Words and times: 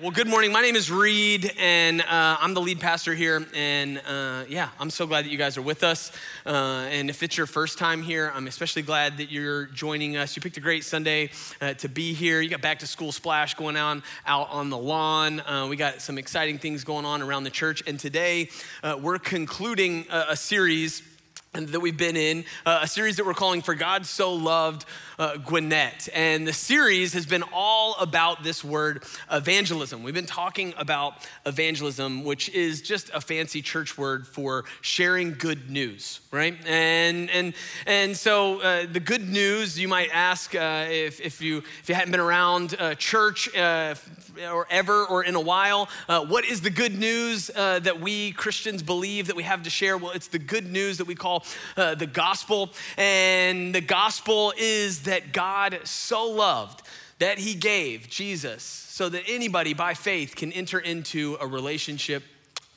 Well, 0.00 0.12
good 0.12 0.28
morning. 0.28 0.52
My 0.52 0.62
name 0.62 0.76
is 0.76 0.92
Reed, 0.92 1.52
and 1.58 2.00
uh, 2.02 2.04
I'm 2.40 2.54
the 2.54 2.60
lead 2.60 2.78
pastor 2.78 3.16
here. 3.16 3.44
And 3.52 4.00
uh, 4.06 4.44
yeah, 4.48 4.68
I'm 4.78 4.90
so 4.90 5.08
glad 5.08 5.24
that 5.24 5.32
you 5.32 5.38
guys 5.38 5.58
are 5.58 5.62
with 5.62 5.82
us. 5.82 6.12
Uh, 6.46 6.86
and 6.88 7.10
if 7.10 7.24
it's 7.24 7.36
your 7.36 7.48
first 7.48 7.78
time 7.78 8.04
here, 8.04 8.30
I'm 8.32 8.46
especially 8.46 8.82
glad 8.82 9.16
that 9.16 9.32
you're 9.32 9.66
joining 9.66 10.16
us. 10.16 10.36
You 10.36 10.42
picked 10.42 10.56
a 10.56 10.60
great 10.60 10.84
Sunday 10.84 11.30
uh, 11.60 11.74
to 11.74 11.88
be 11.88 12.12
here. 12.12 12.40
You 12.40 12.48
got 12.48 12.60
back 12.60 12.78
to 12.78 12.86
school 12.86 13.10
splash 13.10 13.54
going 13.54 13.76
on 13.76 14.04
out 14.24 14.50
on 14.50 14.70
the 14.70 14.78
lawn. 14.78 15.40
Uh, 15.40 15.66
we 15.68 15.74
got 15.74 16.00
some 16.00 16.16
exciting 16.16 16.58
things 16.58 16.84
going 16.84 17.04
on 17.04 17.20
around 17.20 17.42
the 17.42 17.50
church. 17.50 17.82
And 17.84 17.98
today, 17.98 18.50
uh, 18.84 18.96
we're 19.02 19.18
concluding 19.18 20.06
a, 20.12 20.26
a 20.28 20.36
series 20.36 21.02
that 21.66 21.80
we've 21.80 21.96
been 21.96 22.16
in, 22.16 22.44
uh, 22.64 22.80
a 22.82 22.86
series 22.86 23.16
that 23.16 23.26
we're 23.26 23.34
calling 23.34 23.62
For 23.62 23.74
God 23.74 24.06
So 24.06 24.34
Loved 24.34 24.84
uh, 25.18 25.36
Gwinnett. 25.36 26.08
And 26.14 26.46
the 26.46 26.52
series 26.52 27.12
has 27.14 27.26
been 27.26 27.44
all 27.52 27.96
about 27.98 28.44
this 28.44 28.62
word 28.62 29.04
evangelism. 29.30 30.02
We've 30.02 30.14
been 30.14 30.26
talking 30.26 30.74
about 30.78 31.26
evangelism, 31.44 32.24
which 32.24 32.48
is 32.50 32.80
just 32.82 33.10
a 33.12 33.20
fancy 33.20 33.62
church 33.62 33.98
word 33.98 34.26
for 34.26 34.64
sharing 34.80 35.34
good 35.34 35.70
news, 35.70 36.20
right? 36.30 36.56
And, 36.66 37.30
and, 37.30 37.54
and 37.86 38.16
so 38.16 38.60
uh, 38.60 38.86
the 38.90 39.00
good 39.00 39.26
news, 39.26 39.78
you 39.78 39.88
might 39.88 40.10
ask 40.12 40.54
uh, 40.54 40.86
if, 40.90 41.20
if, 41.20 41.40
you, 41.40 41.58
if 41.58 41.88
you 41.88 41.94
hadn't 41.94 42.10
been 42.10 42.20
around 42.20 42.76
uh, 42.78 42.94
church 42.96 43.54
uh, 43.56 43.94
or 44.52 44.66
ever 44.70 45.06
or 45.06 45.24
in 45.24 45.34
a 45.34 45.40
while, 45.40 45.88
what 46.06 46.44
is 46.44 46.60
the 46.60 46.70
good 46.70 46.98
news 46.98 47.48
that 47.48 48.00
we 48.00 48.32
Christians 48.32 48.82
believe 48.82 49.26
that 49.28 49.36
we 49.36 49.42
have 49.42 49.62
to 49.62 49.70
share? 49.70 49.96
Well, 49.96 50.12
it's 50.12 50.28
the 50.28 50.38
good 50.38 50.70
news 50.70 50.98
that 50.98 51.06
we 51.06 51.14
call 51.14 51.44
uh, 51.76 51.94
the 51.94 52.06
gospel. 52.06 52.70
And 52.96 53.74
the 53.74 53.80
gospel 53.80 54.52
is 54.56 55.02
that 55.02 55.32
God 55.32 55.80
so 55.84 56.28
loved 56.28 56.82
that 57.18 57.38
he 57.38 57.54
gave 57.54 58.08
Jesus 58.08 58.62
so 58.62 59.08
that 59.08 59.22
anybody 59.26 59.74
by 59.74 59.94
faith 59.94 60.36
can 60.36 60.52
enter 60.52 60.78
into 60.78 61.36
a 61.40 61.46
relationship 61.46 62.22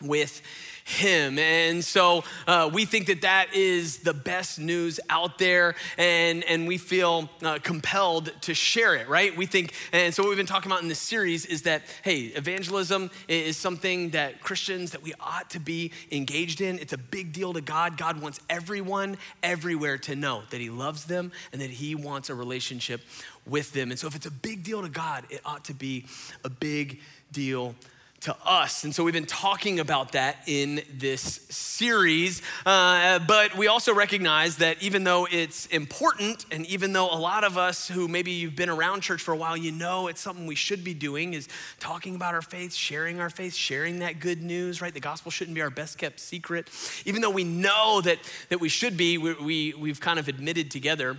with 0.02 0.42
him. 0.84 1.38
And 1.40 1.84
so 1.84 2.24
uh, 2.48 2.70
we 2.74 2.86
think 2.86 3.08
that 3.08 3.22
that 3.22 3.54
is 3.54 4.00
the 4.00 4.14
best 4.14 4.60
news 4.60 5.00
out 5.10 5.38
there, 5.38 5.76
and, 5.98 6.44
and 6.44 6.68
we 6.68 6.78
feel 6.78 7.30
uh, 7.44 7.60
compelled 7.60 8.32
to 8.42 8.54
share 8.54 8.96
it, 8.96 9.08
right? 9.08 9.36
We 9.36 9.46
think, 9.46 9.74
and 9.92 10.14
so 10.14 10.24
what 10.24 10.30
we've 10.30 10.38
been 10.38 10.46
talking 10.46 10.72
about 10.72 10.82
in 10.82 10.88
this 10.88 11.00
series 11.00 11.46
is 11.46 11.64
that, 11.64 11.84
hey, 12.04 12.22
evangelism 12.22 13.12
is 13.28 13.58
something 13.58 14.12
that 14.12 14.42
Christians, 14.42 14.92
that 14.92 15.04
we 15.04 15.14
ought 15.20 15.50
to 15.52 15.60
be 15.60 15.92
engaged 16.12 16.62
in. 16.62 16.80
It's 16.80 16.94
a 16.94 16.98
big 16.98 17.34
deal 17.34 17.54
to 17.54 17.62
God. 17.62 17.98
God 17.98 18.22
wants 18.22 18.40
everyone 18.50 19.18
everywhere 19.44 19.98
to 20.00 20.16
know 20.16 20.44
that 20.50 20.60
he 20.60 20.70
loves 20.70 21.06
them 21.06 21.32
and 21.52 21.62
that 21.62 21.70
he 21.70 21.96
wants 21.96 22.30
a 22.30 22.36
relationship 22.36 23.02
with 23.46 23.74
them. 23.74 23.92
And 23.92 24.00
so 24.00 24.08
if 24.08 24.16
it's 24.16 24.26
a 24.26 24.32
big 24.32 24.64
deal 24.64 24.82
to 24.82 24.90
God, 24.90 25.26
it 25.30 25.42
ought 25.46 25.66
to 25.66 25.74
be 25.74 26.06
a 26.44 26.50
big 26.50 27.00
deal 27.32 27.76
to 28.22 28.36
us. 28.46 28.84
And 28.84 28.94
so 28.94 29.04
we've 29.04 29.16
been 29.16 29.26
talking 29.26 29.80
about 29.80 30.12
that 30.12 30.38
in 30.46 30.84
this 30.94 31.22
series. 31.50 32.44
Uh, 32.68 33.18
but 33.18 33.58
we 33.58 33.68
also 33.68 33.96
recognize 33.96 34.58
that 34.58 34.82
even 34.82 35.04
though 35.04 35.28
it's 35.32 35.66
important, 35.68 36.46
and 36.52 36.66
even 36.68 36.94
though 36.94 37.10
a 37.10 37.18
lot 37.18 37.44
of 37.44 37.58
us 37.58 37.88
who 37.88 38.08
maybe 38.08 38.30
you've 38.30 38.56
been 38.56 38.70
around 38.70 39.02
church 39.02 39.24
for 39.24 39.34
a 39.34 39.38
while, 39.38 39.58
you 39.58 39.72
know 39.72 40.08
it's 40.08 40.22
something 40.22 40.46
we 40.46 40.54
should 40.54 40.84
be 40.84 40.94
doing 40.94 41.34
is 41.34 41.50
talking 41.80 42.16
about 42.16 42.36
our 42.36 42.44
faith, 42.44 42.76
sharing 42.76 43.20
our 43.20 43.30
faith, 43.32 43.56
sharing 43.56 44.00
that 44.00 44.20
good 44.20 44.44
news, 44.44 44.82
right? 44.82 44.94
The 44.94 45.00
gospel 45.00 45.32
shouldn't 45.32 45.56
be 45.56 45.62
our 45.62 45.72
best 45.72 45.98
kept 45.98 46.20
secret. 46.20 46.70
Even 47.06 47.22
though 47.22 47.32
we 47.32 47.44
know 47.44 48.02
that, 48.02 48.20
that 48.50 48.60
we 48.60 48.70
should 48.70 48.98
be, 48.98 49.18
we, 49.18 49.34
we, 49.34 49.74
we've 49.74 50.00
kind 50.00 50.20
of 50.20 50.28
admitted 50.28 50.70
together 50.70 51.18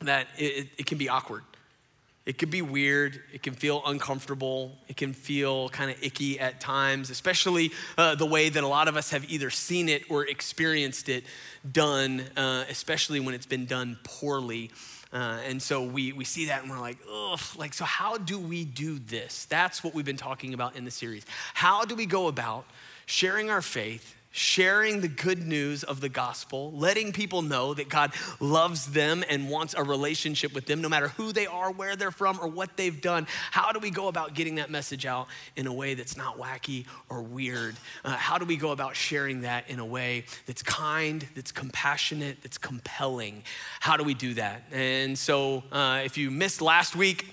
that 0.00 0.26
it, 0.36 0.68
it 0.76 0.84
can 0.84 0.98
be 0.98 1.08
awkward 1.08 1.42
it 2.26 2.38
can 2.38 2.48
be 2.48 2.62
weird. 2.62 3.20
It 3.32 3.42
can 3.42 3.52
feel 3.52 3.82
uncomfortable. 3.84 4.72
It 4.88 4.96
can 4.96 5.12
feel 5.12 5.68
kind 5.68 5.90
of 5.90 6.02
icky 6.02 6.40
at 6.40 6.58
times, 6.58 7.10
especially 7.10 7.70
uh, 7.98 8.14
the 8.14 8.24
way 8.24 8.48
that 8.48 8.64
a 8.64 8.66
lot 8.66 8.88
of 8.88 8.96
us 8.96 9.10
have 9.10 9.30
either 9.30 9.50
seen 9.50 9.90
it 9.90 10.10
or 10.10 10.26
experienced 10.26 11.10
it 11.10 11.24
done, 11.70 12.24
uh, 12.36 12.64
especially 12.70 13.20
when 13.20 13.34
it's 13.34 13.46
been 13.46 13.66
done 13.66 13.98
poorly. 14.04 14.70
Uh, 15.12 15.38
and 15.46 15.62
so 15.62 15.82
we, 15.82 16.12
we 16.12 16.24
see 16.24 16.46
that 16.46 16.62
and 16.62 16.70
we're 16.70 16.80
like, 16.80 16.98
ugh, 17.12 17.40
like, 17.56 17.74
so 17.74 17.84
how 17.84 18.16
do 18.16 18.38
we 18.38 18.64
do 18.64 18.98
this? 18.98 19.44
That's 19.44 19.84
what 19.84 19.94
we've 19.94 20.04
been 20.04 20.16
talking 20.16 20.54
about 20.54 20.76
in 20.76 20.84
the 20.84 20.90
series. 20.90 21.26
How 21.52 21.84
do 21.84 21.94
we 21.94 22.06
go 22.06 22.28
about 22.28 22.64
sharing 23.06 23.50
our 23.50 23.62
faith 23.62 24.16
sharing 24.36 25.00
the 25.00 25.06
good 25.06 25.46
news 25.46 25.84
of 25.84 26.00
the 26.00 26.08
gospel, 26.08 26.72
letting 26.72 27.12
people 27.12 27.40
know 27.40 27.72
that 27.72 27.88
God 27.88 28.12
loves 28.40 28.86
them 28.86 29.22
and 29.30 29.48
wants 29.48 29.74
a 29.74 29.82
relationship 29.84 30.52
with 30.52 30.66
them, 30.66 30.82
no 30.82 30.88
matter 30.88 31.06
who 31.06 31.32
they 31.32 31.46
are, 31.46 31.70
where 31.70 31.94
they're 31.94 32.10
from, 32.10 32.40
or 32.40 32.48
what 32.48 32.76
they've 32.76 33.00
done. 33.00 33.28
How 33.52 33.70
do 33.70 33.78
we 33.78 33.90
go 33.90 34.08
about 34.08 34.34
getting 34.34 34.56
that 34.56 34.70
message 34.70 35.06
out 35.06 35.28
in 35.54 35.68
a 35.68 35.72
way 35.72 35.94
that's 35.94 36.16
not 36.16 36.36
wacky 36.36 36.84
or 37.08 37.22
weird? 37.22 37.76
Uh, 38.04 38.16
how 38.16 38.36
do 38.36 38.44
we 38.44 38.56
go 38.56 38.72
about 38.72 38.96
sharing 38.96 39.42
that 39.42 39.70
in 39.70 39.78
a 39.78 39.86
way 39.86 40.24
that's 40.46 40.64
kind, 40.64 41.24
that's 41.36 41.52
compassionate, 41.52 42.42
that's 42.42 42.58
compelling? 42.58 43.44
How 43.78 43.96
do 43.96 44.02
we 44.02 44.14
do 44.14 44.34
that? 44.34 44.64
And 44.72 45.16
so, 45.16 45.62
uh, 45.70 46.02
if 46.04 46.18
you 46.18 46.32
missed 46.32 46.60
last 46.60 46.96
week, 46.96 47.24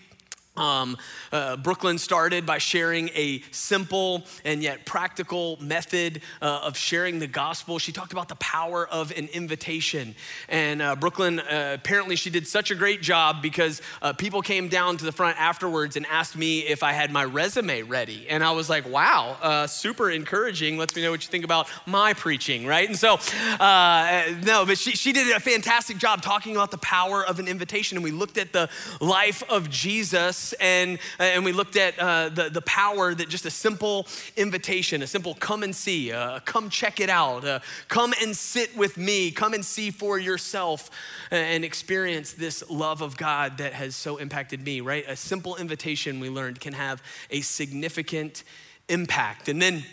um, 0.61 0.97
uh, 1.31 1.57
Brooklyn 1.57 1.97
started 1.97 2.45
by 2.45 2.59
sharing 2.59 3.09
a 3.09 3.41
simple 3.51 4.23
and 4.45 4.61
yet 4.61 4.85
practical 4.85 5.57
method 5.59 6.21
uh, 6.41 6.61
of 6.63 6.77
sharing 6.77 7.17
the 7.17 7.27
gospel. 7.27 7.79
She 7.79 7.91
talked 7.91 8.13
about 8.13 8.29
the 8.29 8.35
power 8.35 8.87
of 8.87 9.11
an 9.11 9.27
invitation. 9.33 10.15
And 10.49 10.81
uh, 10.81 10.95
Brooklyn, 10.95 11.39
uh, 11.39 11.77
apparently, 11.79 12.15
she 12.15 12.29
did 12.29 12.47
such 12.47 12.69
a 12.69 12.75
great 12.75 13.01
job 13.01 13.41
because 13.41 13.81
uh, 14.01 14.13
people 14.13 14.41
came 14.41 14.67
down 14.67 14.97
to 14.97 15.05
the 15.05 15.11
front 15.11 15.39
afterwards 15.39 15.95
and 15.95 16.05
asked 16.05 16.37
me 16.37 16.59
if 16.59 16.83
I 16.83 16.91
had 16.91 17.11
my 17.11 17.25
resume 17.25 17.81
ready. 17.81 18.27
And 18.29 18.43
I 18.43 18.51
was 18.51 18.69
like, 18.69 18.87
wow, 18.87 19.37
uh, 19.41 19.65
super 19.67 20.11
encouraging. 20.11 20.77
Lets 20.77 20.95
me 20.95 21.01
know 21.01 21.09
what 21.09 21.23
you 21.23 21.31
think 21.31 21.43
about 21.43 21.67
my 21.87 22.13
preaching, 22.13 22.67
right? 22.67 22.87
And 22.87 22.97
so, 22.97 23.17
no, 23.59 24.63
but 24.67 24.77
she, 24.77 24.91
she 24.91 25.11
did 25.11 25.35
a 25.35 25.39
fantastic 25.39 25.97
job 25.97 26.21
talking 26.21 26.55
about 26.55 26.69
the 26.69 26.77
power 26.77 27.25
of 27.25 27.39
an 27.39 27.47
invitation. 27.47 27.97
And 27.97 28.03
we 28.03 28.11
looked 28.11 28.37
at 28.37 28.53
the 28.53 28.69
life 28.99 29.41
of 29.49 29.69
Jesus 29.69 30.50
and, 30.59 30.99
and 31.19 31.45
we 31.45 31.51
looked 31.51 31.75
at 31.75 31.97
uh, 31.99 32.29
the, 32.29 32.49
the 32.49 32.61
power 32.61 33.13
that 33.13 33.29
just 33.29 33.45
a 33.45 33.51
simple 33.51 34.07
invitation, 34.35 35.01
a 35.01 35.07
simple 35.07 35.35
come 35.35 35.63
and 35.63 35.75
see, 35.75 36.11
uh, 36.11 36.39
come 36.41 36.69
check 36.69 36.99
it 36.99 37.09
out, 37.09 37.45
uh, 37.45 37.59
come 37.87 38.13
and 38.21 38.35
sit 38.35 38.75
with 38.75 38.97
me, 38.97 39.31
come 39.31 39.53
and 39.53 39.63
see 39.63 39.91
for 39.91 40.17
yourself 40.17 40.89
and 41.31 41.63
experience 41.63 42.33
this 42.33 42.63
love 42.69 43.01
of 43.01 43.17
God 43.17 43.57
that 43.59 43.73
has 43.73 43.95
so 43.95 44.17
impacted 44.17 44.63
me, 44.63 44.81
right? 44.81 45.05
A 45.07 45.15
simple 45.15 45.55
invitation 45.55 46.19
we 46.19 46.29
learned 46.29 46.59
can 46.59 46.73
have 46.73 47.01
a 47.29 47.41
significant 47.41 48.43
impact. 48.89 49.49
And 49.49 49.61
then 49.61 49.83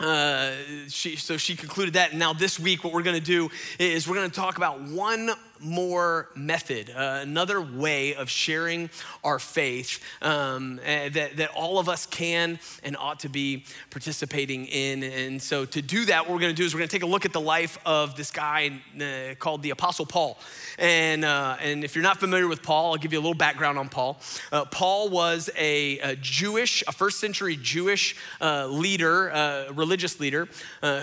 uh, 0.00 0.52
she, 0.88 1.16
so 1.16 1.36
she 1.36 1.56
concluded 1.56 1.94
that. 1.94 2.10
And 2.10 2.18
now, 2.18 2.32
this 2.32 2.58
week, 2.58 2.84
what 2.84 2.92
we're 2.92 3.02
going 3.02 3.18
to 3.18 3.24
do 3.24 3.50
is 3.78 4.06
we're 4.06 4.14
going 4.14 4.30
to 4.30 4.36
talk 4.36 4.56
about 4.56 4.80
one 4.80 5.30
more 5.60 6.28
method, 6.34 6.90
uh, 6.90 7.20
another 7.22 7.60
way 7.60 8.14
of 8.14 8.30
sharing 8.30 8.90
our 9.24 9.38
faith 9.38 10.02
um, 10.22 10.80
uh, 10.80 11.08
that, 11.10 11.36
that 11.36 11.50
all 11.54 11.78
of 11.78 11.88
us 11.88 12.06
can 12.06 12.58
and 12.82 12.96
ought 12.96 13.20
to 13.20 13.28
be 13.28 13.64
participating 13.90 14.66
in. 14.66 15.02
And 15.02 15.40
so, 15.42 15.64
to 15.64 15.82
do 15.82 16.04
that, 16.06 16.24
what 16.24 16.34
we're 16.34 16.40
going 16.40 16.54
to 16.54 16.56
do 16.56 16.64
is 16.64 16.74
we're 16.74 16.78
going 16.78 16.88
to 16.88 16.96
take 16.96 17.02
a 17.02 17.06
look 17.06 17.24
at 17.24 17.32
the 17.32 17.40
life 17.40 17.78
of 17.84 18.16
this 18.16 18.30
guy 18.30 18.80
uh, 19.00 19.34
called 19.38 19.62
the 19.62 19.70
Apostle 19.70 20.06
Paul. 20.06 20.38
And, 20.78 21.24
uh, 21.24 21.56
and 21.60 21.84
if 21.84 21.94
you're 21.94 22.02
not 22.02 22.18
familiar 22.18 22.48
with 22.48 22.62
Paul, 22.62 22.92
I'll 22.92 22.98
give 22.98 23.12
you 23.12 23.18
a 23.18 23.20
little 23.20 23.34
background 23.34 23.78
on 23.78 23.88
Paul. 23.88 24.20
Uh, 24.52 24.64
Paul 24.64 25.08
was 25.08 25.50
a, 25.56 25.98
a, 25.98 26.16
Jewish, 26.16 26.84
a 26.86 26.92
first 26.92 27.20
century 27.20 27.56
Jewish 27.56 28.16
uh, 28.40 28.66
leader, 28.66 29.68
religious 29.72 30.20
leader, 30.20 30.48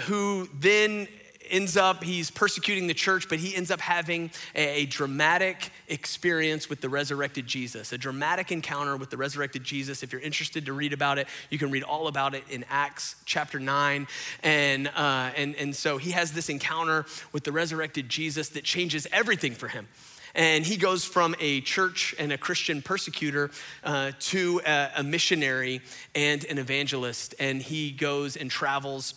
who 0.05 0.47
then 0.59 1.07
ends 1.49 1.77
up, 1.77 2.03
he's 2.03 2.31
persecuting 2.31 2.87
the 2.87 2.93
church, 2.93 3.27
but 3.29 3.39
he 3.39 3.55
ends 3.55 3.71
up 3.71 3.79
having 3.79 4.31
a, 4.53 4.83
a, 4.83 4.85
dramatic 4.85 5.71
experience 5.87 6.69
with 6.69 6.81
the 6.81 6.89
resurrected 6.89 7.47
Jesus, 7.47 7.91
a 7.91 7.97
dramatic 7.97 8.51
encounter 8.51 8.95
with 8.97 9.09
the 9.09 9.17
resurrected 9.17 9.63
Jesus. 9.63 10.03
If 10.03 10.11
you're 10.11 10.21
interested 10.21 10.65
to 10.65 10.73
read 10.73 10.93
about 10.93 11.17
it, 11.17 11.27
you 11.49 11.57
can 11.57 11.71
read 11.71 11.83
all 11.83 12.07
about 12.07 12.35
it 12.35 12.43
in 12.49 12.65
Acts 12.69 13.15
chapter 13.25 13.59
9. 13.59 14.07
And, 14.43 14.87
uh, 14.87 15.31
and, 15.35 15.55
and 15.55 15.75
so 15.75 15.97
he 15.97 16.11
has 16.11 16.31
this 16.31 16.49
encounter 16.49 17.05
with 17.31 17.43
the 17.43 17.51
resurrected 17.51 18.09
Jesus 18.09 18.49
that 18.49 18.63
changes 18.63 19.07
everything 19.11 19.53
for 19.53 19.67
him. 19.67 19.87
And 20.35 20.65
he 20.65 20.75
goes 20.75 21.05
from 21.05 21.33
a 21.39 21.61
church 21.61 22.13
and 22.19 22.33
a 22.33 22.37
Christian 22.37 22.81
persecutor 22.81 23.51
uh, 23.85 24.11
to 24.19 24.61
a, 24.67 24.89
a 24.97 25.03
missionary 25.03 25.81
and 26.13 26.43
an 26.45 26.57
evangelist. 26.57 27.35
And 27.39 27.61
he 27.61 27.91
goes 27.91 28.35
and 28.35 28.51
travels 28.51 29.13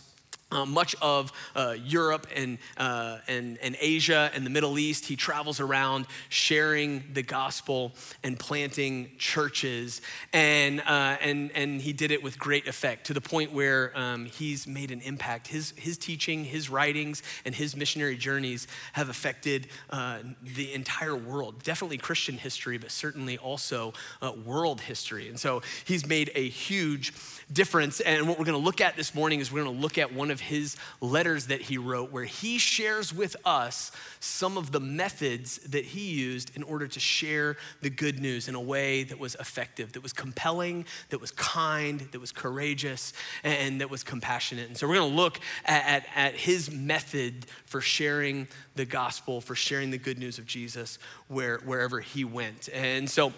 uh, 0.51 0.65
much 0.65 0.95
of 1.01 1.31
uh, 1.55 1.75
Europe 1.83 2.27
and, 2.35 2.57
uh, 2.77 3.19
and, 3.27 3.57
and 3.59 3.77
Asia 3.79 4.31
and 4.33 4.45
the 4.45 4.49
Middle 4.49 4.79
East. 4.79 5.05
He 5.05 5.15
travels 5.15 5.59
around 5.59 6.07
sharing 6.29 7.03
the 7.13 7.21
gospel 7.21 7.93
and 8.23 8.39
planting 8.39 9.11
churches. 9.17 10.01
And, 10.33 10.81
uh, 10.81 11.17
and, 11.21 11.51
and 11.53 11.81
he 11.81 11.93
did 11.93 12.11
it 12.11 12.23
with 12.23 12.39
great 12.39 12.67
effect 12.67 13.07
to 13.07 13.13
the 13.13 13.21
point 13.21 13.53
where 13.53 13.97
um, 13.97 14.25
he's 14.25 14.67
made 14.67 14.91
an 14.91 15.01
impact. 15.01 15.47
His, 15.47 15.73
his 15.77 15.97
teaching, 15.97 16.43
his 16.43 16.69
writings, 16.69 17.21
and 17.45 17.53
his 17.53 17.75
missionary 17.75 18.17
journeys 18.17 18.67
have 18.93 19.09
affected 19.09 19.67
uh, 19.89 20.19
the 20.41 20.73
entire 20.73 21.15
world. 21.15 21.63
Definitely 21.63 21.97
Christian 21.97 22.37
history, 22.37 22.77
but 22.77 22.91
certainly 22.91 23.37
also 23.37 23.93
uh, 24.21 24.31
world 24.45 24.81
history. 24.81 25.29
And 25.29 25.39
so 25.39 25.61
he's 25.85 26.05
made 26.05 26.31
a 26.35 26.49
huge 26.49 27.13
difference. 27.51 27.99
And 27.99 28.27
what 28.27 28.39
we're 28.39 28.45
going 28.45 28.59
to 28.59 28.63
look 28.63 28.81
at 28.81 28.95
this 28.95 29.13
morning 29.13 29.39
is 29.39 29.51
we're 29.51 29.63
going 29.63 29.75
to 29.75 29.81
look 29.81 29.97
at 29.97 30.13
one 30.13 30.31
of 30.31 30.38
his 30.39 30.75
letters 31.01 31.47
that 31.47 31.61
he 31.61 31.77
wrote, 31.77 32.11
where 32.11 32.25
he 32.25 32.57
shares 32.57 33.13
with 33.13 33.35
us 33.45 33.91
some 34.19 34.57
of 34.57 34.71
the 34.71 34.79
methods 34.79 35.57
that 35.59 35.85
he 35.85 36.11
used 36.11 36.55
in 36.55 36.63
order 36.63 36.87
to 36.87 36.99
share 36.99 37.57
the 37.81 37.89
good 37.89 38.19
news 38.19 38.47
in 38.47 38.55
a 38.55 38.61
way 38.61 39.03
that 39.03 39.19
was 39.19 39.35
effective, 39.35 39.93
that 39.93 40.03
was 40.03 40.13
compelling, 40.13 40.85
that 41.09 41.19
was 41.19 41.31
kind, 41.31 42.01
that 42.11 42.19
was 42.19 42.31
courageous, 42.31 43.13
and 43.43 43.81
that 43.81 43.89
was 43.89 44.03
compassionate. 44.03 44.67
And 44.67 44.77
so 44.77 44.87
we're 44.87 44.95
going 44.95 45.11
to 45.11 45.15
look 45.15 45.39
at, 45.65 45.85
at, 45.85 46.05
at 46.15 46.35
his 46.35 46.71
method 46.71 47.45
for 47.65 47.81
sharing 47.81 48.47
the 48.75 48.85
gospel, 48.85 49.41
for 49.41 49.55
sharing 49.55 49.91
the 49.91 49.97
good 49.97 50.17
news 50.17 50.37
of 50.37 50.45
Jesus 50.45 50.99
where, 51.27 51.57
wherever 51.59 51.99
he 51.99 52.23
went. 52.23 52.69
And 52.73 53.09
so, 53.09 53.33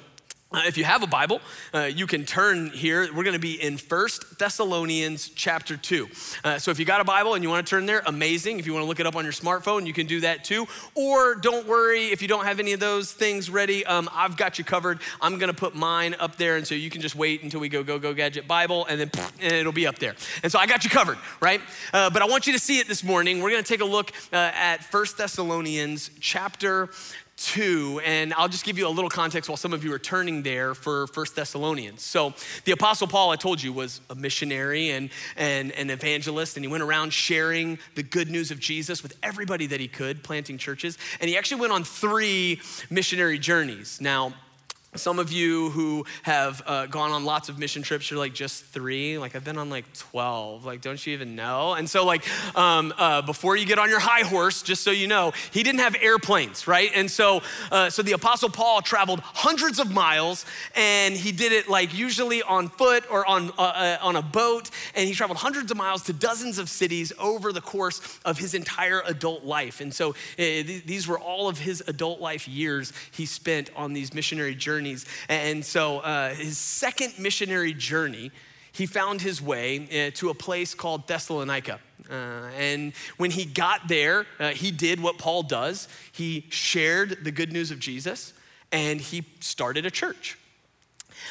uh, 0.54 0.64
if 0.66 0.78
you 0.78 0.84
have 0.84 1.02
a 1.02 1.08
Bible, 1.08 1.40
uh, 1.74 1.84
you 1.84 2.06
can 2.06 2.26
turn 2.26 2.72
here. 2.72 3.08
We're 3.14 3.24
going 3.24 3.36
to 3.36 3.40
be 3.40 3.62
in 3.62 3.78
First 3.78 4.38
Thessalonians 4.38 5.30
chapter 5.30 5.78
2. 5.78 6.10
Uh, 6.44 6.60
so 6.60 6.72
if 6.72 6.80
you 6.80 6.84
got 6.84 7.00
a 7.00 7.06
Bible 7.06 7.36
and 7.36 7.44
you 7.44 7.50
want 7.50 7.66
to 7.66 7.70
turn 7.70 7.86
there, 7.86 8.02
amazing. 8.06 8.60
If 8.60 8.66
you 8.66 8.74
want 8.74 8.84
to 8.84 8.88
look 8.88 9.00
it 9.00 9.08
up 9.08 9.16
on 9.16 9.24
your 9.24 9.34
smartphone, 9.34 9.88
you 9.88 9.94
can 9.94 10.08
do 10.08 10.20
that 10.22 10.44
too. 10.44 10.68
Or 10.94 11.36
don't 11.36 11.68
worry 11.68 12.08
if 12.08 12.22
you 12.22 12.28
don't 12.28 12.44
have 12.44 12.60
any 12.60 12.74
of 12.74 12.82
those 12.82 13.14
things 13.14 13.50
ready. 13.50 13.86
Um, 13.86 14.10
I've 14.12 14.36
got 14.36 14.58
you 14.58 14.66
covered. 14.66 15.00
I'm 15.22 15.38
going 15.38 15.48
to 15.48 15.58
put 15.58 15.74
mine 15.74 16.16
up 16.20 16.36
there, 16.36 16.58
and 16.58 16.68
so 16.68 16.76
you 16.76 16.90
can 16.90 17.02
just 17.02 17.16
wait 17.16 17.44
until 17.44 17.62
we 17.62 17.70
go 17.70 17.82
go 17.82 17.98
go 17.98 18.14
gadget 18.14 18.48
Bible, 18.48 18.86
and 18.88 19.00
then 19.00 19.10
and 19.40 19.54
it'll 19.54 19.72
be 19.72 19.88
up 19.88 20.00
there. 20.00 20.16
And 20.44 20.52
so 20.52 20.60
I 20.60 20.66
got 20.66 20.84
you 20.84 20.90
covered, 20.90 21.18
right? 21.40 21.62
Uh, 21.94 22.10
but 22.10 22.22
I 22.22 22.26
want 22.26 22.46
you 22.46 22.54
to 22.54 22.60
see 22.60 22.80
it 22.80 22.90
this 22.90 23.04
morning. 23.04 23.42
We're 23.42 23.52
going 23.52 23.64
to 23.64 23.68
take 23.68 23.82
a 23.82 23.86
look 23.86 24.12
uh, 24.34 24.36
at 24.36 24.84
First 24.84 25.18
Thessalonians 25.18 26.12
chapter 26.20 26.90
2 27.46 28.02
and 28.06 28.34
i'll 28.36 28.48
just 28.48 28.64
give 28.64 28.78
you 28.78 28.88
a 28.88 28.90
little 28.90 29.10
context 29.10 29.50
while 29.50 29.58
some 29.58 29.74
of 29.74 29.84
you 29.84 29.94
are 29.94 30.00
turning 30.00 30.44
there 30.44 30.74
for 30.74 31.08
First 31.08 31.36
thessalonians. 31.36 32.04
So 32.04 32.34
the 32.66 32.72
apostle 32.72 33.08
paul 33.08 33.32
i 33.32 33.36
told 33.36 33.62
you 33.62 33.74
was 33.74 34.02
a 34.10 34.16
missionary 34.16 34.92
and, 34.92 35.10
and 35.36 35.72
an 35.72 35.90
evangelist 35.90 36.58
and 36.58 36.66
he 36.66 36.72
went 36.72 36.84
around 36.84 37.14
sharing 37.14 37.80
the 37.96 38.04
good 38.04 38.30
news 38.30 38.52
of 38.52 38.60
jesus 38.60 39.04
with 39.04 39.18
everybody 39.24 39.68
that 39.68 39.80
he 39.80 39.88
could 39.88 40.24
planting 40.24 40.58
churches 40.58 40.98
and 41.20 41.30
he 41.30 41.38
actually 41.38 41.62
went 41.62 41.74
on 41.74 41.84
three 41.84 42.60
missionary 42.90 43.40
journeys. 43.40 44.00
Now 44.02 44.34
some 44.96 45.20
of 45.20 45.32
you 45.32 45.70
who 45.70 46.06
have 46.24 46.62
uh, 46.66 46.86
gone 46.86 47.12
on 47.12 47.24
lots 47.24 47.48
of 47.48 47.58
mission 47.58 47.82
trips, 47.82 48.12
you're 48.12 48.20
like, 48.20 48.34
just 48.34 48.66
three? 48.66 49.18
Like, 49.18 49.38
I've 49.38 49.44
been 49.46 49.58
on 49.58 49.70
like 49.70 49.92
12. 49.94 50.66
Like, 50.66 50.82
don't 50.82 51.06
you 51.08 51.14
even 51.14 51.34
know? 51.34 51.74
And 51.74 51.90
so, 51.90 52.06
like, 52.06 52.28
um, 52.58 52.94
uh, 52.98 53.22
before 53.22 53.56
you 53.56 53.66
get 53.66 53.80
on 53.80 53.90
your 53.90 54.02
high 54.02 54.28
horse, 54.28 54.62
just 54.62 54.84
so 54.84 54.92
you 54.92 55.08
know, 55.08 55.32
he 55.52 55.64
didn't 55.64 55.80
have 55.80 55.96
airplanes, 56.02 56.68
right? 56.68 56.92
And 56.94 57.10
so, 57.10 57.42
uh, 57.72 57.90
so 57.90 58.02
the 58.02 58.12
Apostle 58.12 58.50
Paul 58.50 58.82
traveled 58.82 59.22
hundreds 59.22 59.80
of 59.80 59.92
miles, 59.92 60.46
and 60.76 61.16
he 61.16 61.32
did 61.32 61.54
it 61.54 61.70
like 61.70 61.98
usually 61.98 62.44
on 62.44 62.68
foot 62.68 63.06
or 63.10 63.26
on, 63.26 63.50
uh, 63.58 63.62
uh, 63.62 63.98
on 64.02 64.18
a 64.18 64.22
boat. 64.22 64.70
And 64.94 65.08
he 65.08 65.14
traveled 65.14 65.38
hundreds 65.38 65.72
of 65.72 65.78
miles 65.78 66.04
to 66.04 66.14
dozens 66.14 66.58
of 66.58 66.68
cities 66.68 67.14
over 67.18 67.54
the 67.54 67.62
course 67.62 68.20
of 68.26 68.38
his 68.38 68.54
entire 68.54 69.04
adult 69.06 69.46
life. 69.46 69.80
And 69.80 69.94
so, 69.94 70.10
uh, 70.10 70.14
th- 70.38 70.86
these 70.86 71.08
were 71.08 71.20
all 71.20 71.48
of 71.48 71.60
his 71.60 71.82
adult 71.88 72.20
life 72.20 72.46
years 72.46 72.92
he 73.12 73.26
spent 73.26 73.70
on 73.78 73.94
these 73.94 74.14
missionary 74.14 74.54
journeys 74.54 74.81
journeys. 74.82 75.06
And 75.30 75.64
so 75.64 76.00
uh, 76.00 76.34
his 76.34 76.58
second 76.58 77.14
missionary 77.20 77.74
journey, 77.74 78.32
he 78.72 78.88
found 78.88 79.22
his 79.22 79.42
way 79.42 80.08
uh, 80.08 80.12
to 80.16 80.30
a 80.30 80.34
place 80.34 80.74
called 80.74 81.08
Thessalonica. 81.08 81.80
Uh, 82.10 82.14
and 82.58 82.94
when 83.18 83.32
he 83.32 83.46
got 83.46 83.88
there, 83.88 84.26
uh, 84.40 84.50
he 84.50 84.72
did 84.72 85.00
what 85.00 85.18
Paul 85.18 85.44
does. 85.44 85.88
He 86.12 86.48
shared 86.50 87.24
the 87.24 87.32
good 87.32 87.54
news 87.54 87.70
of 87.70 87.80
Jesus 87.80 88.34
and 88.72 89.00
he 89.00 89.24
started 89.40 89.86
a 89.86 89.92
church. 89.92 90.38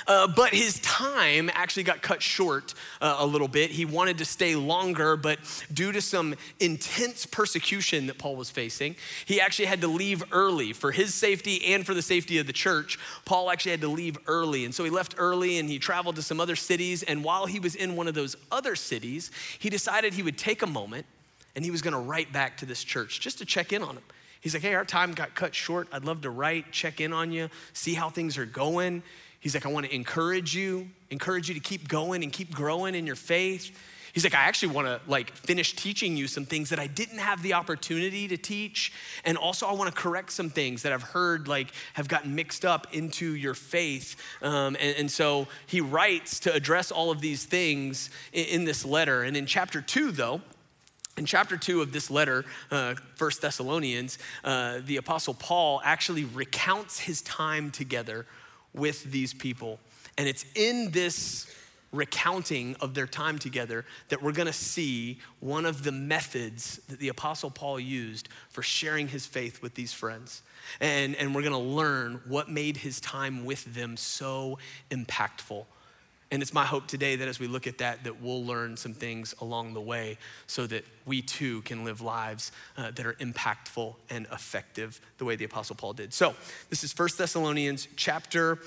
Uh, 0.06 0.26
but 0.26 0.52
his 0.54 0.78
time 0.80 1.50
actually 1.54 1.82
got 1.82 2.02
cut 2.02 2.22
short 2.22 2.74
uh, 3.00 3.16
a 3.18 3.26
little 3.26 3.48
bit. 3.48 3.70
He 3.70 3.84
wanted 3.84 4.18
to 4.18 4.24
stay 4.24 4.54
longer, 4.54 5.16
but 5.16 5.38
due 5.72 5.92
to 5.92 6.00
some 6.00 6.34
intense 6.58 7.26
persecution 7.26 8.06
that 8.06 8.18
Paul 8.18 8.36
was 8.36 8.50
facing, 8.50 8.96
he 9.24 9.40
actually 9.40 9.66
had 9.66 9.80
to 9.82 9.88
leave 9.88 10.22
early 10.32 10.72
for 10.72 10.92
his 10.92 11.14
safety 11.14 11.74
and 11.74 11.84
for 11.84 11.94
the 11.94 12.02
safety 12.02 12.38
of 12.38 12.46
the 12.46 12.52
church. 12.52 12.98
Paul 13.24 13.50
actually 13.50 13.72
had 13.72 13.80
to 13.82 13.88
leave 13.88 14.16
early. 14.26 14.64
And 14.64 14.74
so 14.74 14.84
he 14.84 14.90
left 14.90 15.14
early 15.18 15.58
and 15.58 15.68
he 15.68 15.78
traveled 15.78 16.16
to 16.16 16.22
some 16.22 16.40
other 16.40 16.56
cities. 16.56 17.02
And 17.02 17.24
while 17.24 17.46
he 17.46 17.60
was 17.60 17.74
in 17.74 17.96
one 17.96 18.08
of 18.08 18.14
those 18.14 18.36
other 18.50 18.76
cities, 18.76 19.30
he 19.58 19.70
decided 19.70 20.14
he 20.14 20.22
would 20.22 20.38
take 20.38 20.62
a 20.62 20.66
moment 20.66 21.06
and 21.54 21.64
he 21.64 21.70
was 21.70 21.82
going 21.82 21.94
to 21.94 22.00
write 22.00 22.32
back 22.32 22.58
to 22.58 22.66
this 22.66 22.84
church 22.84 23.20
just 23.20 23.38
to 23.38 23.44
check 23.44 23.72
in 23.72 23.82
on 23.82 23.94
them. 23.94 24.04
He's 24.40 24.54
like, 24.54 24.62
hey, 24.62 24.74
our 24.74 24.84
time 24.84 25.12
got 25.12 25.34
cut 25.34 25.54
short. 25.54 25.88
I'd 25.92 26.04
love 26.04 26.22
to 26.22 26.30
write, 26.30 26.72
check 26.72 27.00
in 27.00 27.12
on 27.12 27.30
you, 27.30 27.50
see 27.74 27.94
how 27.94 28.08
things 28.08 28.38
are 28.38 28.46
going. 28.46 29.02
He's 29.40 29.54
like, 29.54 29.64
I 29.64 29.70
want 29.70 29.86
to 29.86 29.94
encourage 29.94 30.54
you, 30.54 30.90
encourage 31.10 31.48
you 31.48 31.54
to 31.54 31.60
keep 31.60 31.88
going 31.88 32.22
and 32.22 32.32
keep 32.32 32.54
growing 32.54 32.94
in 32.94 33.06
your 33.06 33.16
faith. 33.16 33.76
He's 34.12 34.24
like, 34.24 34.34
I 34.34 34.42
actually 34.42 34.74
want 34.74 34.88
to 34.88 35.00
like 35.06 35.30
finish 35.32 35.74
teaching 35.74 36.16
you 36.16 36.26
some 36.26 36.44
things 36.44 36.70
that 36.70 36.78
I 36.78 36.86
didn't 36.86 37.18
have 37.18 37.42
the 37.42 37.54
opportunity 37.54 38.26
to 38.28 38.36
teach. 38.36 38.92
And 39.24 39.38
also 39.38 39.66
I 39.66 39.72
want 39.72 39.94
to 39.94 39.98
correct 39.98 40.32
some 40.32 40.50
things 40.50 40.82
that 40.82 40.92
I've 40.92 41.02
heard 41.02 41.48
like 41.48 41.72
have 41.94 42.08
gotten 42.08 42.34
mixed 42.34 42.64
up 42.64 42.88
into 42.92 43.34
your 43.34 43.54
faith. 43.54 44.16
Um, 44.42 44.76
and, 44.80 44.96
and, 44.96 45.10
so 45.10 45.46
he 45.66 45.80
writes 45.80 46.40
to 46.40 46.52
address 46.52 46.90
all 46.90 47.10
of 47.10 47.20
these 47.20 47.44
things 47.44 48.10
in, 48.32 48.46
in 48.46 48.64
this 48.64 48.84
letter. 48.84 49.22
And 49.22 49.36
in 49.36 49.46
chapter 49.46 49.80
two, 49.80 50.10
though, 50.10 50.40
in 51.16 51.24
chapter 51.24 51.56
two 51.56 51.80
of 51.80 51.92
this 51.92 52.10
letter, 52.10 52.44
uh, 52.70 52.94
First 53.14 53.42
Thessalonians, 53.42 54.18
uh, 54.42 54.80
the 54.84 54.96
Apostle 54.96 55.34
Paul 55.34 55.80
actually 55.84 56.24
recounts 56.24 56.98
his 56.98 57.22
time 57.22 57.70
together 57.70 58.26
with 58.74 59.10
these 59.10 59.34
people. 59.34 59.78
And 60.16 60.28
it's 60.28 60.44
in 60.54 60.90
this 60.90 61.46
recounting 61.92 62.76
of 62.80 62.94
their 62.94 63.06
time 63.06 63.38
together 63.38 63.84
that 64.10 64.22
we're 64.22 64.32
going 64.32 64.46
to 64.46 64.52
see 64.52 65.18
one 65.40 65.66
of 65.66 65.82
the 65.82 65.90
methods 65.90 66.80
that 66.88 67.00
the 67.00 67.08
Apostle 67.08 67.50
Paul 67.50 67.80
used 67.80 68.28
for 68.48 68.62
sharing 68.62 69.08
his 69.08 69.26
faith 69.26 69.60
with 69.60 69.74
these 69.74 69.92
friends. 69.92 70.42
And, 70.80 71.16
and 71.16 71.34
we're 71.34 71.42
going 71.42 71.52
to 71.52 71.58
learn 71.58 72.20
what 72.28 72.48
made 72.48 72.76
his 72.76 73.00
time 73.00 73.44
with 73.44 73.74
them 73.74 73.96
so 73.96 74.58
impactful. 74.90 75.64
And 76.32 76.42
it's 76.42 76.54
my 76.54 76.64
hope 76.64 76.86
today 76.86 77.16
that 77.16 77.26
as 77.26 77.40
we 77.40 77.48
look 77.48 77.66
at 77.66 77.78
that, 77.78 78.04
that 78.04 78.22
we'll 78.22 78.44
learn 78.44 78.76
some 78.76 78.94
things 78.94 79.34
along 79.40 79.74
the 79.74 79.80
way 79.80 80.16
so 80.46 80.64
that 80.68 80.84
we 81.04 81.22
too 81.22 81.62
can 81.62 81.84
live 81.84 82.00
lives 82.00 82.52
uh, 82.76 82.92
that 82.92 83.04
are 83.04 83.14
impactful 83.14 83.94
and 84.10 84.26
effective 84.32 85.00
the 85.18 85.24
way 85.24 85.34
the 85.34 85.44
Apostle 85.44 85.74
Paul 85.74 85.92
did. 85.92 86.14
So 86.14 86.34
this 86.68 86.84
is 86.84 86.92
First 86.92 87.18
Thessalonians 87.18 87.88
chapter 87.96 88.60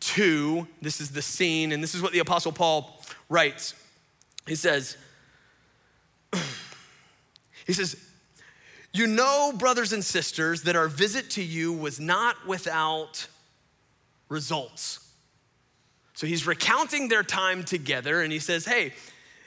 2. 0.00 0.66
This 0.80 1.00
is 1.02 1.10
the 1.10 1.20
scene, 1.20 1.72
and 1.72 1.82
this 1.82 1.94
is 1.94 2.00
what 2.00 2.12
the 2.12 2.20
Apostle 2.20 2.52
Paul 2.52 3.02
writes. 3.28 3.74
He 4.46 4.54
says, 4.54 4.96
he 7.66 7.74
says, 7.74 7.96
you 8.92 9.06
know, 9.06 9.52
brothers 9.56 9.92
and 9.92 10.02
sisters, 10.02 10.62
that 10.62 10.74
our 10.74 10.88
visit 10.88 11.28
to 11.30 11.42
you 11.42 11.72
was 11.72 12.00
not 12.00 12.46
without 12.46 13.26
results. 14.30 15.09
So 16.20 16.26
he's 16.26 16.46
recounting 16.46 17.08
their 17.08 17.22
time 17.22 17.64
together 17.64 18.20
and 18.20 18.30
he 18.30 18.40
says, 18.40 18.66
Hey, 18.66 18.92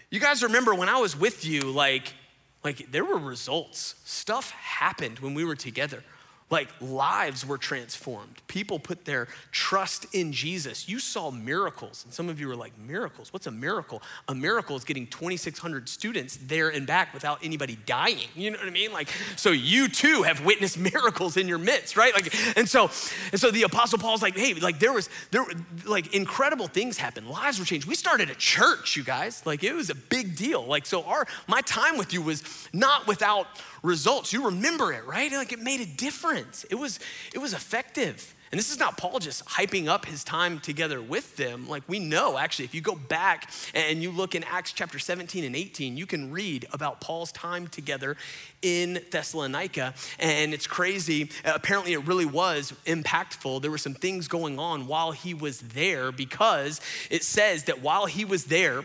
you 0.10 0.20
guys 0.20 0.42
remember 0.42 0.74
when 0.74 0.90
I 0.90 0.98
was 0.98 1.16
with 1.16 1.46
you, 1.46 1.62
like, 1.70 2.16
like 2.64 2.92
there 2.92 3.06
were 3.06 3.20
results. 3.20 3.94
Stuff 4.06 4.50
happened 4.50 5.20
when 5.20 5.36
we 5.36 5.46
were 5.46 5.56
together. 5.56 6.04
Like 6.50 6.70
lives 6.82 7.46
were 7.46 7.58
transformed. 7.58 8.42
People 8.48 8.78
put 8.78 9.06
their 9.06 9.28
trust 9.52 10.06
in 10.14 10.32
Jesus. 10.32 10.88
You 10.88 11.00
saw 11.00 11.32
miracles. 11.32 12.04
And 12.06 12.14
some 12.14 12.30
of 12.30 12.40
you 12.40 12.48
were 12.48 12.56
like, 12.56 12.78
miracles? 12.78 13.34
What's 13.34 13.48
a 13.48 13.52
miracle? 13.52 14.02
A 14.28 14.36
miracle 14.36 14.76
is 14.76 14.84
getting 14.84 15.08
2,600 15.08 15.90
students 15.90 16.38
there 16.38 16.70
and 16.70 16.86
back 16.86 17.14
without 17.14 17.40
anybody 17.44 17.78
dying. 17.86 18.28
You 18.36 18.52
know 18.52 18.60
what 18.60 18.68
I 18.68 18.72
mean? 18.72 18.92
Like, 18.92 19.10
so 19.36 19.52
you 19.52 19.88
too 19.88 20.24
have 20.24 20.46
witnessed 20.46 20.78
miracles 20.94 21.38
in 21.38 21.48
your 21.48 21.58
midst, 21.58 21.98
right? 21.98 22.14
Like, 22.14 22.34
and 22.58 22.70
so, 22.70 22.84
and 23.32 23.40
so 23.40 23.50
the 23.50 23.64
apostle 23.64 23.98
Paul's 23.98 24.22
like, 24.22 24.38
hey, 24.38 24.54
like 24.54 24.80
there 24.80 24.94
was, 24.94 25.10
there 25.32 25.46
like 25.86 26.14
incredible 26.14 26.68
things 26.68 26.98
happened. 26.98 27.28
Lives 27.30 27.58
were 27.58 27.66
changed. 27.66 27.88
We 27.88 27.96
started 27.96 28.30
a 28.30 28.36
church, 28.36 28.96
you 28.96 29.04
guys. 29.04 29.44
Like 29.46 29.64
it 29.64 29.74
was 29.74 29.90
a 29.90 29.96
big 29.96 30.36
deal. 30.36 30.64
Like, 30.66 30.86
so 30.86 31.04
our, 31.04 31.26
my 31.48 31.62
time 31.62 31.98
with 31.98 32.14
you 32.14 32.22
was 32.22 32.44
not 32.74 33.08
without 33.08 33.48
results. 33.82 34.32
You 34.32 34.46
remember 34.46 34.94
it, 34.94 35.06
right? 35.06 35.32
Like 35.32 35.52
it 35.52 35.60
made 35.60 35.82
a 35.82 35.86
difference 35.86 36.33
difference. 36.34 36.66
It 36.70 36.76
was, 36.76 37.00
it 37.34 37.40
was 37.40 37.54
effective. 37.54 38.34
And 38.52 38.60
this 38.60 38.72
is 38.72 38.80
not 38.80 38.98
Paul 38.98 39.18
just 39.18 39.44
hyping 39.46 39.88
up 39.88 40.06
his 40.06 40.24
time 40.24 40.60
together 40.60 41.02
with 41.02 41.38
them. 41.38 41.68
Like 41.68 41.82
we 41.88 41.98
know, 41.98 42.38
actually, 42.38 42.66
if 42.66 42.76
you 42.76 42.82
go 42.82 42.96
back 42.96 43.50
and 43.74 44.04
you 44.04 44.12
look 44.12 44.36
in 44.36 44.44
Acts 44.44 44.72
chapter 44.74 45.00
17 45.00 45.44
and 45.44 45.56
18, 45.56 45.98
you 45.98 46.06
can 46.06 46.32
read 46.32 46.68
about 46.72 47.02
Paul's 47.02 47.32
time 47.32 47.68
together 47.68 48.16
in 48.62 49.02
Thessalonica. 49.10 49.96
And 50.20 50.54
it's 50.54 50.68
crazy. 50.68 51.32
Apparently, 51.44 51.94
it 51.94 52.06
really 52.06 52.28
was 52.28 52.74
impactful. 52.86 53.64
There 53.64 53.72
were 53.72 53.80
some 53.80 53.96
things 53.96 54.28
going 54.28 54.60
on 54.60 54.86
while 54.86 55.14
he 55.14 55.34
was 55.34 55.60
there 55.60 56.12
because 56.12 56.80
it 57.10 57.24
says 57.24 57.64
that 57.64 57.82
while 57.82 58.06
he 58.06 58.24
was 58.24 58.46
there, 58.46 58.84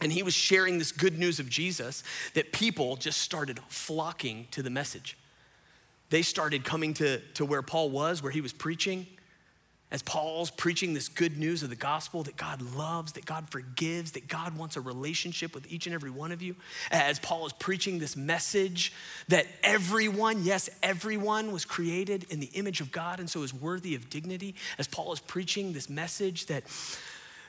and 0.00 0.12
he 0.12 0.22
was 0.22 0.34
sharing 0.34 0.78
this 0.78 0.92
good 0.92 1.18
news 1.18 1.38
of 1.38 1.48
Jesus, 1.48 2.02
that 2.34 2.52
people 2.52 2.96
just 2.96 3.20
started 3.20 3.60
flocking 3.68 4.48
to 4.50 4.62
the 4.62 4.68
message 4.68 5.16
they 6.14 6.22
started 6.22 6.64
coming 6.64 6.94
to, 6.94 7.18
to 7.34 7.44
where 7.44 7.60
Paul 7.60 7.90
was, 7.90 8.22
where 8.22 8.30
he 8.30 8.40
was 8.40 8.52
preaching. 8.52 9.04
As 9.90 10.00
Paul's 10.00 10.48
preaching 10.48 10.94
this 10.94 11.08
good 11.08 11.36
news 11.36 11.64
of 11.64 11.70
the 11.70 11.74
gospel 11.74 12.22
that 12.22 12.36
God 12.36 12.62
loves, 12.76 13.14
that 13.14 13.26
God 13.26 13.50
forgives, 13.50 14.12
that 14.12 14.28
God 14.28 14.56
wants 14.56 14.76
a 14.76 14.80
relationship 14.80 15.56
with 15.56 15.72
each 15.72 15.86
and 15.86 15.94
every 15.94 16.10
one 16.10 16.30
of 16.30 16.40
you. 16.40 16.54
As 16.92 17.18
Paul 17.18 17.46
is 17.46 17.52
preaching 17.52 17.98
this 17.98 18.16
message 18.16 18.92
that 19.26 19.48
everyone, 19.64 20.44
yes, 20.44 20.70
everyone 20.84 21.50
was 21.50 21.64
created 21.64 22.26
in 22.30 22.38
the 22.38 22.50
image 22.54 22.80
of 22.80 22.92
God 22.92 23.18
and 23.18 23.28
so 23.28 23.42
is 23.42 23.52
worthy 23.52 23.96
of 23.96 24.08
dignity. 24.08 24.54
As 24.78 24.86
Paul 24.86 25.12
is 25.12 25.18
preaching 25.18 25.72
this 25.72 25.90
message 25.90 26.46
that, 26.46 26.62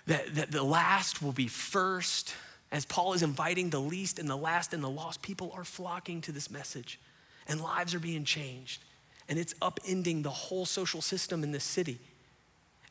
that, 0.07 0.34
that 0.34 0.50
the 0.50 0.63
last 0.63 1.22
will 1.22 1.34
be 1.34 1.48
first. 1.48 2.34
As 2.72 2.84
Paul 2.84 3.13
is 3.13 3.22
inviting 3.22 3.69
the 3.69 3.79
least 3.79 4.17
and 4.17 4.27
the 4.27 4.36
last 4.36 4.74
and 4.74 4.84
the 4.84 4.89
lost, 4.89 5.22
people 5.22 5.53
are 5.55 5.63
flocking 5.63 6.19
to 6.22 6.31
this 6.31 6.50
message 6.50 7.00
and 7.48 7.62
lives 7.62 7.94
are 7.94 8.00
being 8.00 8.24
changed. 8.24 8.82
And 9.28 9.40
it's 9.40 9.54
upending 9.56 10.24
the 10.24 10.30
whole 10.30 10.66
social 10.66 11.02
system 11.02 11.44
in 11.44 11.52
this 11.52 11.64
city. 11.64 12.00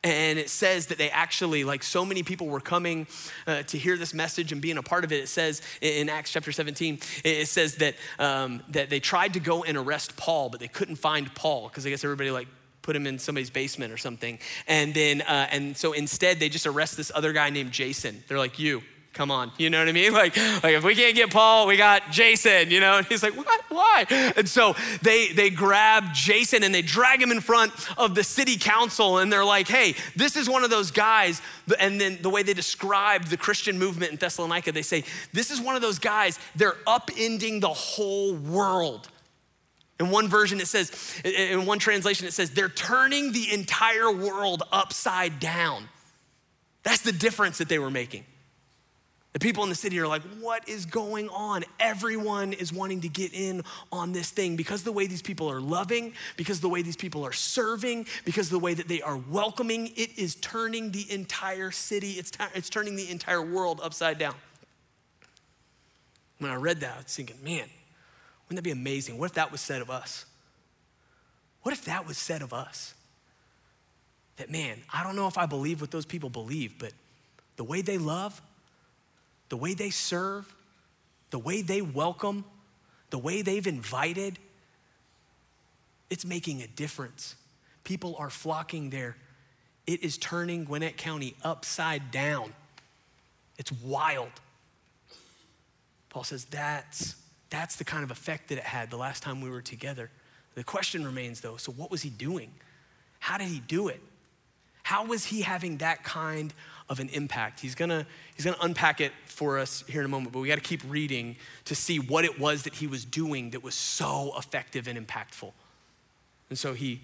And 0.03 0.37
it 0.37 0.51
says 0.51 0.87
that 0.87 0.99
they 0.99 1.09
actually, 1.09 1.63
like 1.63 1.81
so 1.81 2.05
many 2.05 2.21
people 2.21 2.45
were 2.45 2.59
coming 2.59 3.07
uh, 3.47 3.63
to 3.63 3.77
hear 3.77 3.97
this 3.97 4.13
message 4.13 4.51
and 4.51 4.61
being 4.61 4.77
a 4.77 4.83
part 4.83 5.03
of 5.03 5.11
it. 5.11 5.23
It 5.23 5.29
says 5.29 5.63
in 5.81 6.09
Acts 6.09 6.31
chapter 6.31 6.51
17, 6.51 6.99
it 7.23 7.47
says 7.47 7.77
that, 7.77 7.95
um, 8.19 8.61
that 8.69 8.91
they 8.91 8.99
tried 8.99 9.33
to 9.33 9.39
go 9.39 9.63
and 9.63 9.75
arrest 9.75 10.15
Paul, 10.15 10.49
but 10.49 10.59
they 10.59 10.67
couldn't 10.67 10.97
find 10.97 11.33
Paul 11.33 11.69
because 11.69 11.87
I 11.87 11.89
guess 11.89 12.03
everybody 12.03 12.29
like 12.29 12.47
put 12.83 12.95
him 12.95 13.07
in 13.07 13.17
somebody's 13.17 13.49
basement 13.49 13.91
or 13.91 13.97
something. 13.97 14.37
And 14.67 14.93
then, 14.93 15.21
uh, 15.21 15.47
and 15.49 15.75
so 15.75 15.93
instead 15.93 16.39
they 16.39 16.49
just 16.49 16.67
arrest 16.67 16.97
this 16.97 17.11
other 17.15 17.33
guy 17.33 17.49
named 17.49 17.71
Jason. 17.71 18.23
They're 18.27 18.37
like, 18.37 18.59
you, 18.59 18.83
Come 19.15 19.31
on, 19.31 19.49
you 19.57 19.69
know 19.69 19.79
what 19.79 19.87
I 19.87 19.93
mean? 19.93 20.13
Like, 20.25 20.37
like 20.63 20.75
if 20.75 20.83
we 20.83 20.95
can't 20.95 21.15
get 21.15 21.29
Paul, 21.29 21.67
we 21.67 21.77
got 21.77 22.11
Jason, 22.11 22.69
you 22.69 22.79
know? 22.79 22.97
And 22.97 23.05
he's 23.09 23.23
like, 23.23 23.35
what? 23.35 23.61
Why? 23.69 24.05
And 24.35 24.47
so 24.47 24.75
they 25.01 25.29
they 25.29 25.49
grab 25.49 26.13
Jason 26.13 26.63
and 26.63 26.73
they 26.73 26.81
drag 26.81 27.21
him 27.21 27.31
in 27.31 27.41
front 27.41 27.73
of 27.97 28.15
the 28.15 28.23
city 28.23 28.57
council 28.57 29.17
and 29.17 29.31
they're 29.31 29.45
like, 29.45 29.67
hey, 29.67 29.95
this 30.15 30.35
is 30.35 30.49
one 30.49 30.63
of 30.63 30.69
those 30.69 30.91
guys. 30.91 31.41
And 31.79 31.99
then 31.99 32.19
the 32.21 32.29
way 32.29 32.43
they 32.43 32.53
describe 32.53 33.25
the 33.25 33.37
Christian 33.37 33.77
movement 33.79 34.11
in 34.11 34.17
Thessalonica, 34.17 34.71
they 34.71 34.81
say, 34.81 35.03
this 35.33 35.51
is 35.51 35.59
one 35.59 35.75
of 35.75 35.81
those 35.81 35.99
guys, 35.99 36.39
they're 36.55 36.77
upending 36.85 37.61
the 37.61 37.73
whole 37.73 38.33
world. 38.33 39.09
In 39.99 40.09
one 40.09 40.27
version, 40.27 40.59
it 40.59 40.67
says, 40.67 40.91
in 41.23 41.65
one 41.65 41.79
translation, 41.79 42.27
it 42.27 42.33
says, 42.33 42.51
they're 42.51 42.67
turning 42.67 43.31
the 43.31 43.53
entire 43.53 44.11
world 44.11 44.63
upside 44.71 45.39
down. 45.39 45.87
That's 46.83 47.01
the 47.01 47.13
difference 47.13 47.59
that 47.59 47.69
they 47.69 47.79
were 47.79 47.91
making. 47.91 48.25
The 49.35 49.39
people 49.39 49.63
in 49.63 49.69
the 49.69 49.75
city 49.75 49.99
are 49.99 50.07
like, 50.07 50.21
what 50.39 50.69
is 50.69 50.85
going 50.85 51.27
on? 51.27 51.65
Everyone 51.77 52.53
is 52.53 52.71
wanting 52.71 53.01
to 53.01 53.09
get 53.09 53.33
in 53.33 53.63
on 53.91 54.13
this 54.13 54.29
thing 54.29 54.55
because 54.55 54.83
the 54.83 54.93
way 54.93 55.07
these 55.07 55.21
people 55.21 55.51
are 55.51 55.59
loving, 55.59 56.13
because 56.37 56.61
the 56.61 56.69
way 56.69 56.81
these 56.81 56.95
people 56.95 57.25
are 57.25 57.33
serving, 57.33 58.07
because 58.23 58.49
the 58.49 58.57
way 58.57 58.73
that 58.73 58.87
they 58.87 59.01
are 59.01 59.17
welcoming, 59.17 59.87
it 59.97 60.17
is 60.17 60.35
turning 60.35 60.91
the 60.91 61.05
entire 61.11 61.69
city, 61.69 62.11
it's, 62.11 62.31
t- 62.31 62.45
it's 62.53 62.69
turning 62.69 62.95
the 62.95 63.11
entire 63.11 63.41
world 63.41 63.81
upside 63.83 64.17
down. 64.17 64.35
When 66.37 66.49
I 66.49 66.55
read 66.55 66.79
that, 66.79 66.93
I 66.93 66.97
was 66.99 67.13
thinking, 67.13 67.35
man, 67.43 67.67
wouldn't 68.45 68.55
that 68.55 68.63
be 68.63 68.71
amazing? 68.71 69.17
What 69.17 69.31
if 69.31 69.33
that 69.33 69.51
was 69.51 69.59
said 69.59 69.81
of 69.81 69.89
us? 69.89 70.25
What 71.63 71.73
if 71.73 71.83
that 71.83 72.07
was 72.07 72.17
said 72.17 72.41
of 72.41 72.53
us? 72.53 72.93
That, 74.37 74.49
man, 74.49 74.79
I 74.93 75.03
don't 75.03 75.17
know 75.17 75.27
if 75.27 75.37
I 75.37 75.45
believe 75.45 75.81
what 75.81 75.91
those 75.91 76.05
people 76.05 76.29
believe, 76.29 76.79
but 76.79 76.93
the 77.57 77.65
way 77.65 77.81
they 77.81 77.97
love, 77.97 78.41
the 79.49 79.57
way 79.57 79.73
they 79.73 79.89
serve, 79.89 80.53
the 81.29 81.39
way 81.39 81.61
they 81.61 81.81
welcome, 81.81 82.45
the 83.09 83.17
way 83.17 83.41
they've 83.41 83.67
invited, 83.67 84.39
it's 86.09 86.25
making 86.25 86.61
a 86.61 86.67
difference. 86.67 87.35
People 87.83 88.15
are 88.17 88.29
flocking 88.29 88.89
there. 88.89 89.15
It 89.87 90.03
is 90.03 90.17
turning 90.17 90.65
Gwinnett 90.65 90.97
County 90.97 91.35
upside 91.43 92.11
down. 92.11 92.53
It's 93.57 93.71
wild. 93.71 94.31
Paul 96.09 96.23
says 96.23 96.45
that's, 96.45 97.15
that's 97.49 97.75
the 97.75 97.83
kind 97.83 98.03
of 98.03 98.11
effect 98.11 98.49
that 98.49 98.57
it 98.57 98.63
had 98.63 98.89
the 98.89 98.97
last 98.97 99.21
time 99.21 99.41
we 99.41 99.49
were 99.49 99.61
together. 99.61 100.09
The 100.55 100.63
question 100.63 101.05
remains 101.05 101.41
though 101.41 101.57
so, 101.57 101.71
what 101.71 101.91
was 101.91 102.01
he 102.01 102.09
doing? 102.09 102.51
How 103.19 103.37
did 103.37 103.47
he 103.47 103.59
do 103.59 103.87
it? 103.87 104.01
How 104.83 105.05
was 105.05 105.25
he 105.25 105.41
having 105.41 105.77
that 105.77 106.03
kind 106.03 106.53
of 106.89 106.99
an 106.99 107.09
impact. 107.09 107.59
He's 107.59 107.75
gonna, 107.75 108.05
he's 108.35 108.45
gonna 108.45 108.57
unpack 108.61 109.01
it 109.01 109.11
for 109.25 109.57
us 109.57 109.83
here 109.87 110.01
in 110.01 110.05
a 110.05 110.09
moment, 110.09 110.33
but 110.33 110.39
we 110.39 110.47
gotta 110.47 110.61
keep 110.61 110.81
reading 110.87 111.35
to 111.65 111.75
see 111.75 111.99
what 111.99 112.25
it 112.25 112.39
was 112.39 112.63
that 112.63 112.75
he 112.75 112.87
was 112.87 113.05
doing 113.05 113.51
that 113.51 113.63
was 113.63 113.75
so 113.75 114.33
effective 114.37 114.87
and 114.87 114.97
impactful. 114.97 115.51
And 116.49 116.57
so 116.57 116.73
he, 116.73 117.01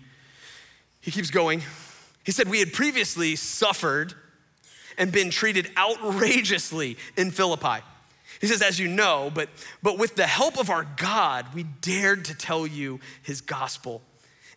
he 1.02 1.12
keeps 1.12 1.32
going. 1.32 1.62
He 2.24 2.32
said, 2.32 2.48
We 2.48 2.60
had 2.60 2.74
previously 2.74 3.36
suffered 3.36 4.14
and 4.98 5.12
been 5.12 5.32
treated 5.32 5.72
outrageously 5.78 6.98
in 7.18 7.32
Philippi. 7.32 7.84
He 8.40 8.48
says, 8.48 8.62
as 8.64 8.80
you 8.80 8.88
know, 8.88 9.32
but, 9.34 9.50
but 9.84 10.00
with 10.00 10.16
the 10.16 10.26
help 10.26 10.60
of 10.60 10.72
our 10.72 10.88
God, 10.98 11.46
we 11.54 11.64
dared 11.64 12.26
to 12.26 12.36
tell 12.36 12.66
you 12.66 13.00
his 13.22 13.40
gospel 13.40 14.02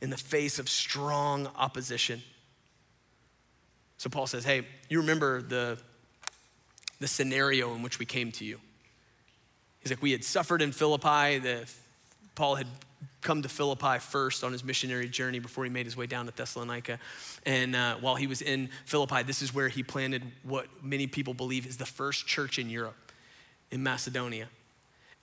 in 0.00 0.08
the 0.08 0.16
face 0.16 0.58
of 0.58 0.70
strong 0.70 1.48
opposition. 1.54 2.22
So 3.98 4.10
Paul 4.10 4.26
says, 4.26 4.44
Hey, 4.44 4.66
you 4.88 5.00
remember 5.00 5.42
the, 5.42 5.78
the 7.00 7.08
scenario 7.08 7.74
in 7.74 7.82
which 7.82 7.98
we 7.98 8.06
came 8.06 8.32
to 8.32 8.44
you. 8.44 8.60
He's 9.80 9.90
like, 9.90 10.02
We 10.02 10.12
had 10.12 10.24
suffered 10.24 10.62
in 10.62 10.72
Philippi. 10.72 11.38
The, 11.38 11.70
Paul 12.34 12.56
had 12.56 12.66
come 13.20 13.42
to 13.42 13.48
Philippi 13.48 13.98
first 13.98 14.44
on 14.44 14.52
his 14.52 14.62
missionary 14.62 15.08
journey 15.08 15.38
before 15.38 15.64
he 15.64 15.70
made 15.70 15.86
his 15.86 15.96
way 15.96 16.06
down 16.06 16.26
to 16.26 16.32
Thessalonica. 16.32 16.98
And 17.46 17.74
uh, 17.74 17.96
while 17.96 18.16
he 18.16 18.26
was 18.26 18.42
in 18.42 18.68
Philippi, 18.84 19.22
this 19.22 19.40
is 19.40 19.54
where 19.54 19.68
he 19.68 19.82
planted 19.82 20.22
what 20.42 20.66
many 20.82 21.06
people 21.06 21.32
believe 21.32 21.66
is 21.66 21.76
the 21.76 21.86
first 21.86 22.26
church 22.26 22.58
in 22.58 22.68
Europe, 22.68 23.12
in 23.70 23.82
Macedonia 23.82 24.48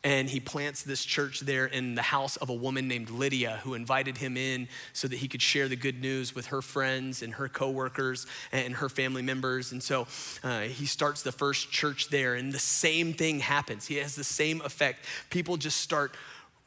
and 0.04 0.30
he 0.30 0.40
plants 0.40 0.82
this 0.82 1.04
church 1.04 1.42
there 1.42 1.68
in 1.68 1.94
the 1.94 2.02
house 2.02 2.36
of 2.38 2.50
a 2.50 2.54
woman 2.54 2.88
named 2.88 3.10
Lydia 3.12 3.60
who 3.64 3.76
invited 3.76 4.18
him 4.18 4.36
in 4.36 4.68
so 4.94 5.08
that 5.08 5.18
he 5.18 5.28
could 5.28 5.42
share 5.42 5.68
the 5.68 5.76
good 5.76 6.02
news 6.02 6.34
with 6.34 6.48
her 6.48 6.62
friends 6.62 7.22
and 7.22 7.36
her 7.36 7.48
coworkers 7.48 8.26
and 8.52 8.76
her 8.76 8.90
family 8.90 9.22
members. 9.22 9.72
And 9.72 9.82
so 9.82 10.08
uh, 10.44 10.62
he 10.62 10.88
starts 10.88 11.22
the 11.22 11.32
first 11.32 11.72
church 11.72 12.10
there, 12.10 12.34
and 12.34 12.52
the 12.52 12.60
same 12.60 13.14
thing 13.14 13.40
happens. 13.40 13.86
He 13.86 13.96
has 13.96 14.16
the 14.16 14.24
same 14.24 14.62
effect. 14.62 15.06
People 15.30 15.58
just 15.58 15.78
start 15.82 16.16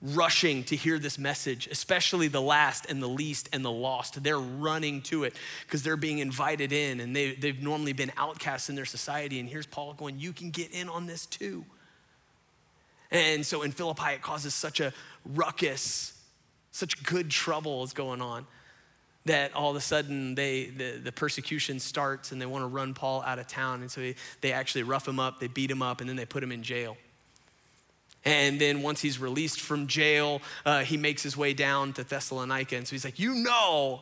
rushing 0.00 0.62
to 0.64 0.76
hear 0.76 0.98
this 0.98 1.18
message, 1.18 1.66
especially 1.68 2.28
the 2.28 2.40
last 2.40 2.86
and 2.90 3.02
the 3.02 3.08
least 3.08 3.48
and 3.52 3.64
the 3.64 3.70
lost. 3.70 4.22
They're 4.22 4.38
running 4.38 5.02
to 5.02 5.24
it 5.24 5.34
because 5.66 5.82
they're 5.82 5.96
being 5.96 6.18
invited 6.18 6.72
in 6.72 7.00
and 7.00 7.16
they, 7.16 7.34
they've 7.34 7.60
normally 7.60 7.94
been 7.94 8.12
outcasts 8.16 8.68
in 8.68 8.76
their 8.76 8.84
society. 8.84 9.40
And 9.40 9.48
here's 9.48 9.66
Paul 9.66 9.94
going, 9.94 10.18
You 10.18 10.32
can 10.32 10.50
get 10.50 10.70
in 10.72 10.88
on 10.88 11.06
this 11.06 11.26
too. 11.26 11.64
And 13.10 13.44
so 13.44 13.62
in 13.62 13.70
Philippi, 13.70 14.14
it 14.14 14.22
causes 14.22 14.54
such 14.54 14.80
a 14.80 14.92
ruckus, 15.24 16.18
such 16.72 17.02
good 17.04 17.30
trouble 17.30 17.84
is 17.84 17.92
going 17.92 18.20
on 18.20 18.46
that 19.26 19.54
all 19.54 19.70
of 19.70 19.76
a 19.76 19.80
sudden 19.80 20.34
they, 20.34 20.66
the, 20.66 20.98
the 20.98 21.12
persecution 21.12 21.80
starts 21.80 22.32
and 22.32 22.40
they 22.40 22.46
want 22.46 22.62
to 22.62 22.66
run 22.66 22.94
Paul 22.94 23.22
out 23.22 23.38
of 23.38 23.46
town. 23.46 23.80
And 23.80 23.90
so 23.90 24.00
they, 24.00 24.16
they 24.40 24.52
actually 24.52 24.82
rough 24.82 25.08
him 25.08 25.18
up, 25.18 25.40
they 25.40 25.46
beat 25.46 25.70
him 25.70 25.82
up, 25.82 26.00
and 26.00 26.08
then 26.08 26.16
they 26.16 26.26
put 26.26 26.42
him 26.42 26.52
in 26.52 26.62
jail. 26.62 26.96
And 28.24 28.60
then 28.60 28.82
once 28.82 29.00
he's 29.00 29.18
released 29.18 29.60
from 29.60 29.86
jail, 29.86 30.40
uh, 30.64 30.80
he 30.80 30.96
makes 30.96 31.22
his 31.22 31.36
way 31.36 31.52
down 31.52 31.92
to 31.94 32.04
Thessalonica. 32.04 32.76
And 32.76 32.86
so 32.86 32.92
he's 32.92 33.04
like, 33.04 33.18
You 33.18 33.34
know 33.34 34.00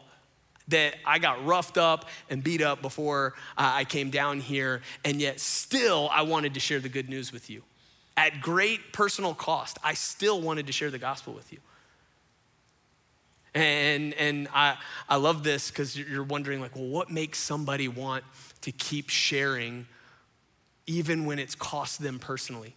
that 0.69 0.95
I 1.05 1.19
got 1.19 1.45
roughed 1.45 1.77
up 1.77 2.09
and 2.31 2.43
beat 2.43 2.63
up 2.63 2.83
before 2.83 3.35
uh, 3.59 3.73
I 3.75 3.85
came 3.85 4.11
down 4.11 4.41
here, 4.41 4.83
and 5.05 5.21
yet 5.21 5.41
still 5.41 6.09
I 6.13 6.23
wanted 6.23 6.55
to 6.55 6.61
share 6.61 6.79
the 6.79 6.89
good 6.89 7.09
news 7.09 7.33
with 7.33 7.51
you 7.51 7.63
at 8.17 8.41
great 8.41 8.93
personal 8.93 9.35
cost, 9.35 9.79
I 9.83 9.95
still 9.95 10.41
wanted 10.41 10.67
to 10.67 10.73
share 10.73 10.91
the 10.91 10.99
gospel 10.99 11.33
with 11.33 11.53
you. 11.53 11.59
And, 13.55 14.15
and 14.15 14.49
I, 14.55 14.77
I 15.09 15.17
love 15.17 15.45
this 15.45 15.71
because 15.71 15.97
you're 15.99 16.23
wondering, 16.23 16.61
like, 16.61 16.75
well, 16.75 16.87
what 16.87 17.11
makes 17.11 17.39
somebody 17.39 17.87
want 17.87 18.25
to 18.63 18.73
keep 18.73 19.11
sharing 19.11 19.87
even 20.87 21.27
when 21.27 21.39
it's 21.39 21.55
cost 21.55 22.03
them 22.03 22.19
personally, 22.19 22.75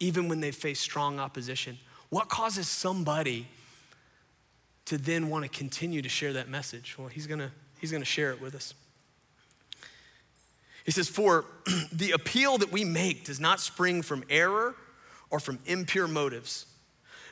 even 0.00 0.28
when 0.28 0.40
they 0.40 0.50
face 0.50 0.80
strong 0.80 1.18
opposition? 1.18 1.78
What 2.10 2.28
causes 2.28 2.68
somebody 2.68 3.48
to 4.86 4.98
then 4.98 5.28
want 5.28 5.44
to 5.44 5.50
continue 5.50 6.02
to 6.02 6.08
share 6.08 6.34
that 6.34 6.48
message? 6.48 6.96
Well, 6.98 7.08
he's 7.08 7.26
going 7.26 7.40
to 7.40 7.50
he's 7.80 7.90
going 7.90 8.02
to 8.02 8.06
share 8.06 8.30
it 8.30 8.40
with 8.40 8.54
us. 8.54 8.74
He 10.88 10.92
says, 10.92 11.06
For 11.06 11.44
the 11.92 12.12
appeal 12.12 12.56
that 12.56 12.72
we 12.72 12.82
make 12.82 13.26
does 13.26 13.38
not 13.38 13.60
spring 13.60 14.00
from 14.00 14.24
error 14.30 14.74
or 15.28 15.38
from 15.38 15.58
impure 15.66 16.08
motives, 16.08 16.64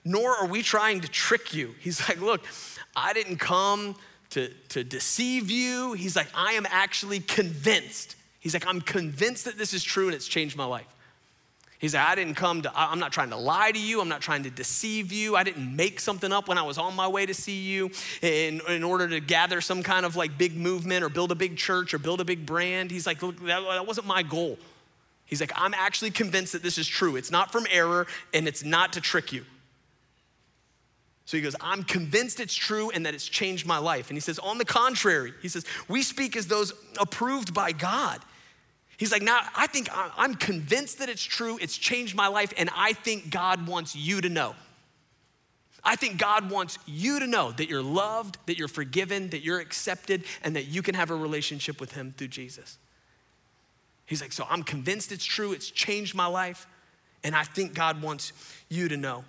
nor 0.05 0.37
are 0.37 0.47
we 0.47 0.61
trying 0.61 1.01
to 1.01 1.09
trick 1.09 1.55
you. 1.55 1.75
He's 1.81 2.07
like, 2.07 2.21
Look, 2.21 2.45
I 2.95 3.15
didn't 3.15 3.39
come 3.39 3.97
to, 4.31 4.53
to 4.69 4.85
deceive 4.85 5.51
you. 5.51 5.95
He's 5.95 6.15
like, 6.15 6.27
I 6.35 6.53
am 6.53 6.67
actually 6.69 7.21
convinced. 7.21 8.17
He's 8.41 8.53
like, 8.53 8.67
I'm 8.67 8.83
convinced 8.83 9.47
that 9.47 9.57
this 9.57 9.73
is 9.73 9.83
true 9.83 10.05
and 10.05 10.15
it's 10.15 10.29
changed 10.29 10.55
my 10.55 10.67
life. 10.67 10.95
He's 11.79 11.95
like, 11.95 12.07
I 12.07 12.15
didn't 12.15 12.37
come 12.37 12.63
to, 12.63 12.73
I'm 12.75 12.99
not 12.99 13.13
trying 13.13 13.31
to 13.31 13.37
lie 13.37 13.71
to 13.71 13.79
you. 13.79 14.01
I'm 14.01 14.09
not 14.09 14.23
trying 14.23 14.45
to 14.45 14.51
deceive 14.51 15.13
you. 15.13 15.37
I 15.37 15.43
didn't 15.43 15.77
make 15.77 16.01
something 16.01 16.33
up 16.33 16.49
when 16.49 16.57
I 16.57 16.63
was 16.63 16.79
on 16.79 16.97
my 16.97 17.07
way 17.07 17.27
to 17.27 17.35
see 17.35 17.61
you 17.61 17.91
in, 18.23 18.63
in 18.69 18.83
order 18.83 19.07
to 19.09 19.21
gather 19.21 19.61
some 19.61 19.83
kind 19.83 20.07
of 20.07 20.17
like 20.17 20.39
big 20.39 20.57
movement 20.57 21.05
or 21.05 21.11
build 21.11 21.33
a 21.33 21.35
big 21.35 21.57
church 21.57 21.93
or 21.93 21.99
build 21.99 22.21
a 22.21 22.25
big 22.25 22.47
brand. 22.47 22.91
He's 22.91 23.07
like, 23.07 23.23
look, 23.23 23.39
that, 23.41 23.61
that 23.61 23.87
wasn't 23.87 24.07
my 24.07 24.23
goal. 24.23 24.59
He's 25.27 25.41
like, 25.41 25.53
I'm 25.55 25.75
actually 25.75 26.13
convinced 26.13 26.53
that 26.53 26.63
this 26.63 26.79
is 26.79 26.87
true. 26.87 27.17
It's 27.17 27.31
not 27.31 27.53
from 27.53 27.67
error 27.71 28.07
and 28.33 28.49
it's 28.49 28.65
not 28.65 28.95
to 28.95 29.01
trick 29.01 29.33
you. 29.33 29.45
So 31.27 31.37
he 31.37 31.43
goes, 31.43 31.57
I'm 31.61 31.83
convinced 31.83 32.39
it's 32.39 32.55
true 32.55 32.91
and 32.91 33.05
that 33.05 33.13
it's 33.13 33.27
changed 33.27 33.67
my 33.67 33.79
life. 33.79 34.09
And 34.09 34.17
he 34.17 34.21
says, 34.21 34.39
on 34.39 34.59
the 34.59 34.65
contrary, 34.65 35.35
he 35.43 35.49
says, 35.49 35.67
we 35.89 36.03
speak 36.03 36.37
as 36.37 36.47
those 36.47 36.73
approved 36.99 37.53
by 37.53 37.73
God. 37.73 38.21
He's 38.97 39.13
like, 39.13 39.23
now 39.23 39.41
I 39.55 39.67
think 39.67 39.89
I'm 39.93 40.35
convinced 40.35 40.99
that 41.01 41.09
it's 41.09 41.23
true, 41.23 41.59
it's 41.61 41.77
changed 41.77 42.15
my 42.15 42.29
life, 42.29 42.53
and 42.57 42.71
I 42.75 42.93
think 42.95 43.31
God 43.31 43.67
wants 43.67 43.95
you 43.95 44.21
to 44.21 44.29
know. 44.29 44.55
I 45.85 45.95
think 45.95 46.19
God 46.19 46.51
wants 46.51 46.79
you 46.87 47.21
to 47.21 47.27
know 47.27 47.53
that 47.53 47.69
you're 47.69 47.83
loved, 47.83 48.39
that 48.47 48.59
you're 48.59 48.69
forgiven, 48.69 49.31
that 49.31 49.43
you're 49.43 49.61
accepted, 49.61 50.25
and 50.43 50.57
that 50.57 50.67
you 50.67 50.83
can 50.83 50.95
have 50.95 51.11
a 51.11 51.15
relationship 51.15 51.81
with 51.81 51.93
Him 51.93 52.15
through 52.17 52.29
Jesus. 52.29 52.79
He's 54.07 54.21
like, 54.21 54.33
so 54.33 54.47
I'm 54.49 54.63
convinced 54.63 55.13
it's 55.13 55.25
true, 55.25 55.53
it's 55.53 55.71
changed 55.71 56.15
my 56.15 56.27
life, 56.27 56.67
and 57.23 57.37
I 57.37 57.45
think 57.45 57.75
God 57.75 58.03
wants 58.03 58.33
you 58.69 58.89
to 58.89 58.97
know. 58.97 59.25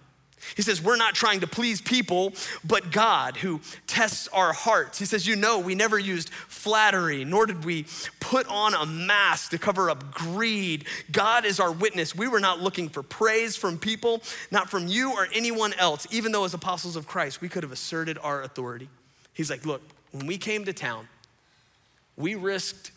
He 0.56 0.62
says, 0.62 0.82
We're 0.82 0.98
not 0.98 1.16
trying 1.16 1.42
to 1.42 1.48
please 1.48 1.82
people, 1.82 2.34
but 2.64 2.92
God 2.92 3.38
who 3.38 3.62
tests 3.86 4.28
our 4.30 4.54
hearts. 4.54 5.00
He 5.00 5.06
says, 5.06 5.28
You 5.28 5.36
know, 5.36 5.60
we 5.60 5.76
never 5.76 5.98
used 5.98 6.30
flattery, 6.30 7.26
nor 7.26 7.46
did 7.46 7.66
we 7.66 7.86
put 8.20 8.48
on 8.48 8.74
a 8.74 8.86
mask 8.86 9.52
to 9.52 9.58
cover 9.58 9.90
up 9.90 10.12
greed. 10.12 10.86
God 11.12 11.46
is 11.46 11.60
our 11.60 11.72
witness. 11.72 12.16
We 12.16 12.28
were 12.28 12.40
not 12.40 12.62
looking 12.62 12.90
for 12.90 13.04
praise 13.04 13.56
from 13.56 13.78
people, 13.78 14.22
not 14.52 14.70
from 14.70 14.88
you 14.88 15.14
or 15.14 15.28
anyone 15.34 15.74
else, 15.74 16.08
even 16.12 16.32
though 16.32 16.46
as 16.46 16.54
apostles 16.54 16.96
of 16.96 17.08
Christ, 17.08 17.42
we 17.42 17.50
could 17.50 17.64
have 17.64 17.72
asserted 17.72 18.18
our 18.22 18.44
authority. 18.44 18.90
He's 19.34 19.50
like, 19.50 19.66
Look, 19.66 19.82
when 20.12 20.28
we 20.28 20.38
came 20.38 20.66
to 20.66 20.74
town, 20.74 21.08
we 22.16 22.36
risked 22.36 22.92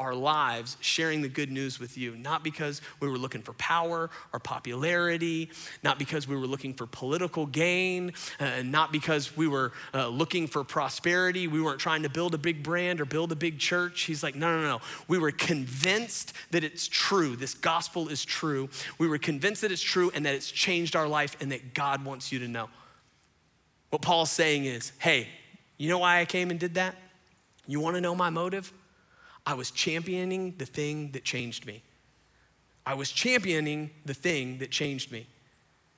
our 0.00 0.14
lives 0.14 0.76
sharing 0.80 1.22
the 1.22 1.28
good 1.28 1.52
news 1.52 1.78
with 1.78 1.96
you, 1.96 2.16
not 2.16 2.42
because 2.42 2.82
we 2.98 3.08
were 3.08 3.16
looking 3.16 3.42
for 3.42 3.52
power 3.54 4.10
or 4.32 4.40
popularity, 4.40 5.50
not 5.84 6.00
because 6.00 6.26
we 6.26 6.34
were 6.34 6.46
looking 6.48 6.74
for 6.74 6.86
political 6.86 7.46
gain, 7.46 8.12
uh, 8.40 8.62
not 8.64 8.90
because 8.90 9.36
we 9.36 9.46
were 9.46 9.72
uh, 9.94 10.08
looking 10.08 10.48
for 10.48 10.64
prosperity. 10.64 11.46
We 11.46 11.62
weren't 11.62 11.78
trying 11.78 12.02
to 12.02 12.08
build 12.08 12.34
a 12.34 12.38
big 12.38 12.62
brand 12.62 13.00
or 13.00 13.04
build 13.04 13.30
a 13.30 13.36
big 13.36 13.58
church. 13.58 14.02
He's 14.02 14.22
like, 14.22 14.34
no, 14.34 14.60
no, 14.60 14.66
no. 14.66 14.80
We 15.06 15.18
were 15.18 15.30
convinced 15.30 16.32
that 16.50 16.64
it's 16.64 16.88
true. 16.88 17.36
This 17.36 17.54
gospel 17.54 18.08
is 18.08 18.24
true. 18.24 18.68
We 18.98 19.06
were 19.06 19.18
convinced 19.18 19.62
that 19.62 19.70
it's 19.70 19.82
true 19.82 20.10
and 20.12 20.26
that 20.26 20.34
it's 20.34 20.50
changed 20.50 20.96
our 20.96 21.06
life 21.06 21.36
and 21.40 21.52
that 21.52 21.72
God 21.72 22.04
wants 22.04 22.32
you 22.32 22.40
to 22.40 22.48
know. 22.48 22.68
What 23.90 24.02
Paul's 24.02 24.30
saying 24.30 24.64
is, 24.64 24.90
hey, 24.98 25.28
you 25.78 25.88
know 25.88 25.98
why 25.98 26.20
I 26.20 26.24
came 26.24 26.50
and 26.50 26.58
did 26.58 26.74
that? 26.74 26.96
You 27.68 27.78
want 27.78 27.94
to 27.94 28.00
know 28.00 28.16
my 28.16 28.28
motive? 28.28 28.72
I 29.46 29.54
was 29.54 29.70
championing 29.70 30.54
the 30.58 30.66
thing 30.66 31.10
that 31.12 31.24
changed 31.24 31.66
me. 31.66 31.82
I 32.86 32.94
was 32.94 33.10
championing 33.10 33.90
the 34.04 34.14
thing 34.14 34.58
that 34.58 34.70
changed 34.70 35.10
me. 35.10 35.26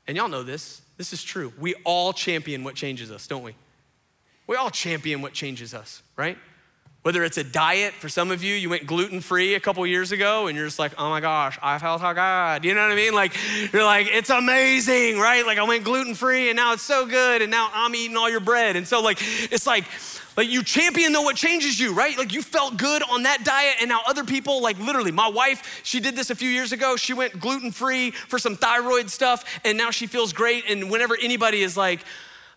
And 0.07 0.17
y'all 0.17 0.29
know 0.29 0.43
this. 0.43 0.83
This 0.97 1.13
is 1.13 1.23
true. 1.23 1.53
We 1.59 1.75
all 1.85 2.13
champion 2.13 2.65
what 2.65 2.75
changes 2.75 3.11
us, 3.11 3.27
don't 3.27 3.43
we? 3.43 3.55
We 4.47 4.57
all 4.57 4.71
champion 4.71 5.21
what 5.21 5.33
changes 5.33 5.75
us, 5.75 6.03
right? 6.17 6.39
Whether 7.03 7.23
it's 7.23 7.39
a 7.39 7.45
diet, 7.45 7.95
for 7.95 8.09
some 8.09 8.31
of 8.33 8.43
you, 8.43 8.55
you 8.55 8.69
went 8.69 8.87
gluten 8.87 9.21
free 9.21 9.55
a 9.55 9.61
couple 9.61 9.87
years 9.87 10.11
ago 10.11 10.49
and 10.49 10.57
you're 10.57 10.67
just 10.67 10.79
like, 10.79 10.93
oh 10.99 11.09
my 11.09 11.21
gosh, 11.21 11.57
I 11.63 11.79
felt 11.79 12.01
how 12.01 12.13
God. 12.13 12.65
You 12.65 12.75
know 12.75 12.83
what 12.83 12.91
I 12.91 12.97
mean? 12.97 13.15
Like, 13.15 13.33
you're 13.73 13.85
like, 13.85 14.09
it's 14.11 14.31
amazing, 14.31 15.19
right? 15.19 15.47
Like, 15.47 15.59
I 15.59 15.63
went 15.65 15.85
gluten 15.85 16.15
free 16.15 16.49
and 16.49 16.57
now 16.57 16.73
it's 16.73 16.83
so 16.83 17.07
good 17.07 17.43
and 17.43 17.51
now 17.51 17.71
I'm 17.73 17.95
eating 17.95 18.17
all 18.17 18.29
your 18.29 18.41
bread. 18.41 18.75
And 18.75 18.89
so, 18.89 19.01
like, 19.03 19.19
it's 19.53 19.69
like, 19.69 19.85
like 20.37 20.49
you 20.51 20.63
champion 20.63 21.13
though 21.13 21.23
what 21.23 21.37
changes 21.37 21.81
you, 21.81 21.95
right? 21.95 22.17
Like 22.17 22.33
you 22.33 22.43
felt 22.43 22.77
good 22.77 23.03
on 23.11 23.23
that 23.25 23.45
diet, 23.45 23.77
and 23.81 23.89
now 23.89 24.01
other 24.07 24.25
people, 24.25 24.63
like 24.63 24.79
literally, 24.79 25.13
my 25.13 25.29
wife, 25.29 25.81
she 25.83 26.01
did 26.01 26.17
this 26.17 26.31
a 26.31 26.35
few 26.35 26.51
years 26.51 26.73
ago. 26.73 26.97
She 26.97 27.15
went 27.15 27.41
gluten 27.41 27.73
free 27.73 28.11
for 28.11 28.39
some 28.39 28.57
thyroid 28.57 29.11
stuff, 29.11 29.45
and 29.65 29.79
now 29.79 29.91
she 29.91 30.07
feels 30.07 30.33
great. 30.33 30.65
And 30.69 30.91
whenever 30.91 31.17
anybody 31.21 31.63
is 31.63 31.77
like, 31.77 32.01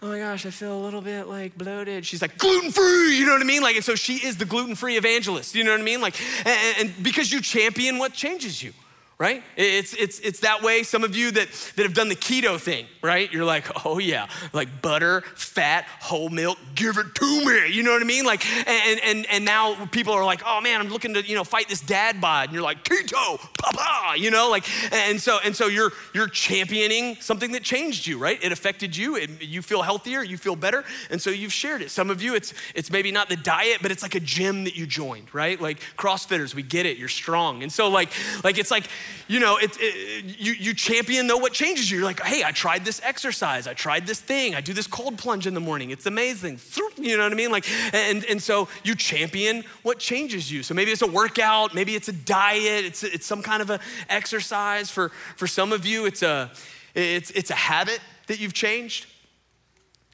oh 0.02 0.08
my 0.08 0.20
gosh, 0.20 0.46
I 0.46 0.50
feel 0.50 0.78
a 0.78 0.82
little 0.82 1.02
bit 1.02 1.28
like 1.28 1.58
bloated. 1.58 2.06
She's 2.06 2.22
like, 2.22 2.38
gluten 2.38 2.72
free, 2.72 3.18
you 3.18 3.26
know 3.26 3.34
what 3.34 3.42
I 3.42 3.46
mean? 3.46 3.62
Like, 3.62 3.76
and 3.76 3.86
so 3.86 3.96
she 3.96 4.16
is 4.16 4.38
the 4.38 4.46
gluten 4.46 4.76
free 4.76 4.98
evangelist, 4.98 5.56
you 5.56 5.64
know 5.64 5.72
what 5.72 5.82
I 5.82 5.84
mean? 5.84 6.02
Like, 6.02 6.16
and, 6.46 6.78
and 6.80 7.04
because 7.04 7.32
you 7.32 7.42
champion 7.42 7.98
what 7.98 8.14
changes 8.14 8.62
you 8.62 8.74
right? 9.20 9.44
It's, 9.58 9.94
it's, 9.96 10.20
it's 10.20 10.40
that 10.40 10.64
way. 10.64 10.84
Some 10.84 11.04
of 11.04 11.14
you 11.14 11.30
that, 11.32 11.50
that 11.76 11.84
have 11.84 11.94
done 11.94 12.08
the 12.08 12.16
keto 12.16 12.58
thing, 12.58 12.86
right? 13.02 13.30
You're 13.34 13.44
like, 13.44 13.86
oh 13.86 14.00
yeah, 14.00 14.28
like 14.54 14.82
butter, 14.82 15.24
fat, 15.36 15.86
whole 16.00 16.30
milk, 16.30 16.58
give 16.74 16.98
it 16.98 17.14
to 17.16 17.46
me. 17.46 17.68
You 17.70 17.84
know 17.84 17.92
what 17.92 18.02
I 18.02 18.06
mean? 18.06 18.24
Like, 18.24 18.46
and, 18.66 19.00
and, 19.04 19.26
and 19.30 19.44
now 19.44 19.88
people 19.88 20.14
are 20.14 20.24
like, 20.24 20.42
oh 20.46 20.62
man, 20.62 20.80
I'm 20.80 20.88
looking 20.88 21.14
to, 21.16 21.22
you 21.22 21.36
know, 21.36 21.44
fight 21.44 21.68
this 21.68 21.82
dad 21.82 22.22
bod. 22.22 22.46
And 22.46 22.54
you're 22.54 22.64
like, 22.64 22.86
keto, 22.86 23.38
papa, 23.58 24.18
you 24.18 24.32
know, 24.32 24.50
like, 24.50 24.64
and 24.94 25.20
so, 25.20 25.40
and 25.44 25.54
so 25.54 25.68
you're, 25.68 25.92
you're 26.16 26.30
championing 26.30 27.18
something 27.20 27.52
that 27.52 27.64
changed 27.64 28.08
you, 28.08 28.20
right? 28.20 28.42
It 28.42 28.54
affected 28.54 28.96
you. 28.96 29.18
You 29.42 29.62
feel 29.62 29.82
healthier, 29.82 30.24
you 30.24 30.38
feel 30.38 30.56
better. 30.56 30.86
And 31.12 31.22
so 31.22 31.30
you've 31.30 31.52
shared 31.52 31.82
it. 31.82 31.92
Some 31.92 32.10
of 32.10 32.22
you, 32.22 32.36
it's, 32.36 32.54
it's 32.74 32.90
maybe 32.90 33.12
not 33.12 33.28
the 33.28 33.36
diet, 33.36 33.80
but 33.82 33.92
it's 33.92 34.02
like 34.02 34.16
a 34.16 34.22
gym 34.22 34.64
that 34.64 34.78
you 34.78 34.88
joined, 34.88 35.36
right? 35.36 35.60
Like 35.60 35.82
CrossFitters, 35.98 36.56
we 36.56 36.64
get 36.64 36.86
it. 36.86 36.98
You're 36.98 37.10
strong. 37.10 37.64
And 37.64 37.72
so 37.72 37.90
like, 37.90 38.12
like, 38.46 38.58
it's 38.58 38.72
like, 38.72 38.86
you 39.28 39.40
know, 39.40 39.58
it, 39.58 39.78
it, 39.80 40.40
you, 40.40 40.54
you 40.54 40.74
champion 40.74 41.28
know 41.28 41.38
what 41.38 41.54
changes 41.54 41.90
you. 41.90 41.98
You're 41.98 42.06
like, 42.06 42.22
hey, 42.22 42.44
I 42.44 42.52
tried 42.52 42.86
this 42.86 43.02
exercise. 43.04 43.68
I 43.68 43.74
tried 43.74 44.08
this 44.08 44.20
thing. 44.20 44.56
I 44.56 44.62
do 44.62 44.74
this 44.74 44.88
cold 44.88 45.18
plunge 45.18 45.48
in 45.48 45.54
the 45.54 45.60
morning. 45.60 45.92
It's 45.92 46.06
amazing. 46.06 46.60
You 46.98 47.18
know 47.18 47.24
what 47.24 47.32
I 47.32 47.36
mean? 47.36 47.52
Like, 47.52 47.70
and, 47.94 48.26
and 48.26 48.42
so 48.42 48.68
you 48.84 48.96
champion 48.96 49.64
what 49.84 50.00
changes 50.00 50.52
you. 50.52 50.64
So 50.64 50.74
maybe 50.74 50.92
it's 50.92 51.02
a 51.02 51.08
workout, 51.08 51.74
maybe 51.74 51.96
it's 51.96 52.08
a 52.08 52.14
diet, 52.14 52.86
it's, 52.86 53.04
it's 53.04 53.26
some 53.26 53.42
kind 53.42 53.62
of 53.62 53.70
an 53.70 53.80
exercise. 54.10 54.90
For, 54.90 55.10
for 55.36 55.48
some 55.48 55.72
of 55.72 55.86
you, 55.86 56.06
it's 56.06 56.24
a, 56.24 56.52
it's, 56.96 57.32
it's 57.32 57.52
a 57.52 57.56
habit 57.56 58.00
that 58.28 58.40
you've 58.40 58.54
changed. 58.54 59.08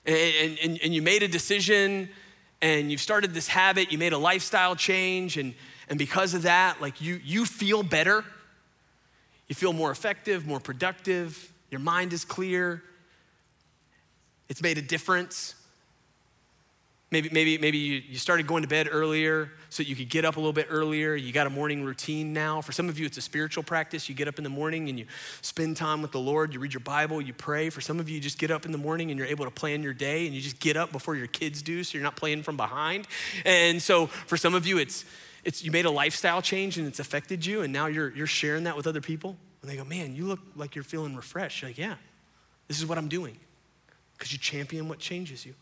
And, 0.06 0.58
and, 0.64 0.80
and 0.84 0.94
you 0.94 1.02
made 1.02 1.24
a 1.24 1.28
decision 1.28 2.10
and 2.62 2.92
you've 2.92 3.02
started 3.02 3.34
this 3.34 3.48
habit, 3.48 3.92
you 3.92 3.98
made 3.98 4.14
a 4.14 4.18
lifestyle 4.18 4.76
change, 4.76 5.38
and, 5.38 5.54
and 5.90 6.00
because 6.00 6.34
of 6.34 6.44
that, 6.44 6.82
like 6.82 7.02
you, 7.02 7.20
you 7.24 7.46
feel 7.46 7.84
better 7.84 8.24
you 9.48 9.56
feel 9.56 9.74
more 9.74 9.92
effective, 9.92 10.48
more 10.48 10.60
productive, 10.60 11.52
your 11.70 11.80
mind 11.80 12.14
is 12.14 12.26
clear. 12.26 12.84
It's 14.50 14.62
made 14.62 14.78
a 14.78 14.82
difference. 14.82 15.56
Maybe, 17.12 17.30
maybe, 17.32 17.58
maybe 17.58 17.78
you, 17.78 18.02
you 18.10 18.18
started 18.18 18.48
going 18.48 18.64
to 18.64 18.68
bed 18.68 18.90
earlier 18.92 19.52
so 19.70 19.84
you 19.84 19.96
could 19.96 20.10
get 20.10 20.26
up 20.26 20.38
a 20.38 20.40
little 20.40 20.54
bit 20.54 20.68
earlier. 20.70 21.16
You 21.16 21.32
got 21.32 21.48
a 21.48 21.50
morning 21.50 21.84
routine 21.84 22.34
now. 22.34 22.62
For 22.62 22.72
some 22.72 22.90
of 22.90 22.98
you, 22.98 23.06
it's 23.06 23.18
a 23.18 23.22
spiritual 23.22 23.64
practice. 23.64 24.10
You 24.10 24.16
get 24.16 24.28
up 24.28 24.38
in 24.38 24.44
the 24.44 24.50
morning 24.50 24.90
and 24.90 24.98
you 24.98 25.06
spend 25.42 25.78
time 25.78 26.02
with 26.02 26.12
the 26.12 26.20
Lord. 26.20 26.54
You 26.54 26.60
read 26.60 26.74
your 26.74 26.82
Bible, 26.82 27.22
you 27.22 27.34
pray. 27.34 27.70
For 27.70 27.82
some 27.82 28.00
of 28.00 28.10
you, 28.10 28.16
you 28.16 28.22
just 28.22 28.40
get 28.40 28.52
up 28.52 28.66
in 28.66 28.72
the 28.72 28.78
morning 28.78 29.12
and 29.12 29.18
you're 29.18 29.28
able 29.28 29.46
to 29.46 29.52
plan 29.52 29.84
your 29.84 29.94
day 29.94 30.26
and 30.26 30.36
you 30.36 30.42
just 30.42 30.60
get 30.60 30.78
up 30.78 30.92
before 30.92 31.16
your 31.16 31.28
kids 31.28 31.62
do 31.62 31.84
so 31.84 31.98
you're 31.98 32.04
not 32.04 32.16
playing 32.16 32.42
from 32.42 32.58
behind. 32.58 33.08
And 33.46 33.82
so 33.82 34.08
for 34.08 34.36
some 34.38 34.56
of 34.56 34.66
you, 34.66 34.78
it's 34.80 35.06
it's, 35.46 35.64
you 35.64 35.72
made 35.72 35.86
a 35.86 35.92
lifestyle 35.92 36.42
change 36.42 36.78
and 36.78 36.88
it's 36.88 37.00
affected 37.00 37.46
you, 37.46 37.62
and 37.62 37.72
now 37.72 37.86
you're, 37.86 38.10
you're 38.14 38.28
sharing 38.28 38.64
that 38.64 38.76
with 38.76 38.88
other 38.88 39.00
people. 39.00 39.38
And 39.62 39.72
they 39.72 39.78
go, 39.78 39.86
Man, 39.86 40.16
you 40.16 40.26
look 40.26 40.40
like 40.56 40.76
you're 40.76 40.84
feeling 40.84 41.16
refreshed. 41.16 41.62
You're 41.62 41.70
like, 41.70 41.78
yeah, 41.78 41.96
this 42.68 42.80
is 42.80 42.86
what 42.86 42.98
I'm 42.98 43.08
doing. 43.08 43.38
Because 44.18 44.34
you 44.34 44.40
champion 44.40 44.90
what 44.90 45.00
changes 45.00 45.46
you. 45.46 45.54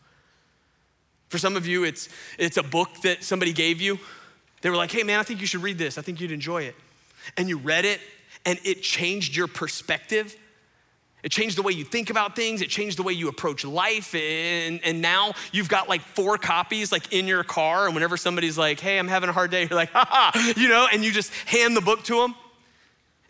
For 1.28 1.38
some 1.38 1.56
of 1.56 1.66
you, 1.66 1.84
it's, 1.84 2.08
it's 2.38 2.56
a 2.56 2.62
book 2.62 2.88
that 3.02 3.22
somebody 3.24 3.52
gave 3.52 3.80
you. 3.80 3.98
They 4.62 4.70
were 4.70 4.76
like, 4.76 4.90
hey, 4.90 5.02
man, 5.02 5.20
I 5.20 5.22
think 5.22 5.40
you 5.40 5.46
should 5.46 5.62
read 5.62 5.78
this. 5.78 5.98
I 5.98 6.02
think 6.02 6.20
you'd 6.20 6.32
enjoy 6.32 6.62
it. 6.62 6.74
And 7.36 7.48
you 7.48 7.58
read 7.58 7.84
it, 7.84 8.00
and 8.46 8.58
it 8.64 8.82
changed 8.82 9.36
your 9.36 9.48
perspective 9.48 10.36
it 11.24 11.32
changed 11.32 11.56
the 11.56 11.62
way 11.62 11.72
you 11.72 11.84
think 11.84 12.10
about 12.10 12.36
things. 12.36 12.60
It 12.60 12.68
changed 12.68 12.98
the 12.98 13.02
way 13.02 13.14
you 13.14 13.28
approach 13.28 13.64
life. 13.64 14.14
And, 14.14 14.78
and 14.84 15.00
now 15.00 15.32
you've 15.52 15.70
got 15.70 15.88
like 15.88 16.02
four 16.02 16.36
copies 16.36 16.92
like 16.92 17.14
in 17.14 17.26
your 17.26 17.42
car. 17.42 17.86
And 17.86 17.94
whenever 17.94 18.18
somebody's 18.18 18.58
like, 18.58 18.78
hey, 18.78 18.98
I'm 18.98 19.08
having 19.08 19.30
a 19.30 19.32
hard 19.32 19.50
day, 19.50 19.62
you're 19.62 19.70
like, 19.70 19.90
ha 19.92 20.06
ha, 20.06 20.54
you 20.54 20.68
know, 20.68 20.86
and 20.92 21.02
you 21.02 21.10
just 21.10 21.32
hand 21.46 21.74
the 21.74 21.80
book 21.80 22.04
to 22.04 22.16
them. 22.16 22.34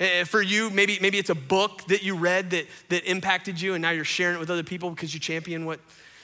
Eh, 0.00 0.24
for 0.24 0.42
you, 0.42 0.70
maybe, 0.70 0.98
maybe 1.00 1.18
it's 1.18 1.30
a 1.30 1.36
book 1.36 1.84
that 1.86 2.02
you 2.02 2.16
read 2.16 2.50
that, 2.50 2.66
that 2.88 3.08
impacted 3.08 3.60
you, 3.60 3.74
and 3.74 3.82
now 3.82 3.90
you're 3.90 4.04
sharing 4.04 4.34
it 4.34 4.40
with 4.40 4.50
other 4.50 4.64
people 4.64 4.90
because 4.90 5.14
you 5.14 5.20
champion 5.20 5.64
what 5.64 5.78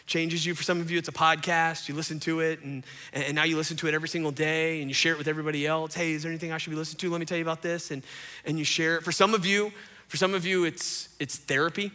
changes 0.06 0.44
you. 0.44 0.56
For 0.56 0.64
some 0.64 0.80
of 0.80 0.90
you, 0.90 0.98
it's 0.98 1.08
a 1.08 1.12
podcast. 1.12 1.88
You 1.88 1.94
listen 1.94 2.18
to 2.20 2.40
it, 2.40 2.62
and, 2.64 2.84
and 3.12 3.36
now 3.36 3.44
you 3.44 3.56
listen 3.56 3.76
to 3.76 3.86
it 3.86 3.94
every 3.94 4.08
single 4.08 4.32
day, 4.32 4.80
and 4.80 4.90
you 4.90 4.94
share 4.94 5.12
it 5.12 5.18
with 5.18 5.28
everybody 5.28 5.68
else. 5.68 5.94
Hey, 5.94 6.14
is 6.14 6.24
there 6.24 6.32
anything 6.32 6.50
I 6.50 6.58
should 6.58 6.70
be 6.70 6.76
listening 6.76 6.98
to? 6.98 7.10
Let 7.10 7.20
me 7.20 7.26
tell 7.26 7.38
you 7.38 7.44
about 7.44 7.62
this, 7.62 7.92
and, 7.92 8.02
and 8.44 8.58
you 8.58 8.64
share 8.64 8.96
it. 8.96 9.04
For 9.04 9.12
some 9.12 9.34
of 9.34 9.46
you, 9.46 9.70
for 10.10 10.16
some 10.16 10.34
of 10.34 10.44
you, 10.44 10.64
it's 10.64 11.08
it's 11.20 11.36
therapy. 11.36 11.92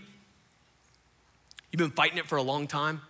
You've 1.69 1.79
been 1.79 1.91
fighting 1.91 2.17
it 2.17 2.27
for 2.27 2.37
a 2.37 2.41
long 2.41 2.65
time, 2.65 3.01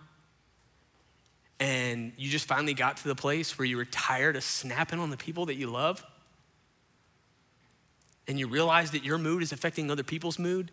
and 1.60 2.10
you 2.16 2.28
just 2.28 2.46
finally 2.46 2.74
got 2.74 2.96
to 2.96 3.06
the 3.06 3.14
place 3.14 3.56
where 3.56 3.66
you 3.66 3.76
were 3.76 3.84
tired 3.84 4.34
of 4.34 4.42
snapping 4.42 4.98
on 4.98 5.10
the 5.10 5.16
people 5.16 5.46
that 5.46 5.54
you 5.54 5.68
love, 5.68 6.04
and 8.26 8.36
you 8.36 8.48
realize 8.48 8.90
that 8.90 9.04
your 9.04 9.16
mood 9.16 9.44
is 9.44 9.52
affecting 9.52 9.92
other 9.92 10.02
people's 10.02 10.40
mood 10.40 10.72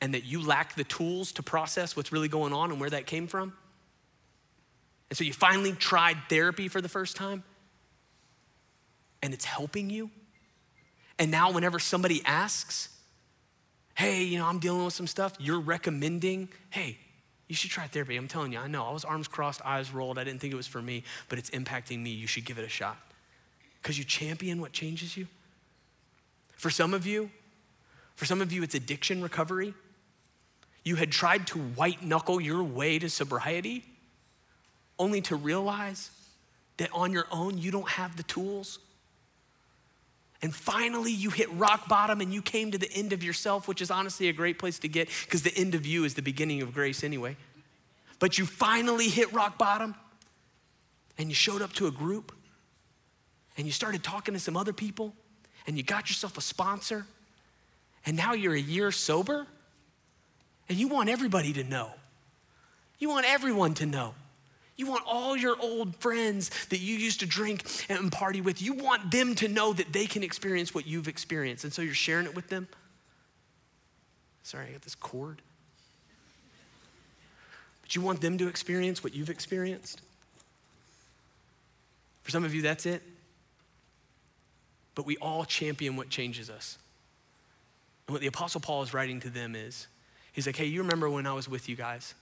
and 0.00 0.12
that 0.14 0.24
you 0.24 0.44
lack 0.44 0.74
the 0.74 0.82
tools 0.82 1.30
to 1.30 1.44
process 1.44 1.96
what's 1.96 2.10
really 2.10 2.26
going 2.26 2.52
on 2.52 2.72
and 2.72 2.80
where 2.80 2.90
that 2.90 3.06
came 3.06 3.28
from. 3.28 3.52
And 5.08 5.16
so 5.16 5.22
you 5.22 5.32
finally 5.32 5.70
tried 5.70 6.16
therapy 6.28 6.66
for 6.66 6.80
the 6.80 6.88
first 6.88 7.14
time 7.14 7.44
and 9.22 9.32
it's 9.32 9.44
helping 9.44 9.88
you. 9.88 10.10
And 11.16 11.30
now, 11.30 11.52
whenever 11.52 11.78
somebody 11.78 12.22
asks, 12.24 12.88
hey, 14.02 14.24
you 14.24 14.36
know, 14.36 14.46
I'm 14.46 14.58
dealing 14.58 14.84
with 14.84 14.94
some 14.94 15.06
stuff, 15.06 15.32
you're 15.38 15.60
recommending, 15.60 16.48
hey, 16.70 16.98
you 17.46 17.54
should 17.54 17.70
try 17.70 17.86
therapy. 17.86 18.16
I'm 18.16 18.26
telling 18.26 18.52
you, 18.52 18.58
I 18.58 18.66
know. 18.66 18.84
I 18.84 18.90
was 18.90 19.04
arms 19.04 19.28
crossed, 19.28 19.64
eyes 19.64 19.92
rolled. 19.92 20.18
I 20.18 20.24
didn't 20.24 20.40
think 20.40 20.52
it 20.52 20.56
was 20.56 20.66
for 20.66 20.82
me, 20.82 21.04
but 21.28 21.38
it's 21.38 21.50
impacting 21.50 22.02
me. 22.02 22.10
You 22.10 22.26
should 22.26 22.44
give 22.44 22.58
it 22.58 22.64
a 22.64 22.68
shot. 22.68 22.96
Because 23.80 23.98
you 23.98 24.04
champion 24.04 24.60
what 24.60 24.72
changes 24.72 25.16
you. 25.16 25.28
For 26.56 26.68
some 26.68 26.94
of 26.94 27.06
you, 27.06 27.30
for 28.16 28.24
some 28.24 28.40
of 28.40 28.52
you, 28.52 28.64
it's 28.64 28.74
addiction 28.74 29.22
recovery. 29.22 29.72
You 30.82 30.96
had 30.96 31.12
tried 31.12 31.46
to 31.48 31.58
white 31.58 32.02
knuckle 32.02 32.40
your 32.40 32.64
way 32.64 32.98
to 32.98 33.08
sobriety, 33.08 33.84
only 34.98 35.20
to 35.22 35.36
realize 35.36 36.10
that 36.78 36.90
on 36.92 37.12
your 37.12 37.26
own 37.30 37.56
you 37.56 37.70
don't 37.70 37.88
have 37.88 38.16
the 38.16 38.24
tools. 38.24 38.80
And 40.42 40.52
finally, 40.52 41.12
you 41.12 41.30
hit 41.30 41.50
rock 41.52 41.88
bottom 41.88 42.20
and 42.20 42.34
you 42.34 42.42
came 42.42 42.72
to 42.72 42.78
the 42.78 42.90
end 42.92 43.12
of 43.12 43.22
yourself, 43.22 43.68
which 43.68 43.80
is 43.80 43.92
honestly 43.92 44.28
a 44.28 44.32
great 44.32 44.58
place 44.58 44.80
to 44.80 44.88
get 44.88 45.08
because 45.24 45.42
the 45.42 45.56
end 45.56 45.76
of 45.76 45.86
you 45.86 46.04
is 46.04 46.14
the 46.14 46.22
beginning 46.22 46.62
of 46.62 46.74
grace 46.74 47.04
anyway. 47.04 47.36
But 48.18 48.38
you 48.38 48.46
finally 48.46 49.08
hit 49.08 49.32
rock 49.32 49.56
bottom 49.56 49.94
and 51.16 51.28
you 51.28 51.34
showed 51.34 51.62
up 51.62 51.72
to 51.74 51.86
a 51.86 51.92
group 51.92 52.32
and 53.56 53.66
you 53.66 53.72
started 53.72 54.02
talking 54.02 54.34
to 54.34 54.40
some 54.40 54.56
other 54.56 54.72
people 54.72 55.14
and 55.66 55.76
you 55.76 55.84
got 55.84 56.08
yourself 56.08 56.36
a 56.36 56.40
sponsor 56.40 57.06
and 58.04 58.16
now 58.16 58.32
you're 58.32 58.54
a 58.54 58.60
year 58.60 58.90
sober 58.90 59.46
and 60.68 60.76
you 60.76 60.88
want 60.88 61.08
everybody 61.08 61.52
to 61.52 61.62
know. 61.62 61.90
You 62.98 63.08
want 63.08 63.26
everyone 63.26 63.74
to 63.74 63.86
know. 63.86 64.14
You 64.76 64.86
want 64.86 65.04
all 65.06 65.36
your 65.36 65.56
old 65.60 65.96
friends 65.96 66.50
that 66.66 66.78
you 66.78 66.96
used 66.96 67.20
to 67.20 67.26
drink 67.26 67.64
and 67.88 68.10
party 68.10 68.40
with, 68.40 68.62
you 68.62 68.72
want 68.72 69.10
them 69.10 69.34
to 69.36 69.48
know 69.48 69.72
that 69.72 69.92
they 69.92 70.06
can 70.06 70.22
experience 70.22 70.74
what 70.74 70.86
you've 70.86 71.08
experienced. 71.08 71.64
And 71.64 71.72
so 71.72 71.82
you're 71.82 71.94
sharing 71.94 72.26
it 72.26 72.34
with 72.34 72.48
them. 72.48 72.68
Sorry, 74.42 74.66
I 74.68 74.72
got 74.72 74.82
this 74.82 74.94
cord. 74.94 75.42
But 77.82 77.94
you 77.94 78.02
want 78.02 78.20
them 78.20 78.38
to 78.38 78.48
experience 78.48 79.04
what 79.04 79.14
you've 79.14 79.30
experienced. 79.30 80.00
For 82.22 82.30
some 82.30 82.44
of 82.44 82.54
you, 82.54 82.62
that's 82.62 82.86
it. 82.86 83.02
But 84.94 85.06
we 85.06 85.16
all 85.18 85.44
champion 85.44 85.96
what 85.96 86.08
changes 86.08 86.50
us. 86.50 86.78
And 88.06 88.14
what 88.14 88.20
the 88.20 88.26
Apostle 88.26 88.60
Paul 88.60 88.82
is 88.82 88.92
writing 88.92 89.20
to 89.20 89.30
them 89.30 89.54
is 89.54 89.86
He's 90.32 90.46
like, 90.46 90.56
hey, 90.56 90.64
you 90.64 90.80
remember 90.80 91.10
when 91.10 91.26
I 91.26 91.34
was 91.34 91.48
with 91.48 91.68
you 91.68 91.76
guys? 91.76 92.14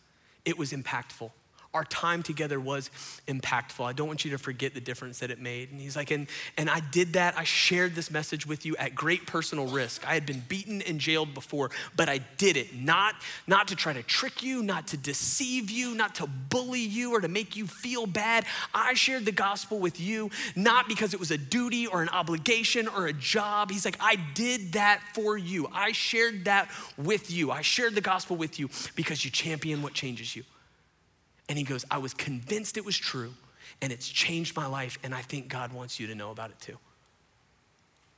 It 0.45 0.59
was 0.59 0.73
impactful. 0.73 1.31
Our 1.73 1.85
time 1.85 2.25
together 2.25 2.59
was 2.59 2.91
impactful. 3.29 3.85
I 3.85 3.93
don't 3.93 4.09
want 4.09 4.25
you 4.25 4.33
to 4.33 4.39
forget 4.39 4.75
the 4.75 4.81
difference 4.81 5.21
that 5.21 5.31
it 5.31 5.41
made. 5.41 5.71
And 5.71 5.81
he's 5.81 5.95
like, 5.95 6.11
and, 6.11 6.27
and 6.57 6.69
I 6.69 6.81
did 6.81 7.13
that. 7.13 7.39
I 7.39 7.45
shared 7.45 7.95
this 7.95 8.11
message 8.11 8.45
with 8.45 8.67
you 8.67 8.75
at 8.77 8.97
great 8.97 9.25
personal 9.25 9.69
risk. 9.69 10.05
I 10.05 10.15
had 10.15 10.27
been 10.27 10.43
beaten 10.49 10.83
and 10.83 10.99
jailed 10.99 11.33
before, 11.33 11.71
but 11.95 12.09
I 12.09 12.19
did 12.39 12.57
it 12.57 12.75
not, 12.75 13.15
not 13.47 13.69
to 13.69 13.77
try 13.77 13.93
to 13.93 14.03
trick 14.03 14.43
you, 14.43 14.65
not 14.65 14.89
to 14.89 14.97
deceive 14.97 15.71
you, 15.71 15.95
not 15.95 16.17
to 16.17 16.27
bully 16.27 16.81
you 16.81 17.15
or 17.15 17.21
to 17.21 17.29
make 17.29 17.55
you 17.55 17.69
feel 17.69 18.05
bad. 18.05 18.47
I 18.75 18.95
shared 18.95 19.25
the 19.25 19.31
gospel 19.31 19.79
with 19.79 20.01
you, 20.01 20.31
not 20.57 20.89
because 20.89 21.15
it 21.15 21.21
was 21.21 21.31
a 21.31 21.39
duty 21.39 21.87
or 21.87 22.03
an 22.03 22.09
obligation 22.09 22.89
or 22.89 23.07
a 23.07 23.13
job. 23.13 23.71
He's 23.71 23.85
like, 23.85 23.97
I 24.01 24.17
did 24.35 24.73
that 24.73 25.03
for 25.15 25.39
you. 25.39 25.69
I 25.73 25.93
shared 25.93 26.47
that 26.47 26.69
with 26.99 27.31
you. 27.31 27.53
I 27.53 27.63
shared 27.63 27.95
the 27.95 28.01
gospel 28.01 28.37
with 28.37 28.59
you 28.59 28.71
because 28.97 29.25
you 29.25 29.31
champion 29.31 29.83
what 29.83 29.95
changes 29.95 30.35
you. 30.35 30.43
And 31.51 31.59
he 31.59 31.65
goes, 31.65 31.85
I 31.91 31.99
was 31.99 32.15
convinced 32.15 32.77
it 32.77 32.85
was 32.85 32.97
true, 32.97 33.35
and 33.83 33.93
it's 33.93 34.09
changed 34.09 34.55
my 34.57 34.67
life, 34.67 34.99
and 35.03 35.13
I 35.13 35.21
think 35.21 35.49
God 35.49 35.73
wants 35.73 35.99
you 35.99 36.07
to 36.07 36.15
know 36.15 36.31
about 36.31 36.51
it 36.51 36.61
too. 36.61 36.79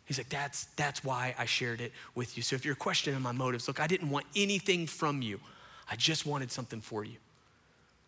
He's 0.05 0.19
like, 0.19 0.29
that's, 0.29 0.67
that's 0.77 1.03
why 1.03 1.35
I 1.39 1.47
shared 1.47 1.81
it 1.81 1.93
with 2.15 2.37
you. 2.37 2.43
So 2.43 2.57
if 2.57 2.67
you're 2.67 2.75
questioning 2.75 3.21
my 3.23 3.33
motives, 3.33 3.67
look, 3.69 3.81
I 3.81 3.87
didn't 3.87 4.11
want 4.11 4.27
anything 4.37 4.87
from 4.87 5.23
you. 5.23 5.41
I 5.91 5.97
just 5.97 6.27
wanted 6.27 6.53
something 6.53 6.83
for 6.83 7.05
you. 7.05 7.17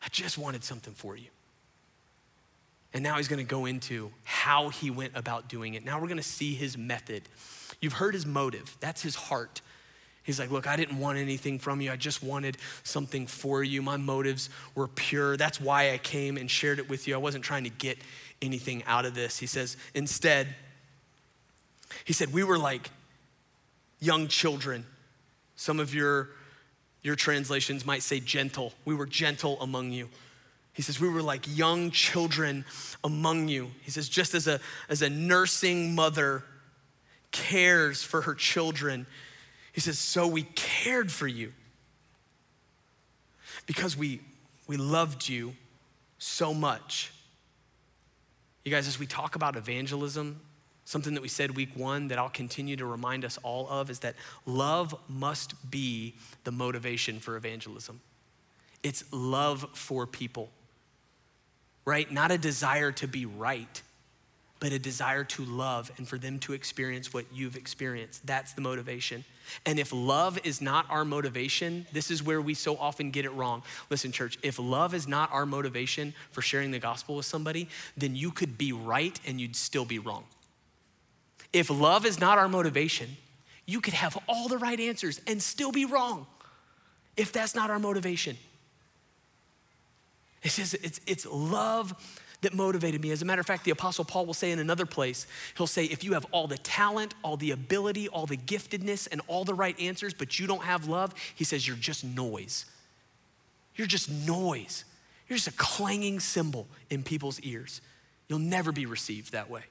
I 0.02 0.08
just 0.10 0.36
wanted 0.36 0.62
something 0.62 0.92
for 0.92 1.16
you. 1.16 1.28
And 2.92 3.02
now 3.02 3.16
he's 3.16 3.26
gonna 3.26 3.44
go 3.44 3.64
into 3.64 4.12
how 4.24 4.68
he 4.68 4.90
went 4.90 5.12
about 5.16 5.48
doing 5.48 5.72
it. 5.72 5.86
Now 5.86 6.00
we're 6.00 6.08
gonna 6.08 6.22
see 6.22 6.54
his 6.54 6.76
method. 6.76 7.22
You've 7.80 7.94
heard 7.94 8.12
his 8.12 8.26
motive, 8.26 8.76
that's 8.78 9.00
his 9.00 9.14
heart. 9.14 9.62
He's 10.24 10.40
like, 10.40 10.50
Look, 10.50 10.66
I 10.66 10.74
didn't 10.74 10.98
want 10.98 11.18
anything 11.18 11.58
from 11.58 11.80
you. 11.80 11.92
I 11.92 11.96
just 11.96 12.22
wanted 12.22 12.56
something 12.82 13.26
for 13.26 13.62
you. 13.62 13.82
My 13.82 13.96
motives 13.96 14.50
were 14.74 14.88
pure. 14.88 15.36
That's 15.36 15.60
why 15.60 15.92
I 15.92 15.98
came 15.98 16.36
and 16.36 16.50
shared 16.50 16.80
it 16.80 16.88
with 16.88 17.06
you. 17.06 17.14
I 17.14 17.18
wasn't 17.18 17.44
trying 17.44 17.64
to 17.64 17.70
get 17.70 17.98
anything 18.42 18.82
out 18.86 19.04
of 19.04 19.14
this. 19.14 19.38
He 19.38 19.46
says, 19.46 19.76
Instead, 19.94 20.48
he 22.04 22.12
said, 22.12 22.32
We 22.32 22.42
were 22.42 22.58
like 22.58 22.90
young 24.00 24.26
children. 24.26 24.86
Some 25.56 25.78
of 25.78 25.94
your, 25.94 26.30
your 27.02 27.14
translations 27.14 27.86
might 27.86 28.02
say 28.02 28.18
gentle. 28.18 28.72
We 28.84 28.94
were 28.94 29.06
gentle 29.06 29.60
among 29.60 29.92
you. 29.92 30.08
He 30.72 30.82
says, 30.82 30.98
We 30.98 31.08
were 31.08 31.22
like 31.22 31.44
young 31.46 31.90
children 31.90 32.64
among 33.04 33.48
you. 33.48 33.70
He 33.82 33.90
says, 33.90 34.08
Just 34.08 34.34
as 34.34 34.46
a, 34.46 34.58
as 34.88 35.02
a 35.02 35.10
nursing 35.10 35.94
mother 35.94 36.44
cares 37.30 38.02
for 38.02 38.22
her 38.22 38.34
children, 38.34 39.06
he 39.74 39.80
says, 39.80 39.98
So 39.98 40.26
we 40.26 40.44
cared 40.54 41.12
for 41.12 41.26
you 41.26 41.52
because 43.66 43.96
we, 43.96 44.20
we 44.66 44.76
loved 44.76 45.28
you 45.28 45.54
so 46.18 46.54
much. 46.54 47.12
You 48.64 48.70
guys, 48.70 48.86
as 48.86 48.98
we 48.98 49.06
talk 49.06 49.34
about 49.34 49.56
evangelism, 49.56 50.40
something 50.84 51.14
that 51.14 51.22
we 51.22 51.28
said 51.28 51.56
week 51.56 51.70
one 51.74 52.08
that 52.08 52.18
I'll 52.18 52.30
continue 52.30 52.76
to 52.76 52.86
remind 52.86 53.24
us 53.24 53.36
all 53.42 53.68
of 53.68 53.90
is 53.90 53.98
that 54.00 54.14
love 54.46 54.94
must 55.08 55.70
be 55.70 56.14
the 56.44 56.52
motivation 56.52 57.18
for 57.18 57.36
evangelism. 57.36 58.00
It's 58.84 59.02
love 59.12 59.66
for 59.72 60.06
people, 60.06 60.50
right? 61.84 62.10
Not 62.10 62.30
a 62.30 62.38
desire 62.38 62.92
to 62.92 63.08
be 63.08 63.26
right, 63.26 63.82
but 64.64 64.72
a 64.72 64.78
desire 64.78 65.24
to 65.24 65.44
love 65.44 65.92
and 65.98 66.08
for 66.08 66.16
them 66.16 66.38
to 66.38 66.54
experience 66.54 67.12
what 67.12 67.26
you've 67.30 67.54
experienced. 67.54 68.26
That's 68.26 68.54
the 68.54 68.62
motivation. 68.62 69.22
And 69.66 69.78
if 69.78 69.92
love 69.92 70.38
is 70.42 70.62
not 70.62 70.86
our 70.88 71.04
motivation, 71.04 71.86
this 71.92 72.10
is 72.10 72.22
where 72.22 72.40
we 72.40 72.54
so 72.54 72.78
often 72.78 73.10
get 73.10 73.26
it 73.26 73.32
wrong. 73.32 73.62
Listen, 73.90 74.10
church, 74.10 74.38
if 74.42 74.58
love 74.58 74.94
is 74.94 75.06
not 75.06 75.30
our 75.30 75.44
motivation 75.44 76.14
for 76.30 76.40
sharing 76.40 76.70
the 76.70 76.78
gospel 76.78 77.16
with 77.16 77.26
somebody, 77.26 77.68
then 77.98 78.16
you 78.16 78.30
could 78.30 78.56
be 78.56 78.72
right 78.72 79.20
and 79.26 79.38
you'd 79.38 79.54
still 79.54 79.84
be 79.84 79.98
wrong. 79.98 80.24
If 81.52 81.68
love 81.68 82.06
is 82.06 82.18
not 82.18 82.38
our 82.38 82.48
motivation, 82.48 83.18
you 83.66 83.82
could 83.82 83.92
have 83.92 84.16
all 84.26 84.48
the 84.48 84.56
right 84.56 84.80
answers 84.80 85.20
and 85.26 85.42
still 85.42 85.72
be 85.72 85.84
wrong 85.84 86.26
if 87.18 87.32
that's 87.32 87.54
not 87.54 87.68
our 87.68 87.78
motivation. 87.78 88.38
It 90.42 90.52
says 90.52 90.72
it's, 90.72 91.02
it's 91.06 91.26
love 91.26 91.92
that 92.44 92.54
motivated 92.54 93.02
me. 93.02 93.10
As 93.10 93.20
a 93.20 93.24
matter 93.24 93.40
of 93.40 93.46
fact, 93.46 93.64
the 93.64 93.72
Apostle 93.72 94.04
Paul 94.04 94.24
will 94.24 94.34
say 94.34 94.52
in 94.52 94.58
another 94.58 94.86
place, 94.86 95.26
he'll 95.56 95.66
say, 95.66 95.84
if 95.84 96.02
you 96.04 96.14
have 96.14 96.24
all 96.30 96.46
the 96.46 96.56
talent, 96.58 97.14
all 97.22 97.36
the 97.36 97.50
ability, 97.50 98.08
all 98.08 98.24
the 98.24 98.36
giftedness, 98.36 99.08
and 99.10 99.20
all 99.26 99.44
the 99.44 99.52
right 99.52 99.78
answers, 99.78 100.14
but 100.14 100.38
you 100.38 100.46
don't 100.46 100.62
have 100.62 100.88
love, 100.88 101.12
he 101.34 101.44
says, 101.44 101.66
you're 101.66 101.76
just 101.76 102.04
noise. 102.04 102.64
You're 103.76 103.86
just 103.86 104.08
noise. 104.10 104.84
You're 105.28 105.36
just 105.36 105.48
a 105.48 105.56
clanging 105.56 106.20
cymbal 106.20 106.66
in 106.90 107.02
people's 107.02 107.40
ears. 107.40 107.80
You'll 108.28 108.38
never 108.38 108.72
be 108.72 108.86
received 108.86 109.32
that 109.32 109.50
way. 109.50 109.62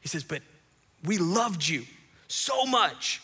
He 0.00 0.08
says, 0.08 0.24
but 0.24 0.42
we 1.04 1.18
loved 1.18 1.66
you 1.66 1.84
so 2.28 2.66
much. 2.66 3.22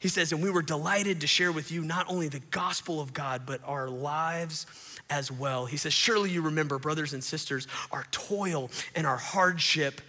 He 0.00 0.08
says, 0.08 0.32
and 0.32 0.42
we 0.42 0.50
were 0.50 0.62
delighted 0.62 1.20
to 1.20 1.26
share 1.26 1.52
with 1.52 1.70
you 1.70 1.82
not 1.82 2.06
only 2.08 2.28
the 2.28 2.40
gospel 2.40 3.02
of 3.02 3.12
God, 3.12 3.42
but 3.44 3.60
our 3.66 3.86
lives 3.88 4.66
as 5.10 5.30
well. 5.30 5.66
He 5.66 5.76
says, 5.76 5.92
Surely 5.92 6.30
you 6.30 6.40
remember, 6.40 6.78
brothers 6.78 7.12
and 7.12 7.22
sisters, 7.22 7.68
our 7.92 8.06
toil 8.10 8.70
and 8.94 9.06
our 9.06 9.18
hardship. 9.18 10.00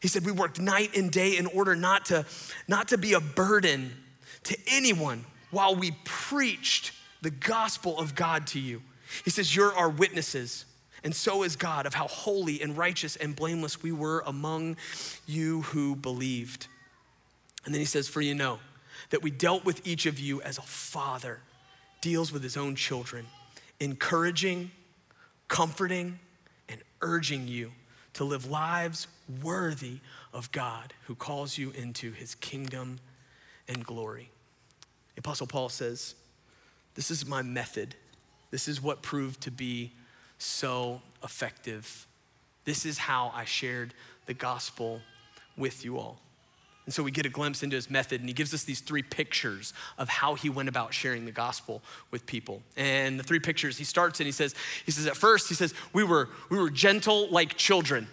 He 0.00 0.06
said, 0.06 0.24
We 0.24 0.30
worked 0.30 0.60
night 0.60 0.96
and 0.96 1.10
day 1.10 1.36
in 1.36 1.46
order 1.46 1.74
not 1.74 2.06
to, 2.06 2.24
not 2.68 2.88
to 2.88 2.98
be 2.98 3.14
a 3.14 3.20
burden 3.20 3.90
to 4.44 4.56
anyone 4.68 5.24
while 5.50 5.74
we 5.74 5.90
preached 6.04 6.92
the 7.20 7.30
gospel 7.30 7.98
of 7.98 8.14
God 8.14 8.46
to 8.48 8.60
you. 8.60 8.80
He 9.24 9.30
says, 9.30 9.56
You're 9.56 9.74
our 9.74 9.90
witnesses, 9.90 10.66
and 11.02 11.12
so 11.12 11.42
is 11.42 11.56
God, 11.56 11.86
of 11.86 11.94
how 11.94 12.06
holy 12.06 12.62
and 12.62 12.78
righteous 12.78 13.16
and 13.16 13.34
blameless 13.34 13.82
we 13.82 13.90
were 13.90 14.22
among 14.24 14.76
you 15.26 15.62
who 15.62 15.96
believed. 15.96 16.68
And 17.64 17.74
then 17.74 17.80
he 17.80 17.86
says, 17.86 18.06
For 18.06 18.20
you 18.20 18.36
know 18.36 18.60
that 19.14 19.22
we 19.22 19.30
dealt 19.30 19.64
with 19.64 19.86
each 19.86 20.06
of 20.06 20.18
you 20.18 20.42
as 20.42 20.58
a 20.58 20.62
father 20.62 21.38
deals 22.00 22.32
with 22.32 22.42
his 22.42 22.56
own 22.56 22.74
children, 22.74 23.24
encouraging, 23.78 24.72
comforting, 25.46 26.18
and 26.68 26.82
urging 27.00 27.46
you 27.46 27.70
to 28.14 28.24
live 28.24 28.50
lives 28.50 29.06
worthy 29.40 29.98
of 30.32 30.50
God 30.50 30.94
who 31.04 31.14
calls 31.14 31.56
you 31.56 31.70
into 31.76 32.10
his 32.10 32.34
kingdom 32.34 32.98
and 33.68 33.86
glory. 33.86 34.30
The 35.14 35.20
Apostle 35.20 35.46
Paul 35.46 35.68
says, 35.68 36.16
This 36.96 37.12
is 37.12 37.24
my 37.24 37.42
method. 37.42 37.94
This 38.50 38.66
is 38.66 38.82
what 38.82 39.00
proved 39.00 39.42
to 39.42 39.52
be 39.52 39.92
so 40.38 41.00
effective. 41.22 42.08
This 42.64 42.84
is 42.84 42.98
how 42.98 43.30
I 43.32 43.44
shared 43.44 43.94
the 44.26 44.34
gospel 44.34 45.02
with 45.56 45.84
you 45.84 45.98
all. 45.98 46.18
And 46.86 46.92
so 46.92 47.02
we 47.02 47.10
get 47.10 47.24
a 47.24 47.30
glimpse 47.30 47.62
into 47.62 47.76
his 47.76 47.88
method, 47.88 48.20
and 48.20 48.28
he 48.28 48.34
gives 48.34 48.52
us 48.52 48.64
these 48.64 48.80
three 48.80 49.02
pictures 49.02 49.72
of 49.96 50.08
how 50.08 50.34
he 50.34 50.50
went 50.50 50.68
about 50.68 50.92
sharing 50.92 51.24
the 51.24 51.32
gospel 51.32 51.82
with 52.10 52.26
people. 52.26 52.62
And 52.76 53.18
the 53.18 53.22
three 53.22 53.40
pictures, 53.40 53.78
he 53.78 53.84
starts 53.84 54.20
and 54.20 54.26
he 54.26 54.32
says, 54.32 54.54
he 54.84 54.92
says, 54.92 55.06
at 55.06 55.16
first, 55.16 55.48
he 55.48 55.54
says, 55.54 55.72
we 55.92 56.04
were, 56.04 56.28
we 56.50 56.58
were 56.58 56.70
gentle 56.70 57.28
like 57.30 57.56
children. 57.56 58.06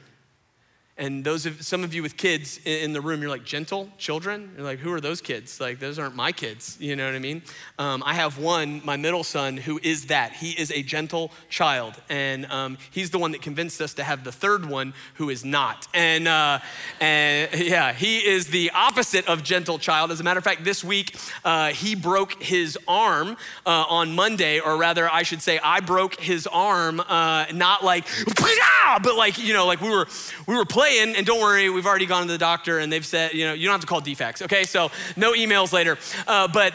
And 1.02 1.24
those 1.24 1.48
of 1.48 1.64
some 1.66 1.84
of 1.84 1.96
you 1.96 2.04
with 2.04 2.16
kids 2.16 2.60
in 2.64 2.94
the 2.94 3.02
room, 3.02 3.22
you're 3.22 3.32
like, 3.32 3.44
gentle 3.44 3.90
children? 3.98 4.52
You're 4.56 4.64
like, 4.64 4.78
who 4.78 4.94
are 4.94 5.02
those 5.02 5.20
kids? 5.20 5.60
Like, 5.60 5.80
those 5.80 5.98
aren't 5.98 6.16
my 6.16 6.32
kids. 6.32 6.78
You 6.80 6.96
know 6.96 7.08
what 7.08 7.16
I 7.16 7.20
mean? 7.20 7.42
Um, 7.80 8.04
I 8.06 8.14
have 8.14 8.38
one, 8.38 8.86
my 8.86 8.98
middle 8.98 9.24
son, 9.24 9.58
who 9.58 9.80
is 9.82 10.06
that. 10.06 10.34
He 10.34 10.52
is 10.52 10.70
a 10.70 10.84
gentle 10.84 11.32
child. 11.50 11.96
And 12.08 12.46
um, 12.52 12.78
he's 12.92 13.10
the 13.10 13.18
one 13.18 13.32
that 13.32 13.42
convinced 13.42 13.82
us 13.82 13.96
to 13.96 14.04
have 14.04 14.24
the 14.24 14.32
third 14.32 14.64
one 14.64 14.94
who 15.16 15.32
is 15.32 15.44
not. 15.44 15.88
And, 15.96 16.28
uh, 16.28 16.60
and 17.00 17.52
yeah, 17.60 17.94
he 17.94 18.20
is 18.20 18.46
the 18.50 18.70
opposite 18.70 19.28
of 19.28 19.42
gentle 19.42 19.80
child. 19.80 20.12
As 20.12 20.20
a 20.20 20.24
matter 20.24 20.38
of 20.38 20.44
fact, 20.44 20.64
this 20.64 20.84
week, 20.84 21.18
uh, 21.44 21.70
he 21.70 21.96
broke 21.96 22.44
his 22.44 22.78
arm 22.88 23.38
uh, 23.66 23.86
on 23.90 24.14
Monday, 24.14 24.60
or 24.60 24.78
rather, 24.78 25.10
I 25.10 25.24
should 25.24 25.42
say, 25.42 25.58
I 25.64 25.80
broke 25.80 26.20
his 26.20 26.46
arm, 26.46 27.00
uh, 27.00 27.46
not 27.52 27.84
like, 27.84 28.06
but 29.02 29.16
like, 29.16 29.40
you 29.40 29.56
know, 29.56 29.66
like 29.66 29.82
we 29.82 29.90
were, 29.90 30.06
we 30.46 30.56
were 30.56 30.64
playing 30.64 30.91
and 31.00 31.26
don't 31.26 31.42
worry, 31.42 31.70
we've 31.70 31.86
already 31.86 32.06
gone 32.06 32.26
to 32.26 32.32
the 32.32 32.38
doctor 32.38 32.80
and 32.80 32.92
they've 32.92 33.06
said, 33.06 33.34
you 33.34 33.46
know, 33.46 33.54
you 33.54 33.66
don't 33.66 33.74
have 33.74 33.82
to 33.82 33.88
call 33.88 34.02
DFACS, 34.02 34.44
okay? 34.44 34.64
So 34.64 34.92
no 35.16 35.34
emails 35.34 35.74
later. 35.74 35.98
Uh, 36.28 36.48
but 36.48 36.74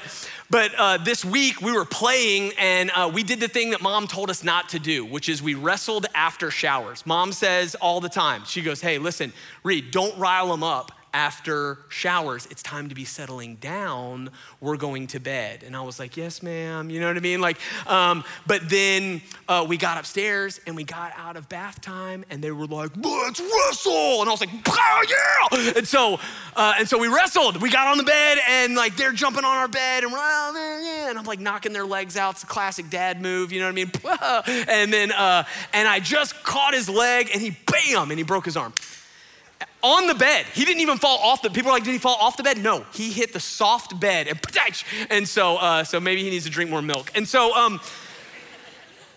but 0.48 0.72
uh, 0.76 0.98
this 0.98 1.24
week 1.24 1.60
we 1.60 1.72
were 1.72 1.84
playing 1.84 2.52
and 2.58 2.90
uh, 2.94 3.10
we 3.12 3.22
did 3.22 3.40
the 3.40 3.48
thing 3.48 3.70
that 3.70 3.82
mom 3.82 4.06
told 4.06 4.30
us 4.30 4.44
not 4.44 4.68
to 4.70 4.78
do, 4.78 5.04
which 5.04 5.28
is 5.28 5.42
we 5.42 5.54
wrestled 5.54 6.06
after 6.14 6.50
showers. 6.50 7.04
Mom 7.04 7.32
says 7.32 7.74
all 7.76 8.00
the 8.00 8.08
time, 8.08 8.44
she 8.44 8.62
goes, 8.62 8.80
hey, 8.80 8.98
listen, 8.98 9.32
Reed, 9.64 9.90
don't 9.90 10.16
rile 10.18 10.48
them 10.48 10.62
up 10.62 10.92
after 11.16 11.78
showers, 11.88 12.46
it's 12.50 12.62
time 12.62 12.90
to 12.90 12.94
be 12.94 13.06
settling 13.06 13.54
down. 13.56 14.28
We're 14.60 14.76
going 14.76 15.06
to 15.08 15.18
bed. 15.18 15.62
And 15.64 15.74
I 15.74 15.80
was 15.80 15.98
like, 15.98 16.14
yes, 16.14 16.42
ma'am. 16.42 16.90
You 16.90 17.00
know 17.00 17.06
what 17.06 17.16
I 17.16 17.20
mean? 17.20 17.40
Like, 17.40 17.56
um, 17.86 18.22
but 18.46 18.68
then 18.68 19.22
uh, 19.48 19.64
we 19.66 19.78
got 19.78 19.96
upstairs 19.96 20.60
and 20.66 20.76
we 20.76 20.84
got 20.84 21.14
out 21.16 21.38
of 21.38 21.48
bath 21.48 21.80
time 21.80 22.26
and 22.28 22.44
they 22.44 22.50
were 22.50 22.66
like, 22.66 22.90
let's 23.02 23.40
wrestle. 23.40 24.20
And 24.20 24.28
I 24.28 24.30
was 24.30 24.42
like, 24.42 24.50
oh, 24.68 25.04
yeah. 25.08 25.72
And 25.78 25.88
so, 25.88 26.20
uh, 26.54 26.74
and 26.78 26.86
so 26.86 26.98
we 26.98 27.08
wrestled. 27.08 27.62
We 27.62 27.70
got 27.70 27.86
on 27.86 27.96
the 27.96 28.04
bed 28.04 28.36
and 28.46 28.74
like 28.74 28.94
they're 28.96 29.12
jumping 29.12 29.46
on 29.46 29.56
our 29.56 29.68
bed 29.68 30.02
and 30.02 30.12
we're, 30.12 30.18
oh, 30.20 30.82
yeah. 30.84 31.08
And 31.08 31.18
I'm 31.18 31.24
like 31.24 31.40
knocking 31.40 31.72
their 31.72 31.86
legs 31.86 32.18
out. 32.18 32.34
It's 32.34 32.42
a 32.42 32.46
classic 32.46 32.90
dad 32.90 33.22
move. 33.22 33.52
You 33.52 33.60
know 33.60 33.72
what 33.72 33.72
I 33.72 34.52
mean? 34.52 34.66
and 34.68 34.92
then, 34.92 35.12
uh, 35.12 35.44
and 35.72 35.88
I 35.88 35.98
just 35.98 36.44
caught 36.44 36.74
his 36.74 36.90
leg 36.90 37.30
and 37.32 37.40
he 37.40 37.56
bam, 37.72 38.10
and 38.10 38.18
he 38.18 38.22
broke 38.22 38.44
his 38.44 38.58
arm 38.58 38.74
on 39.82 40.06
the 40.06 40.14
bed. 40.14 40.46
He 40.46 40.64
didn't 40.64 40.80
even 40.80 40.98
fall 40.98 41.18
off 41.18 41.42
the. 41.42 41.50
People 41.50 41.70
are 41.70 41.74
like, 41.74 41.84
did 41.84 41.92
he 41.92 41.98
fall 41.98 42.16
off 42.20 42.36
the 42.36 42.42
bed? 42.42 42.58
No, 42.58 42.84
he 42.92 43.10
hit 43.10 43.32
the 43.32 43.40
soft 43.40 43.98
bed 43.98 44.28
and 44.28 44.40
and 45.10 45.28
so 45.28 45.56
uh, 45.56 45.84
so 45.84 46.00
maybe 46.00 46.22
he 46.22 46.30
needs 46.30 46.44
to 46.44 46.50
drink 46.50 46.70
more 46.70 46.82
milk. 46.82 47.10
And 47.14 47.26
so 47.28 47.54
um, 47.54 47.80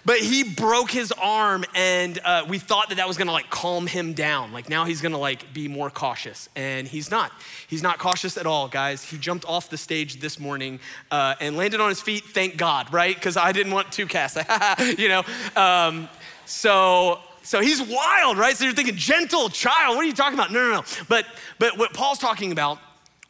but 0.06 0.18
he 0.20 0.44
broke 0.44 0.90
his 0.90 1.12
arm 1.12 1.64
and 1.76 2.20
uh, 2.24 2.46
we 2.48 2.58
thought 2.58 2.90
that 2.90 2.96
that 2.96 3.08
was 3.08 3.18
gonna 3.18 3.32
like 3.32 3.50
calm 3.50 3.86
him 3.86 4.14
down 4.14 4.52
like 4.52 4.70
now 4.70 4.86
he's 4.86 5.02
gonna 5.02 5.18
like 5.18 5.54
be 5.54 5.68
more 5.68 5.90
cautious 5.90 6.50
and 6.56 6.88
he's 6.88 7.12
not 7.12 7.32
he's 7.68 7.84
not 7.84 8.00
cautious 8.00 8.38
at 8.38 8.46
all 8.46 8.68
guys 8.68 9.04
he 9.04 9.18
jumped 9.18 9.46
off 9.46 9.70
the 9.70 9.78
stage 9.78 10.20
this 10.20 10.40
morning 10.40 10.80
uh, 11.12 11.36
and 11.40 11.58
landed 11.58 11.80
on 11.80 11.90
his 11.90 12.02
feet 12.02 12.24
thank 12.24 12.58
god 12.58 12.92
right 12.94 13.16
because 13.16 13.38
i 13.38 13.52
didn't 13.52 13.72
want 13.72 13.92
to 13.92 14.06
cast 14.08 14.38
you 14.98 15.10
know 15.10 15.24
um, 15.56 16.10
so 16.46 17.20
so 17.50 17.62
he's 17.62 17.82
wild, 17.82 18.38
right? 18.38 18.56
So 18.56 18.66
you're 18.66 18.76
thinking, 18.76 18.96
gentle 18.96 19.50
child, 19.50 19.96
what 19.96 20.06
are 20.06 20.08
you 20.08 20.14
talking 20.14 20.36
about? 20.36 20.52
No, 20.52 20.70
no, 20.70 20.72
no. 20.82 20.84
But, 21.08 21.26
but 21.58 21.80
what 21.80 21.96
Paul's 21.96 22.20
talking 22.20 22.52
about 22.52 22.78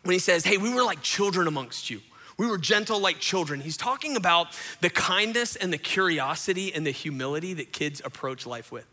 when 0.03 0.11
he 0.11 0.19
says, 0.19 0.43
hey, 0.43 0.57
we 0.57 0.73
were 0.73 0.83
like 0.83 1.01
children 1.01 1.47
amongst 1.47 1.89
you. 1.89 2.01
We 2.37 2.45
were 2.45 2.57
gentle 2.57 2.99
like 2.99 3.19
children. 3.19 3.61
He's 3.61 3.77
talking 3.77 4.17
about 4.17 4.47
the 4.81 4.89
kindness 4.89 5.55
and 5.55 5.71
the 5.71 5.77
curiosity 5.77 6.73
and 6.73 6.85
the 6.85 6.91
humility 6.91 7.53
that 7.53 7.71
kids 7.71 8.01
approach 8.03 8.45
life 8.45 8.73
with. 8.73 8.85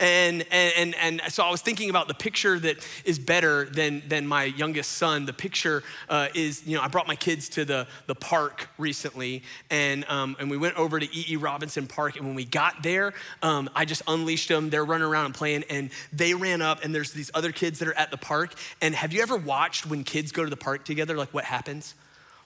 And, 0.00 0.46
and, 0.50 0.94
and, 0.94 1.20
so 1.28 1.44
I 1.44 1.50
was 1.50 1.60
thinking 1.60 1.90
about 1.90 2.08
the 2.08 2.14
picture 2.14 2.58
that 2.58 2.84
is 3.04 3.18
better 3.18 3.66
than, 3.66 4.02
than 4.08 4.26
my 4.26 4.44
youngest 4.44 4.92
son. 4.92 5.26
The 5.26 5.34
picture 5.34 5.82
uh, 6.08 6.28
is, 6.34 6.66
you 6.66 6.74
know, 6.74 6.82
I 6.82 6.88
brought 6.88 7.06
my 7.06 7.16
kids 7.16 7.50
to 7.50 7.66
the, 7.66 7.86
the 8.06 8.14
park 8.14 8.70
recently, 8.78 9.42
and, 9.68 10.06
um, 10.08 10.36
and 10.40 10.50
we 10.50 10.56
went 10.56 10.76
over 10.76 10.98
to 10.98 11.06
E.E. 11.06 11.36
Robinson 11.36 11.86
Park. 11.86 12.16
And 12.16 12.24
when 12.24 12.34
we 12.34 12.46
got 12.46 12.82
there, 12.82 13.12
um, 13.42 13.68
I 13.76 13.84
just 13.84 14.02
unleashed 14.08 14.48
them. 14.48 14.70
They're 14.70 14.86
running 14.86 15.06
around 15.06 15.26
and 15.26 15.34
playing, 15.34 15.64
and 15.68 15.90
they 16.14 16.32
ran 16.32 16.62
up, 16.62 16.82
and 16.82 16.94
there's 16.94 17.12
these 17.12 17.30
other 17.34 17.52
kids 17.52 17.78
that 17.80 17.88
are 17.88 17.94
at 17.94 18.10
the 18.10 18.16
park. 18.16 18.54
And 18.80 18.94
have 18.94 19.12
you 19.12 19.20
ever 19.20 19.36
watched 19.36 19.84
when 19.84 20.02
kids 20.02 20.32
go 20.32 20.42
to 20.42 20.50
the 20.50 20.56
park 20.56 20.86
together, 20.86 21.18
like 21.18 21.34
what 21.34 21.44
happens? 21.44 21.94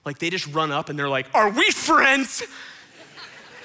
Like 0.05 0.19
they 0.19 0.29
just 0.29 0.47
run 0.47 0.71
up 0.71 0.89
and 0.89 0.99
they're 0.99 1.09
like, 1.09 1.27
Are 1.33 1.49
we 1.49 1.71
friends? 1.71 2.43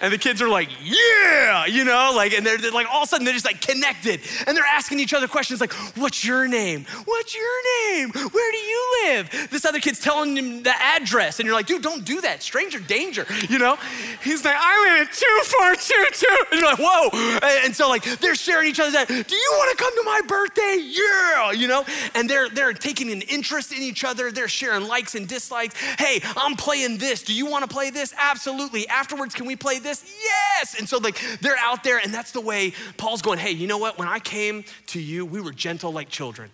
And 0.00 0.12
the 0.12 0.18
kids 0.18 0.40
are 0.40 0.48
like, 0.48 0.68
yeah, 0.82 1.66
you 1.66 1.84
know, 1.84 2.12
like, 2.14 2.32
and 2.32 2.46
they're, 2.46 2.58
they're, 2.58 2.70
like, 2.70 2.86
all 2.90 3.02
of 3.02 3.06
a 3.06 3.08
sudden 3.08 3.24
they're 3.24 3.34
just 3.34 3.44
like 3.44 3.60
connected. 3.60 4.20
And 4.46 4.56
they're 4.56 4.64
asking 4.64 5.00
each 5.00 5.12
other 5.12 5.28
questions 5.28 5.60
like, 5.60 5.72
what's 5.96 6.24
your 6.24 6.48
name? 6.48 6.86
What's 7.04 7.34
your 7.34 7.92
name? 7.92 8.10
Where 8.10 8.52
do 8.52 8.58
you 8.58 9.02
live? 9.04 9.48
This 9.50 9.64
other 9.64 9.78
kid's 9.78 10.00
telling 10.00 10.36
him 10.36 10.62
the 10.62 10.74
address. 10.74 11.38
And 11.38 11.46
you're 11.46 11.54
like, 11.54 11.66
dude, 11.66 11.82
don't 11.82 12.04
do 12.04 12.20
that. 12.22 12.42
Stranger 12.42 12.78
danger, 12.78 13.26
you 13.48 13.58
know? 13.58 13.76
He's 14.22 14.44
like, 14.44 14.56
I 14.58 14.98
live 14.98 15.08
at 15.08 15.12
2422. 15.12 16.26
And 16.50 16.60
you're 16.60 16.70
like, 16.70 16.78
whoa. 16.80 17.64
And 17.64 17.74
so, 17.76 17.88
like, 17.88 18.04
they're 18.20 18.34
sharing 18.34 18.68
each 18.68 18.80
other's, 18.80 18.94
do 19.06 19.36
you 19.36 19.50
want 19.58 19.76
to 19.76 19.84
come 19.84 19.94
to 19.96 20.02
my 20.04 20.20
birthday? 20.26 20.78
Yeah, 20.80 21.52
you 21.52 21.68
know? 21.68 21.84
And 22.14 22.28
they're, 22.28 22.48
they're 22.48 22.72
taking 22.72 23.10
an 23.10 23.22
interest 23.22 23.72
in 23.72 23.82
each 23.82 24.04
other. 24.04 24.32
They're 24.32 24.48
sharing 24.48 24.86
likes 24.86 25.14
and 25.14 25.28
dislikes. 25.28 25.74
Hey, 25.98 26.20
I'm 26.36 26.56
playing 26.56 26.98
this. 26.98 27.22
Do 27.22 27.34
you 27.34 27.46
want 27.46 27.68
to 27.68 27.72
play 27.72 27.90
this? 27.90 28.14
Absolutely. 28.16 28.88
Afterwards, 28.88 29.34
can 29.34 29.46
we 29.46 29.56
play 29.56 29.78
this? 29.78 29.89
This? 29.90 30.22
Yes. 30.22 30.78
And 30.78 30.88
so, 30.88 30.98
like, 30.98 31.20
they're 31.40 31.58
out 31.58 31.84
there, 31.84 31.98
and 31.98 32.14
that's 32.14 32.32
the 32.32 32.40
way 32.40 32.72
Paul's 32.96 33.22
going, 33.22 33.38
hey, 33.38 33.50
you 33.50 33.66
know 33.66 33.78
what? 33.78 33.98
When 33.98 34.08
I 34.08 34.18
came 34.18 34.64
to 34.88 35.00
you, 35.00 35.26
we 35.26 35.40
were 35.40 35.52
gentle 35.52 35.92
like 35.92 36.08
children. 36.08 36.50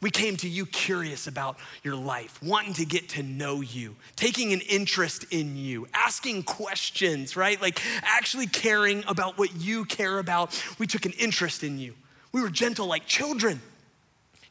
We 0.00 0.10
came 0.10 0.36
to 0.38 0.48
you 0.48 0.66
curious 0.66 1.26
about 1.26 1.56
your 1.82 1.94
life, 1.94 2.42
wanting 2.42 2.74
to 2.74 2.84
get 2.84 3.08
to 3.10 3.22
know 3.22 3.62
you, 3.62 3.96
taking 4.16 4.52
an 4.52 4.60
interest 4.60 5.24
in 5.30 5.56
you, 5.56 5.88
asking 5.94 6.42
questions, 6.42 7.36
right? 7.36 7.60
Like 7.60 7.80
actually 8.02 8.46
caring 8.46 9.02
about 9.06 9.38
what 9.38 9.56
you 9.56 9.86
care 9.86 10.18
about. 10.18 10.62
We 10.78 10.86
took 10.86 11.06
an 11.06 11.12
interest 11.12 11.64
in 11.64 11.78
you. 11.78 11.94
We 12.32 12.42
were 12.42 12.50
gentle 12.50 12.86
like 12.86 13.06
children, 13.06 13.62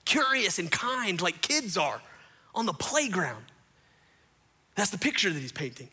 curious 0.05 0.57
and 0.57 0.71
kind 0.71 1.21
like 1.21 1.41
kids 1.41 1.77
are 1.77 2.01
on 2.55 2.65
the 2.65 2.73
playground. 2.73 3.43
That's 4.73 4.89
the 4.89 4.97
picture 4.97 5.31
that 5.31 5.39
he's 5.39 5.51
painting. 5.51 5.89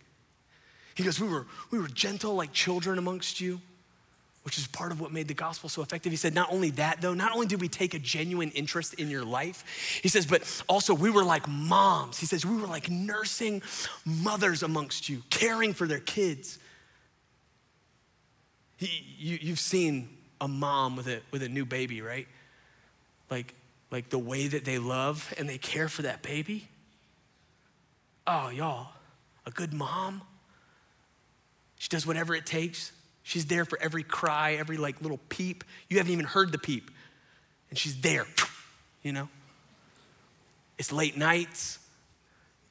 He 1.00 1.06
goes, 1.06 1.18
we 1.18 1.28
were, 1.28 1.46
we 1.70 1.78
were 1.78 1.88
gentle 1.88 2.34
like 2.34 2.52
children 2.52 2.98
amongst 2.98 3.40
you, 3.40 3.58
which 4.42 4.58
is 4.58 4.66
part 4.66 4.92
of 4.92 5.00
what 5.00 5.12
made 5.12 5.28
the 5.28 5.34
gospel 5.34 5.70
so 5.70 5.80
effective. 5.80 6.12
He 6.12 6.16
said, 6.16 6.34
not 6.34 6.52
only 6.52 6.68
that, 6.72 7.00
though, 7.00 7.14
not 7.14 7.32
only 7.32 7.46
did 7.46 7.58
we 7.58 7.68
take 7.68 7.94
a 7.94 7.98
genuine 7.98 8.50
interest 8.50 8.92
in 8.92 9.08
your 9.08 9.24
life, 9.24 9.64
he 10.02 10.10
says, 10.10 10.26
but 10.26 10.42
also 10.68 10.92
we 10.92 11.08
were 11.08 11.24
like 11.24 11.48
moms. 11.48 12.18
He 12.18 12.26
says, 12.26 12.44
we 12.44 12.54
were 12.54 12.66
like 12.66 12.90
nursing 12.90 13.62
mothers 14.04 14.62
amongst 14.62 15.08
you, 15.08 15.22
caring 15.30 15.72
for 15.72 15.86
their 15.86 16.00
kids. 16.00 16.58
He, 18.76 19.02
you, 19.16 19.38
you've 19.40 19.58
seen 19.58 20.10
a 20.38 20.48
mom 20.48 20.96
with 20.96 21.08
a, 21.08 21.20
with 21.30 21.42
a 21.42 21.48
new 21.48 21.64
baby, 21.64 22.02
right? 22.02 22.28
Like, 23.30 23.54
like 23.90 24.10
the 24.10 24.18
way 24.18 24.48
that 24.48 24.66
they 24.66 24.76
love 24.76 25.32
and 25.38 25.48
they 25.48 25.56
care 25.56 25.88
for 25.88 26.02
that 26.02 26.20
baby. 26.20 26.68
Oh, 28.26 28.50
y'all, 28.50 28.88
a 29.46 29.50
good 29.50 29.72
mom 29.72 30.20
she 31.80 31.88
does 31.88 32.06
whatever 32.06 32.34
it 32.34 32.44
takes. 32.44 32.92
She's 33.22 33.46
there 33.46 33.64
for 33.64 33.80
every 33.80 34.02
cry, 34.02 34.52
every 34.52 34.76
like 34.76 35.00
little 35.00 35.18
peep. 35.30 35.64
You 35.88 35.96
haven't 35.96 36.12
even 36.12 36.26
heard 36.26 36.52
the 36.52 36.58
peep. 36.58 36.90
And 37.70 37.78
she's 37.78 37.98
there, 38.02 38.26
you 39.02 39.12
know? 39.12 39.30
It's 40.76 40.92
late 40.92 41.16
nights, 41.16 41.78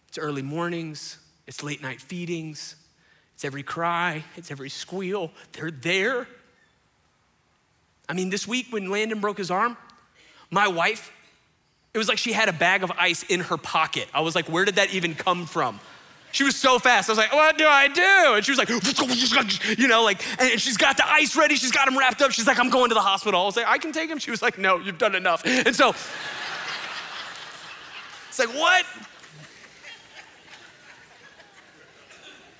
it's 0.09 0.19
early 0.19 0.43
mornings, 0.43 1.17
it's 1.47 1.63
late 1.63 1.81
night 1.81 1.99
feedings, 2.01 2.75
It's 3.33 3.43
every 3.43 3.63
cry, 3.63 4.23
it's 4.35 4.51
every 4.51 4.69
squeal. 4.69 5.31
They're 5.53 5.71
there. 5.71 6.27
I 8.07 8.13
mean, 8.13 8.29
this 8.29 8.47
week 8.47 8.67
when 8.69 8.91
Landon 8.91 9.21
broke 9.21 9.39
his 9.39 9.49
arm, 9.49 9.75
my 10.51 10.67
wife, 10.67 11.11
it 11.95 11.97
was 11.97 12.07
like 12.07 12.19
she 12.19 12.31
had 12.31 12.47
a 12.47 12.53
bag 12.53 12.83
of 12.83 12.91
ice 12.91 13.23
in 13.23 13.39
her 13.39 13.57
pocket. 13.57 14.07
I 14.13 14.21
was 14.21 14.35
like, 14.35 14.49
where 14.49 14.65
did 14.65 14.75
that 14.75 14.93
even 14.93 15.15
come 15.15 15.47
from? 15.47 15.79
She 16.31 16.43
was 16.43 16.55
so 16.55 16.77
fast. 16.77 17.09
I 17.09 17.11
was 17.13 17.17
like, 17.17 17.33
what 17.33 17.57
do 17.57 17.65
I 17.65 17.87
do? 17.87 18.35
And 18.35 18.45
she 18.45 18.51
was 18.51 18.59
like, 18.59 18.69
you 19.79 19.87
know, 19.87 20.03
like, 20.03 20.21
and 20.39 20.61
she's 20.61 20.77
got 20.77 20.95
the 20.95 21.09
ice 21.09 21.35
ready. 21.35 21.55
She's 21.55 21.71
got 21.71 21.87
him 21.87 21.97
wrapped 21.97 22.21
up. 22.21 22.31
She's 22.31 22.45
like, 22.45 22.59
I'm 22.59 22.69
going 22.69 22.89
to 22.89 22.93
the 22.93 23.01
hospital. 23.01 23.41
I 23.41 23.45
was 23.45 23.57
like, 23.57 23.65
I 23.65 23.79
can 23.79 23.91
take 23.91 24.09
him. 24.09 24.19
She 24.19 24.29
was 24.29 24.41
like, 24.41 24.57
no, 24.59 24.77
you've 24.77 24.99
done 24.99 25.15
enough. 25.15 25.41
And 25.45 25.75
so 25.75 25.89
it's 28.29 28.37
like, 28.37 28.49
what? 28.49 28.85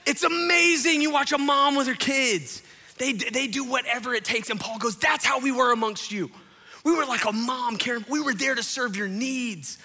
It's 0.07 0.23
amazing. 0.23 1.01
You 1.01 1.11
watch 1.11 1.31
a 1.31 1.37
mom 1.37 1.75
with 1.75 1.85
her 1.87 1.93
kids. 1.93 2.63
They, 2.97 3.13
they 3.13 3.45
do 3.45 3.63
whatever 3.63 4.15
it 4.15 4.25
takes. 4.25 4.49
And 4.49 4.59
Paul 4.59 4.79
goes, 4.79 4.97
that's 4.97 5.23
how 5.23 5.39
we 5.39 5.51
were 5.51 5.71
amongst 5.71 6.11
you. 6.11 6.31
We 6.83 6.95
were 6.95 7.05
like 7.05 7.25
a 7.25 7.31
mom, 7.31 7.77
Karen. 7.77 8.03
We 8.09 8.19
were 8.19 8.33
there 8.33 8.55
to 8.55 8.63
serve 8.63 8.95
your 8.95 9.07
needs. 9.07 9.77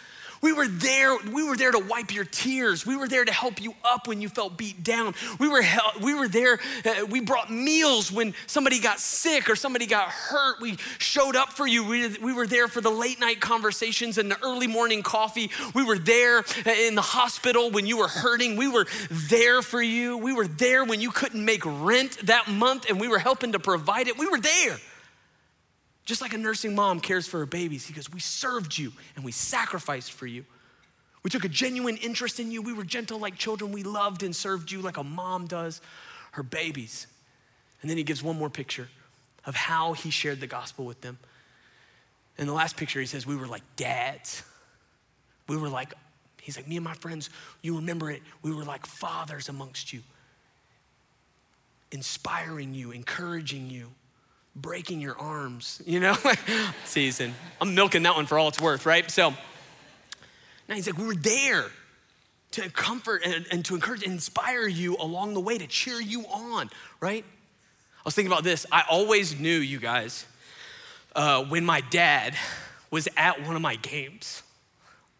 We 0.44 0.52
were 0.52 0.68
there, 0.68 1.16
we 1.32 1.42
were 1.42 1.56
there 1.56 1.72
to 1.72 1.78
wipe 1.78 2.12
your 2.12 2.26
tears. 2.26 2.84
We 2.84 2.96
were 2.96 3.08
there 3.08 3.24
to 3.24 3.32
help 3.32 3.62
you 3.62 3.74
up 3.82 4.06
when 4.06 4.20
you 4.20 4.28
felt 4.28 4.58
beat 4.58 4.84
down. 4.84 5.14
We 5.38 5.48
were, 5.48 5.62
we 6.02 6.12
were 6.12 6.28
there, 6.28 6.60
uh, 6.84 7.06
we 7.08 7.22
brought 7.22 7.50
meals 7.50 8.12
when 8.12 8.34
somebody 8.46 8.78
got 8.78 9.00
sick 9.00 9.48
or 9.48 9.56
somebody 9.56 9.86
got 9.86 10.08
hurt. 10.08 10.60
We 10.60 10.76
showed 10.98 11.34
up 11.34 11.54
for 11.54 11.66
you. 11.66 11.82
We, 11.88 12.18
we 12.18 12.34
were 12.34 12.46
there 12.46 12.68
for 12.68 12.82
the 12.82 12.90
late 12.90 13.18
night 13.18 13.40
conversations 13.40 14.18
and 14.18 14.30
the 14.30 14.36
early 14.42 14.66
morning 14.66 15.02
coffee. 15.02 15.50
We 15.74 15.82
were 15.82 15.98
there 15.98 16.40
uh, 16.40 16.70
in 16.70 16.94
the 16.94 17.00
hospital 17.00 17.70
when 17.70 17.86
you 17.86 17.96
were 17.96 18.08
hurting. 18.08 18.56
We 18.56 18.68
were 18.68 18.86
there 19.08 19.62
for 19.62 19.80
you. 19.80 20.18
We 20.18 20.34
were 20.34 20.46
there 20.46 20.84
when 20.84 21.00
you 21.00 21.10
couldn't 21.10 21.42
make 21.42 21.62
rent 21.64 22.18
that 22.26 22.48
month 22.48 22.90
and 22.90 23.00
we 23.00 23.08
were 23.08 23.18
helping 23.18 23.52
to 23.52 23.58
provide 23.58 24.08
it. 24.08 24.18
We 24.18 24.26
were 24.26 24.40
there. 24.40 24.76
Just 26.04 26.20
like 26.20 26.34
a 26.34 26.38
nursing 26.38 26.74
mom 26.74 27.00
cares 27.00 27.26
for 27.26 27.38
her 27.38 27.46
babies, 27.46 27.86
he 27.86 27.94
goes, 27.94 28.10
We 28.10 28.20
served 28.20 28.76
you 28.76 28.92
and 29.16 29.24
we 29.24 29.32
sacrificed 29.32 30.12
for 30.12 30.26
you. 30.26 30.44
We 31.22 31.30
took 31.30 31.44
a 31.44 31.48
genuine 31.48 31.96
interest 31.96 32.38
in 32.38 32.50
you. 32.50 32.60
We 32.60 32.74
were 32.74 32.84
gentle 32.84 33.18
like 33.18 33.38
children. 33.38 33.72
We 33.72 33.82
loved 33.82 34.22
and 34.22 34.36
served 34.36 34.70
you 34.70 34.82
like 34.82 34.98
a 34.98 35.04
mom 35.04 35.46
does 35.46 35.80
her 36.32 36.42
babies. 36.42 37.06
And 37.80 37.90
then 37.90 37.96
he 37.96 38.02
gives 38.02 38.22
one 38.22 38.38
more 38.38 38.50
picture 38.50 38.88
of 39.46 39.54
how 39.54 39.94
he 39.94 40.10
shared 40.10 40.40
the 40.40 40.46
gospel 40.46 40.84
with 40.84 41.00
them. 41.00 41.18
In 42.36 42.46
the 42.46 42.52
last 42.52 42.76
picture, 42.76 43.00
he 43.00 43.06
says, 43.06 43.26
We 43.26 43.36
were 43.36 43.46
like 43.46 43.62
dads. 43.76 44.42
We 45.48 45.56
were 45.56 45.68
like, 45.68 45.94
he's 46.42 46.56
like, 46.56 46.68
Me 46.68 46.76
and 46.76 46.84
my 46.84 46.94
friends, 46.94 47.30
you 47.62 47.76
remember 47.76 48.10
it, 48.10 48.20
we 48.42 48.52
were 48.52 48.64
like 48.64 48.84
fathers 48.84 49.48
amongst 49.48 49.92
you, 49.92 50.02
inspiring 51.90 52.74
you, 52.74 52.90
encouraging 52.90 53.70
you 53.70 53.90
breaking 54.56 55.00
your 55.00 55.18
arms, 55.18 55.82
you 55.86 56.00
know? 56.00 56.16
Season. 56.84 57.34
I'm 57.60 57.74
milking 57.74 58.04
that 58.04 58.14
one 58.14 58.26
for 58.26 58.38
all 58.38 58.48
it's 58.48 58.60
worth, 58.60 58.86
right? 58.86 59.10
So 59.10 59.30
now 60.68 60.74
he's 60.74 60.86
like, 60.86 60.98
we 60.98 61.06
were 61.06 61.14
there 61.14 61.66
to 62.52 62.70
comfort 62.70 63.22
and, 63.24 63.46
and, 63.50 63.64
to 63.64 63.74
encourage 63.74 64.04
and 64.04 64.12
inspire 64.12 64.68
you 64.68 64.96
along 64.96 65.34
the 65.34 65.40
way, 65.40 65.58
to 65.58 65.66
cheer 65.66 66.00
you 66.00 66.22
on, 66.26 66.70
right? 67.00 67.24
I 67.24 68.02
was 68.04 68.14
thinking 68.14 68.32
about 68.32 68.44
this. 68.44 68.64
I 68.70 68.84
always 68.88 69.38
knew, 69.38 69.58
you 69.58 69.80
guys, 69.80 70.24
uh, 71.16 71.44
when 71.44 71.64
my 71.64 71.80
dad 71.80 72.36
was 72.90 73.08
at 73.16 73.44
one 73.44 73.56
of 73.56 73.62
my 73.62 73.74
games, 73.76 74.44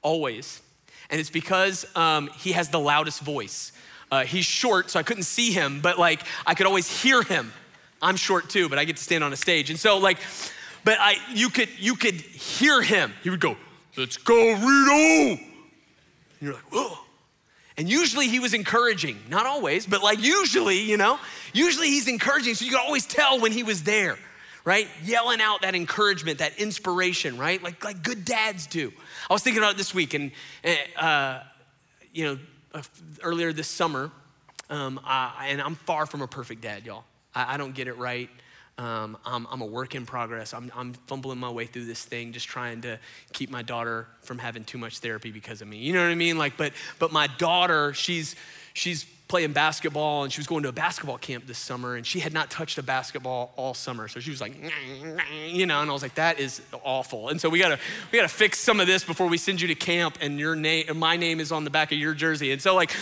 always. 0.01 0.63
And 1.11 1.21
it's 1.21 1.31
because 1.31 1.85
um, 1.97 2.31
he 2.37 2.53
has 2.53 2.69
the 2.69 2.79
loudest 2.79 3.21
voice. 3.21 3.73
Uh, 4.13 4.25
he's 4.25 4.45
short, 4.45 4.91
so 4.91 5.01
I 5.01 5.03
couldn't 5.03 5.25
see 5.25 5.51
him, 5.51 5.81
but 5.81 5.99
like 5.99 6.21
I 6.47 6.55
could 6.55 6.67
always 6.67 7.03
hear 7.03 7.23
him 7.23 7.53
I'm 8.05 8.17
short 8.17 8.51
too, 8.51 8.69
but 8.69 8.79
I 8.79 8.85
get 8.85 8.97
to 8.97 9.03
stand 9.03 9.25
on 9.25 9.33
a 9.33 9.37
stage. 9.37 9.71
And 9.71 9.79
so 9.79 9.99
like, 9.99 10.19
but 10.85 10.99
I 11.01 11.17
you 11.33 11.49
could 11.49 11.71
you 11.79 11.97
could 11.97 12.15
hear 12.15 12.83
him. 12.83 13.13
He 13.23 13.31
would 13.31 13.41
go, 13.41 13.57
let's 13.97 14.17
go, 14.19 14.53
Rito. 14.53 15.41
And 15.41 15.41
you're 16.41 16.53
like, 16.53 16.73
whoa. 16.73 16.99
And 17.77 17.89
usually 17.89 18.29
he 18.29 18.39
was 18.39 18.55
encouraging, 18.55 19.19
not 19.29 19.47
always, 19.47 19.87
but 19.87 20.03
like 20.03 20.23
usually, 20.23 20.79
you 20.79 20.97
know, 20.97 21.19
usually 21.53 21.89
he's 21.89 22.07
encouraging. 22.07 22.55
So 22.55 22.65
you 22.65 22.71
could 22.71 22.81
always 22.81 23.07
tell 23.07 23.41
when 23.41 23.51
he 23.51 23.65
was 23.65 23.83
there, 23.83 24.17
right? 24.65 24.87
Yelling 25.03 25.41
out 25.41 25.63
that 25.63 25.75
encouragement, 25.75 26.39
that 26.39 26.57
inspiration, 26.59 27.37
right? 27.37 27.61
Like, 27.61 27.85
like 27.85 28.03
good 28.03 28.25
dads 28.25 28.67
do. 28.67 28.93
I 29.29 29.33
was 29.33 29.43
thinking 29.43 29.61
about 29.61 29.73
it 29.73 29.79
this 29.79 29.93
week, 29.93 30.15
and, 30.15 30.31
uh, 30.97 31.41
you 32.13 32.25
know, 32.27 32.39
uh, 32.75 32.83
earlier 33.23 33.53
this 33.53 33.67
summer, 33.69 34.13
um, 34.71 35.01
I, 35.03 35.49
and 35.49 35.61
I'm 35.61 35.75
far 35.75 36.07
from 36.07 36.23
a 36.23 36.29
perfect 36.29 36.61
dad, 36.61 36.87
y'all. 36.87 37.05
I, 37.35 37.55
I 37.55 37.57
don't 37.57 37.75
get 37.75 37.89
it 37.89 37.97
right. 37.99 38.31
Um, 38.77 39.17
I'm, 39.25 39.47
I'm, 39.53 39.61
a 39.61 39.67
work 39.67 39.95
in 39.95 40.05
progress. 40.05 40.53
I'm, 40.53 40.73
I'm, 40.75 40.95
fumbling 41.07 41.39
my 41.39 41.51
way 41.51 41.67
through 41.67 41.85
this 41.85 42.05
thing, 42.05 42.33
just 42.33 42.49
trying 42.49 42.81
to 42.81 42.99
keep 43.33 43.49
my 43.49 43.63
daughter 43.63 44.09
from 44.23 44.39
having 44.39 44.65
too 44.65 44.79
much 44.79 44.99
therapy 44.99 45.31
because 45.31 45.63
of 45.63 45.69
me. 45.69 45.77
You 45.77 45.93
know 45.93 46.03
what 46.03 46.11
I 46.11 46.17
mean? 46.17 46.39
Like, 46.39 46.57
but 46.57 46.73
but 46.99 47.13
my 47.13 47.29
daughter, 47.39 47.95
she's 47.95 48.35
she's 48.73 49.07
playing 49.29 49.53
basketball 49.53 50.25
and 50.25 50.33
she 50.33 50.41
was 50.41 50.49
going 50.49 50.65
to 50.65 50.69
a 50.69 50.73
basketball 50.73 51.19
camp 51.19 51.47
this 51.47 51.57
summer 51.57 51.95
and 51.95 52.05
she 52.05 52.21
had 52.21 52.33
not 52.33 52.51
touched 52.51 52.77
a 52.77 52.83
basketball 52.83 53.53
all 53.57 53.75
summer. 53.75 54.09
So 54.09 54.21
she 54.21 54.31
was 54.31 54.41
like, 54.41 54.55
you 55.49 55.67
know, 55.67 55.81
and 55.81 55.89
I 55.89 55.93
was 55.93 56.03
like, 56.03 56.17
that 56.17 56.41
is 56.41 56.61
awful. 56.83 57.29
And 57.29 57.41
so 57.41 57.49
we 57.49 57.61
gotta 57.61 57.79
we 58.11 58.19
gotta 58.19 58.29
fix 58.29 58.59
some 58.59 58.81
of 58.81 58.89
this 58.89 59.05
before 59.05 59.29
we 59.29 59.39
send 59.39 59.61
you 59.61 59.69
to 59.69 59.77
camp 59.77 60.19
and 60.21 60.41
your 60.41 60.57
name, 60.57 60.99
my 60.99 61.17
name 61.17 61.39
is 61.39 61.53
on 61.53 61.63
the 61.63 61.71
back 61.71 61.93
of 61.93 61.99
your 61.99 62.15
jersey. 62.15 62.51
And 62.51 62.61
so 62.61 62.75
like. 62.75 62.93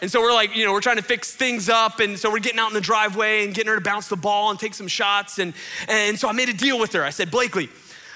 And 0.00 0.10
so 0.10 0.20
we're 0.20 0.32
like, 0.32 0.54
you 0.54 0.64
know, 0.64 0.72
we're 0.72 0.80
trying 0.80 0.96
to 0.96 1.02
fix 1.02 1.34
things 1.34 1.68
up. 1.68 2.00
And 2.00 2.18
so 2.18 2.30
we're 2.30 2.38
getting 2.38 2.58
out 2.58 2.68
in 2.68 2.74
the 2.74 2.80
driveway 2.80 3.44
and 3.44 3.54
getting 3.54 3.68
her 3.68 3.76
to 3.76 3.82
bounce 3.82 4.08
the 4.08 4.16
ball 4.16 4.50
and 4.50 4.58
take 4.58 4.74
some 4.74 4.88
shots. 4.88 5.38
And, 5.38 5.54
and 5.88 6.18
so 6.18 6.28
I 6.28 6.32
made 6.32 6.48
a 6.48 6.54
deal 6.54 6.78
with 6.78 6.92
her. 6.92 7.04
I 7.04 7.10
said, 7.10 7.30
Blakely, 7.30 7.68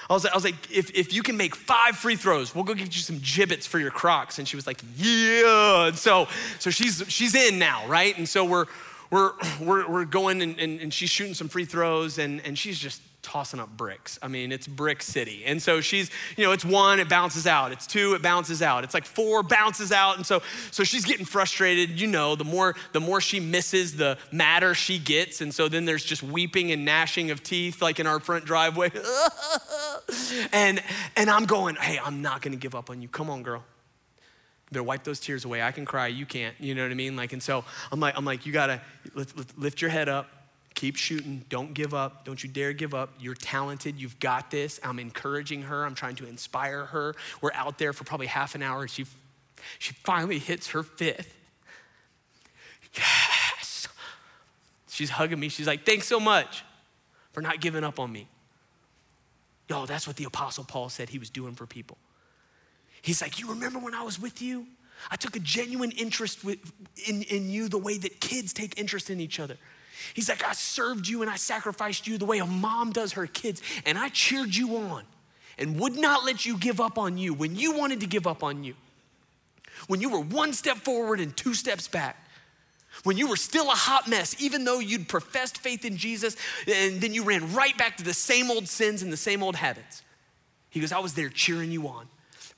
I 0.09 0.13
was, 0.13 0.25
I 0.25 0.35
was 0.35 0.43
like, 0.43 0.71
if, 0.71 0.91
if 0.91 1.13
you 1.13 1.23
can 1.23 1.37
make 1.37 1.55
five 1.55 1.95
free 1.95 2.15
throws, 2.15 2.53
we'll 2.53 2.65
go 2.65 2.73
get 2.73 2.95
you 2.95 3.01
some 3.01 3.19
Jibbitz 3.19 3.65
for 3.65 3.79
your 3.79 3.91
Crocs. 3.91 4.37
And 4.37 4.47
she 4.47 4.55
was 4.55 4.67
like, 4.67 4.81
yeah. 4.97 5.87
And 5.87 5.97
so, 5.97 6.27
so 6.59 6.69
she's, 6.69 7.03
she's 7.07 7.35
in 7.35 7.57
now, 7.57 7.87
right? 7.87 8.17
And 8.17 8.27
so 8.27 8.43
we're, 8.43 8.65
we're, 9.11 9.31
we're, 9.61 9.89
we're 9.89 10.05
going 10.05 10.41
and, 10.41 10.59
and, 10.59 10.81
and 10.81 10.93
she's 10.93 11.09
shooting 11.09 11.33
some 11.33 11.47
free 11.47 11.65
throws 11.65 12.17
and, 12.19 12.41
and 12.45 12.57
she's 12.57 12.77
just 12.77 13.01
tossing 13.23 13.59
up 13.59 13.75
bricks. 13.75 14.19
I 14.21 14.27
mean, 14.27 14.51
it's 14.51 14.67
brick 14.67 15.01
city. 15.01 15.43
And 15.45 15.61
so 15.61 15.81
she's, 15.81 16.11
you 16.37 16.43
know, 16.43 16.51
it's 16.51 16.65
one, 16.65 16.99
it 16.99 17.09
bounces 17.09 17.47
out. 17.47 17.71
It's 17.71 17.87
two, 17.87 18.13
it 18.13 18.21
bounces 18.21 18.61
out. 18.61 18.83
It's 18.83 18.93
like 18.93 19.05
four, 19.05 19.41
bounces 19.41 19.91
out. 19.91 20.17
And 20.17 20.25
so 20.25 20.43
so 20.69 20.83
she's 20.83 21.05
getting 21.05 21.25
frustrated. 21.25 21.99
You 21.99 22.07
know, 22.07 22.35
the 22.35 22.43
more 22.43 22.75
the 22.91 22.99
more 22.99 23.21
she 23.21 23.39
misses, 23.39 23.95
the 23.95 24.17
madder 24.31 24.75
she 24.75 24.99
gets. 24.99 25.41
And 25.41 25.53
so 25.53 25.67
then 25.67 25.85
there's 25.85 26.03
just 26.03 26.21
weeping 26.21 26.71
and 26.71 26.85
gnashing 26.85 27.31
of 27.31 27.41
teeth 27.41 27.81
like 27.81 27.99
in 27.99 28.05
our 28.05 28.19
front 28.19 28.45
driveway. 28.45 28.91
and 30.53 30.83
and 31.15 31.29
I'm 31.29 31.45
going, 31.45 31.75
"Hey, 31.75 31.99
I'm 32.03 32.21
not 32.21 32.41
going 32.41 32.51
to 32.51 32.59
give 32.59 32.75
up 32.75 32.89
on 32.89 33.01
you. 33.01 33.07
Come 33.07 33.29
on, 33.29 33.41
girl." 33.41 33.63
Better 34.71 34.83
wipe 34.83 35.03
those 35.03 35.19
tears 35.19 35.45
away. 35.45 35.61
I 35.61 35.71
can 35.71 35.85
cry, 35.85 36.07
you 36.07 36.25
can't. 36.25 36.55
You 36.59 36.73
know 36.73 36.81
what 36.81 36.91
I 36.91 36.95
mean? 36.95 37.15
Like, 37.15 37.31
and 37.31 37.43
so 37.43 37.63
I'm 37.91 37.99
like, 37.99 38.17
I'm 38.17 38.25
like, 38.25 38.47
you 38.47 38.51
gotta 38.51 38.81
lift 39.55 39.81
your 39.81 39.91
head 39.91 40.09
up 40.09 40.42
Keep 40.75 40.95
shooting. 40.95 41.45
Don't 41.49 41.73
give 41.73 41.93
up. 41.93 42.25
Don't 42.25 42.43
you 42.43 42.49
dare 42.49 42.73
give 42.73 42.93
up. 42.93 43.13
You're 43.19 43.35
talented. 43.35 43.99
You've 43.99 44.19
got 44.19 44.49
this. 44.49 44.79
I'm 44.83 44.99
encouraging 44.99 45.63
her. 45.63 45.85
I'm 45.85 45.95
trying 45.95 46.15
to 46.15 46.27
inspire 46.27 46.85
her. 46.85 47.15
We're 47.41 47.53
out 47.53 47.77
there 47.77 47.93
for 47.93 48.03
probably 48.03 48.27
half 48.27 48.55
an 48.55 48.63
hour. 48.63 48.87
She, 48.87 49.05
she 49.77 49.93
finally 49.93 50.39
hits 50.39 50.69
her 50.69 50.83
fifth. 50.83 51.33
Yes. 52.95 53.87
She's 54.89 55.09
hugging 55.09 55.39
me. 55.39 55.49
She's 55.49 55.67
like, 55.67 55.85
Thanks 55.85 56.07
so 56.07 56.19
much 56.19 56.63
for 57.31 57.41
not 57.41 57.59
giving 57.59 57.83
up 57.83 57.99
on 57.99 58.11
me. 58.11 58.27
Yo, 59.69 59.85
that's 59.85 60.05
what 60.05 60.15
the 60.15 60.25
Apostle 60.25 60.63
Paul 60.63 60.89
said 60.89 61.09
he 61.09 61.19
was 61.19 61.29
doing 61.29 61.53
for 61.53 61.65
people. 61.65 61.97
He's 63.01 63.21
like, 63.21 63.39
You 63.39 63.49
remember 63.49 63.79
when 63.79 63.93
I 63.93 64.03
was 64.03 64.19
with 64.19 64.41
you? 64.41 64.65
I 65.11 65.15
took 65.15 65.35
a 65.35 65.39
genuine 65.39 65.91
interest 65.91 66.43
in, 66.45 67.23
in 67.23 67.49
you 67.49 67.67
the 67.67 67.77
way 67.77 67.97
that 67.97 68.21
kids 68.21 68.53
take 68.53 68.79
interest 68.79 69.09
in 69.09 69.19
each 69.19 69.39
other. 69.39 69.57
He's 70.13 70.29
like, 70.29 70.43
I 70.43 70.53
served 70.53 71.07
you 71.07 71.21
and 71.21 71.29
I 71.29 71.35
sacrificed 71.35 72.07
you 72.07 72.17
the 72.17 72.25
way 72.25 72.39
a 72.39 72.45
mom 72.45 72.91
does 72.91 73.13
her 73.13 73.27
kids, 73.27 73.61
and 73.85 73.97
I 73.97 74.09
cheered 74.09 74.55
you 74.55 74.77
on 74.77 75.03
and 75.57 75.79
would 75.79 75.95
not 75.95 76.25
let 76.25 76.45
you 76.45 76.57
give 76.57 76.81
up 76.81 76.97
on 76.97 77.17
you 77.17 77.33
when 77.33 77.55
you 77.55 77.77
wanted 77.77 77.99
to 78.01 78.07
give 78.07 78.27
up 78.27 78.43
on 78.43 78.63
you. 78.63 78.75
When 79.87 80.01
you 80.01 80.09
were 80.09 80.19
one 80.19 80.53
step 80.53 80.77
forward 80.77 81.19
and 81.19 81.35
two 81.35 81.53
steps 81.53 81.87
back. 81.87 82.17
When 83.03 83.17
you 83.17 83.27
were 83.27 83.35
still 83.35 83.71
a 83.71 83.75
hot 83.75 84.07
mess, 84.07 84.39
even 84.39 84.65
though 84.65 84.79
you'd 84.79 85.09
professed 85.09 85.57
faith 85.57 85.83
in 85.83 85.97
Jesus, 85.97 86.37
and 86.67 87.01
then 87.01 87.11
you 87.13 87.23
ran 87.23 87.51
right 87.53 87.75
back 87.75 87.97
to 87.97 88.03
the 88.03 88.13
same 88.13 88.51
old 88.51 88.67
sins 88.67 89.01
and 89.01 89.11
the 89.11 89.17
same 89.17 89.41
old 89.41 89.55
habits. 89.55 90.03
He 90.69 90.79
goes, 90.79 90.91
I 90.91 90.99
was 90.99 91.15
there 91.15 91.29
cheering 91.29 91.71
you 91.71 91.87
on, 91.87 92.07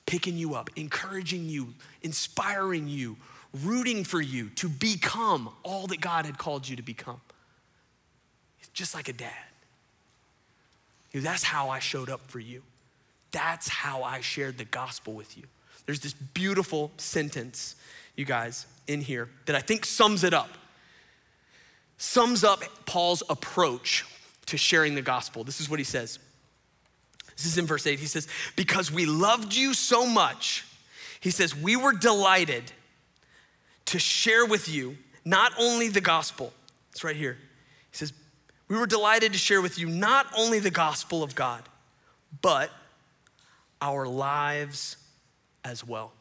picking 0.04 0.36
you 0.36 0.54
up, 0.54 0.68
encouraging 0.76 1.48
you, 1.48 1.74
inspiring 2.02 2.86
you, 2.86 3.16
rooting 3.64 4.04
for 4.04 4.20
you 4.20 4.50
to 4.50 4.68
become 4.68 5.48
all 5.62 5.86
that 5.86 6.02
God 6.02 6.26
had 6.26 6.36
called 6.36 6.68
you 6.68 6.76
to 6.76 6.82
become 6.82 7.20
just 8.76 8.94
like 8.94 9.08
a 9.08 9.12
dad. 9.12 9.32
That's 11.12 11.42
how 11.42 11.70
I 11.70 11.78
showed 11.78 12.10
up 12.10 12.20
for 12.28 12.38
you. 12.38 12.62
That's 13.32 13.68
how 13.68 14.02
I 14.02 14.20
shared 14.20 14.58
the 14.58 14.66
gospel 14.66 15.14
with 15.14 15.36
you. 15.36 15.44
There's 15.86 16.00
this 16.00 16.12
beautiful 16.12 16.90
sentence 16.98 17.74
you 18.16 18.24
guys, 18.24 18.66
in 18.86 19.00
here 19.00 19.28
that 19.46 19.56
I 19.56 19.60
think 19.60 19.84
sums 19.84 20.24
it 20.24 20.34
up. 20.34 20.48
Sums 21.98 22.44
up 22.44 22.62
Paul's 22.86 23.22
approach 23.28 24.04
to 24.46 24.56
sharing 24.56 24.94
the 24.94 25.02
gospel. 25.02 25.44
This 25.44 25.60
is 25.60 25.70
what 25.70 25.78
he 25.78 25.84
says. 25.84 26.18
This 27.36 27.46
is 27.46 27.58
in 27.58 27.66
verse 27.66 27.86
8. 27.86 27.98
He 27.98 28.06
says, 28.06 28.28
Because 28.56 28.90
we 28.90 29.06
loved 29.06 29.54
you 29.54 29.74
so 29.74 30.06
much, 30.06 30.66
he 31.20 31.30
says, 31.30 31.54
we 31.54 31.76
were 31.76 31.92
delighted 31.92 32.64
to 33.86 33.98
share 33.98 34.46
with 34.46 34.68
you 34.68 34.96
not 35.24 35.52
only 35.58 35.88
the 35.88 36.00
gospel, 36.00 36.52
it's 36.92 37.04
right 37.04 37.16
here. 37.16 37.36
He 37.90 37.96
says, 37.96 38.12
We 38.68 38.76
were 38.76 38.86
delighted 38.86 39.32
to 39.32 39.38
share 39.38 39.62
with 39.62 39.78
you 39.78 39.86
not 39.88 40.26
only 40.36 40.58
the 40.58 40.70
gospel 40.70 41.22
of 41.22 41.34
God, 41.34 41.62
but 42.42 42.70
our 43.80 44.06
lives 44.06 44.96
as 45.64 45.86
well. 45.86 46.12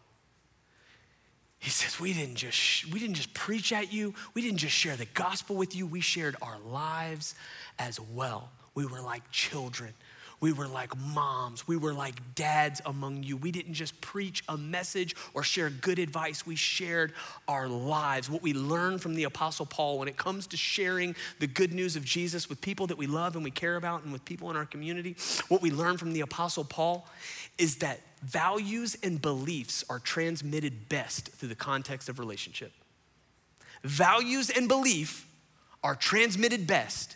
He 1.58 1.72
says, 1.72 2.00
we 2.00 2.14
didn't 2.14 2.36
just 2.36 2.92
we 2.94 3.00
didn't 3.00 3.16
just 3.16 3.34
preach 3.34 3.74
at 3.74 3.92
you, 3.92 4.14
we 4.36 4.44
didn't 4.44 4.60
just 4.60 4.76
share 4.76 4.96
the 4.96 5.06
gospel 5.06 5.56
with 5.56 5.76
you, 5.76 5.88
we 5.88 6.00
shared 6.00 6.36
our 6.42 6.60
lives 6.60 7.34
as 7.80 8.00
well. 8.00 8.52
We 8.76 8.86
were 8.86 9.02
like 9.02 9.32
children. 9.32 9.94
We 10.42 10.52
were 10.52 10.68
like 10.68 10.96
moms. 10.98 11.68
We 11.68 11.78
were 11.78 11.94
like 11.94 12.36
dads 12.36 12.82
among 12.86 13.24
you. 13.24 13.38
We 13.38 13.52
didn't 13.52 13.74
just 13.74 14.00
preach 14.02 14.44
a 14.50 14.58
message 14.58 15.16
or 15.34 15.44
share 15.44 15.70
good 15.70 15.98
advice. 16.00 16.46
We 16.46 16.56
shared 16.56 17.14
our 17.48 17.68
lives. 17.68 18.30
What 18.30 18.42
we 18.42 18.54
learned 18.54 19.02
from 19.02 19.16
the 19.16 19.24
Apostle 19.24 19.66
Paul 19.66 19.98
when 19.98 20.08
it 20.08 20.18
comes 20.18 20.48
to 20.48 20.58
sharing 20.58 21.16
the 21.40 21.48
good 21.48 21.74
news 21.74 21.96
of 21.96 22.04
Jesus 22.04 22.50
with 22.50 22.62
people 22.62 22.88
that 22.88 22.98
we 22.98 23.08
love 23.08 23.36
and 23.36 23.44
we 23.44 23.52
care 23.52 23.78
about 23.78 24.04
and 24.04 24.12
with 24.12 24.26
people 24.26 24.50
in 24.50 24.58
our 24.58 24.66
community, 24.66 25.16
what 25.48 25.62
we 25.62 25.72
learned 25.72 26.00
from 26.00 26.14
the 26.14 26.22
Apostle 26.22 26.66
Paul 26.66 27.08
is 27.58 27.78
that 27.78 28.02
values 28.22 28.98
and 29.04 29.22
beliefs 29.22 29.84
are 29.90 30.00
transmitted 30.00 30.90
best 30.90 31.30
through 31.30 31.50
the 31.50 31.56
context 31.56 32.10
of 32.10 32.20
relationship. 32.20 32.74
Values 33.84 34.50
and 34.50 34.68
belief 34.68 35.28
are 35.84 35.96
transmitted 35.96 36.68
best 36.68 37.16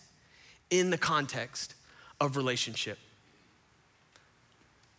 in 0.70 0.90
the 0.90 0.98
context 0.98 1.74
of 2.22 2.38
relationship 2.38 2.98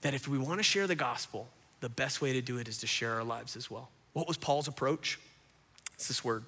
that 0.02 0.14
if 0.14 0.28
we 0.28 0.38
want 0.38 0.58
to 0.58 0.62
share 0.62 0.86
the 0.86 0.94
gospel, 0.94 1.48
the 1.80 1.88
best 1.88 2.20
way 2.20 2.32
to 2.32 2.40
do 2.40 2.58
it 2.58 2.68
is 2.68 2.78
to 2.78 2.86
share 2.86 3.14
our 3.14 3.24
lives 3.24 3.56
as 3.56 3.70
well. 3.70 3.90
What 4.12 4.26
was 4.26 4.36
Paul's 4.36 4.68
approach? 4.68 5.18
It's 5.94 6.08
this 6.08 6.24
word 6.24 6.44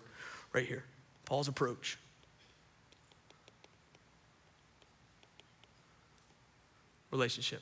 right 0.53 0.67
here 0.67 0.85
Paul's 1.25 1.49
approach. 1.49 1.99
Relationship. 7.11 7.61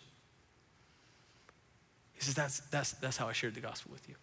He 2.12 2.20
says, 2.22 2.34
that's, 2.34 2.61
that's, 2.70 2.93
that's 2.93 3.16
how 3.16 3.28
I 3.28 3.32
shared 3.32 3.55
the 3.55 3.61
gospel 3.61 3.91
with 3.93 4.09
you. 4.09 4.14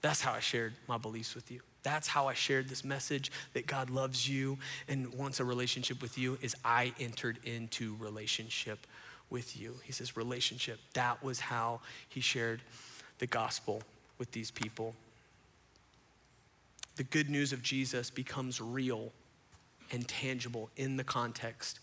That's 0.00 0.22
how 0.22 0.32
I 0.32 0.40
shared 0.40 0.72
my 0.88 0.96
beliefs 0.96 1.34
with 1.34 1.50
you. 1.50 1.60
That's 1.82 2.08
how 2.08 2.28
I 2.28 2.34
shared 2.34 2.68
this 2.68 2.84
message 2.84 3.30
that 3.52 3.66
God 3.66 3.90
loves 3.90 4.28
you 4.28 4.58
and 4.88 5.12
wants 5.14 5.40
a 5.40 5.44
relationship 5.44 6.00
with 6.00 6.16
you 6.16 6.38
is 6.40 6.54
I 6.64 6.92
entered 7.00 7.38
into 7.44 7.96
relationship 7.98 8.86
with 9.30 9.58
you. 9.58 9.76
He 9.84 9.92
says, 9.92 10.16
relationship. 10.16 10.78
That 10.94 11.22
was 11.22 11.40
how 11.40 11.80
he 12.08 12.20
shared 12.20 12.60
the 13.18 13.26
gospel 13.26 13.82
with 14.18 14.32
these 14.32 14.50
people. 14.50 14.94
The 16.96 17.04
good 17.04 17.30
news 17.30 17.52
of 17.52 17.62
Jesus 17.62 18.10
becomes 18.10 18.60
real 18.60 19.12
and 19.92 20.06
tangible 20.06 20.70
in 20.76 20.96
the 20.96 21.04
context 21.04 21.80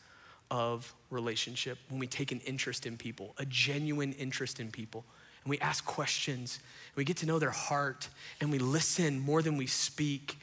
of 0.51 0.93
relationship 1.09 1.77
when 1.89 1.99
we 1.99 2.07
take 2.07 2.31
an 2.31 2.39
interest 2.41 2.85
in 2.85 2.97
people, 2.97 3.33
a 3.37 3.45
genuine 3.45 4.13
interest 4.13 4.59
in 4.59 4.71
people, 4.71 5.03
and 5.43 5.49
we 5.49 5.59
ask 5.59 5.85
questions, 5.85 6.59
and 6.89 6.97
we 6.97 7.03
get 7.03 7.17
to 7.17 7.25
know 7.25 7.39
their 7.39 7.49
heart, 7.49 8.09
and 8.39 8.51
we 8.51 8.59
listen 8.59 9.19
more 9.19 9.41
than 9.41 9.57
we 9.57 9.67
speak 9.67 10.37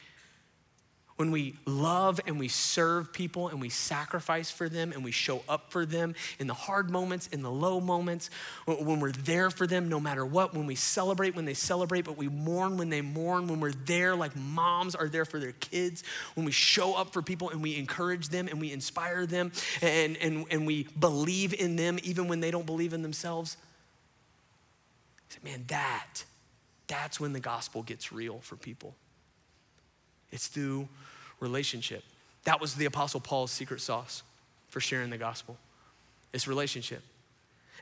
when 1.17 1.31
we 1.31 1.55
love 1.65 2.21
and 2.27 2.39
we 2.39 2.49
serve 2.49 3.13
people 3.13 3.49
and 3.49 3.61
we 3.61 3.69
sacrifice 3.69 4.51
for 4.51 4.69
them 4.69 4.93
and 4.93 5.05
we 5.05 5.13
show 5.13 5.43
up 5.49 5.71
for 5.71 5.87
them 5.87 6.15
in 6.39 6.47
the 6.47 6.55
hard 6.55 6.91
moments, 6.91 7.29
in 7.29 7.43
the 7.43 7.51
low 7.51 7.81
moments, 7.81 8.31
when 8.67 8.99
we're 8.99 9.13
there 9.13 9.51
for 9.51 9.67
them 9.67 9.89
no 9.89 10.01
matter 10.01 10.27
what, 10.27 10.55
when 10.55 10.67
we 10.67 10.75
celebrate 10.75 11.37
when 11.37 11.45
they 11.45 11.55
celebrate, 11.55 12.03
but 12.03 12.17
we 12.17 12.29
mourn 12.29 12.77
when 12.77 12.89
they 12.89 13.01
mourn, 13.01 13.47
when 13.47 13.61
we're 13.61 13.73
there 13.73 14.17
like 14.17 14.35
moms 14.35 14.95
are 14.95 15.09
there 15.09 15.25
for 15.25 15.39
their 15.39 15.53
kids, 15.53 16.03
when 16.35 16.45
we 16.45 16.53
show 16.53 16.95
up 16.95 17.13
for 17.13 17.23
people 17.23 17.51
and 17.51 17.63
we 17.63 17.77
encourage 17.77 18.29
them 18.29 18.49
and 18.49 18.61
we 18.61 18.73
inspire 18.73 19.25
them 19.25 19.53
and, 19.83 20.17
and, 20.17 20.47
and 20.51 20.67
we 20.67 20.89
believe 20.99 21.55
in 21.55 21.77
them 21.77 21.99
even 22.03 22.27
when 22.27 22.41
they 22.41 22.51
don't 22.51 22.67
believe 22.67 22.93
in 22.93 23.03
themselves. 23.03 23.57
Man, 25.43 25.65
that, 25.69 26.25
that's 26.87 27.21
when 27.21 27.33
the 27.33 27.41
gospel 27.41 27.83
gets 27.83 28.13
real 28.13 28.39
for 28.41 28.57
people. 28.57 28.95
It's 30.35 30.49
through 30.49 30.89
relationship. 31.41 32.03
That 32.43 32.61
was 32.61 32.75
the 32.75 32.85
Apostle 32.85 33.21
Paul's 33.21 33.53
secret 33.53 33.81
sauce 33.81 34.23
for 34.69 34.81
sharing 34.81 35.09
the 35.09 35.17
gospel. 35.17 35.57
It's 36.35 36.47
relationship. 36.47 37.03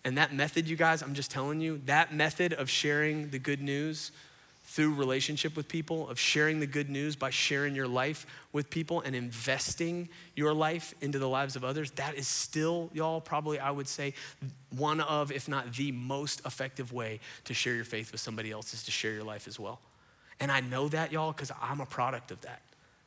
And 0.05 0.19
that 0.19 0.35
method, 0.35 0.69
you 0.69 0.77
guys, 0.77 1.03
I'm 1.03 1.15
just 1.15 1.31
telling 1.31 1.61
you, 1.61 1.81
that 1.87 2.15
method 2.15 2.53
of 2.53 2.69
sharing 2.69 3.31
the 3.31 3.39
good 3.39 3.63
news 3.63 4.13
through 4.67 4.95
relationship 4.95 5.57
with 5.57 5.69
people, 5.69 6.09
of 6.09 6.19
sharing 6.19 6.61
the 6.61 6.67
good 6.67 6.91
news 6.91 7.17
by 7.17 7.31
sharing 7.31 7.75
your 7.75 7.89
life 7.89 8.27
with 8.53 8.69
people 8.69 9.01
and 9.01 9.17
investing 9.17 10.09
your 10.35 10.53
life 10.53 10.95
into 11.01 11.19
the 11.19 11.29
lives 11.29 11.57
of 11.57 11.65
others, 11.65 11.91
that 11.93 12.15
is 12.15 12.29
still, 12.29 12.91
y'all, 12.93 13.21
probably 13.21 13.59
I 13.59 13.71
would 13.71 13.89
say, 13.89 14.15
one 14.77 15.01
of, 15.01 15.33
if 15.33 15.49
not 15.49 15.73
the 15.73 15.93
most 15.93 16.45
effective 16.45 16.93
way 16.93 17.21
to 17.45 17.55
share 17.55 17.75
your 17.75 17.85
faith 17.85 18.13
with 18.13 18.21
somebody 18.21 18.51
else 18.51 18.75
is 18.75 18.83
to 18.85 18.91
share 18.91 19.13
your 19.13 19.25
life 19.25 19.49
as 19.49 19.59
well. 19.59 19.81
And 20.43 20.51
I 20.51 20.59
know 20.59 20.89
that, 20.89 21.13
y'all, 21.13 21.31
because 21.31 21.53
I'm 21.63 21.81
a 21.81 21.87
product 21.87 22.33
of 22.33 22.41
that. 22.41 22.63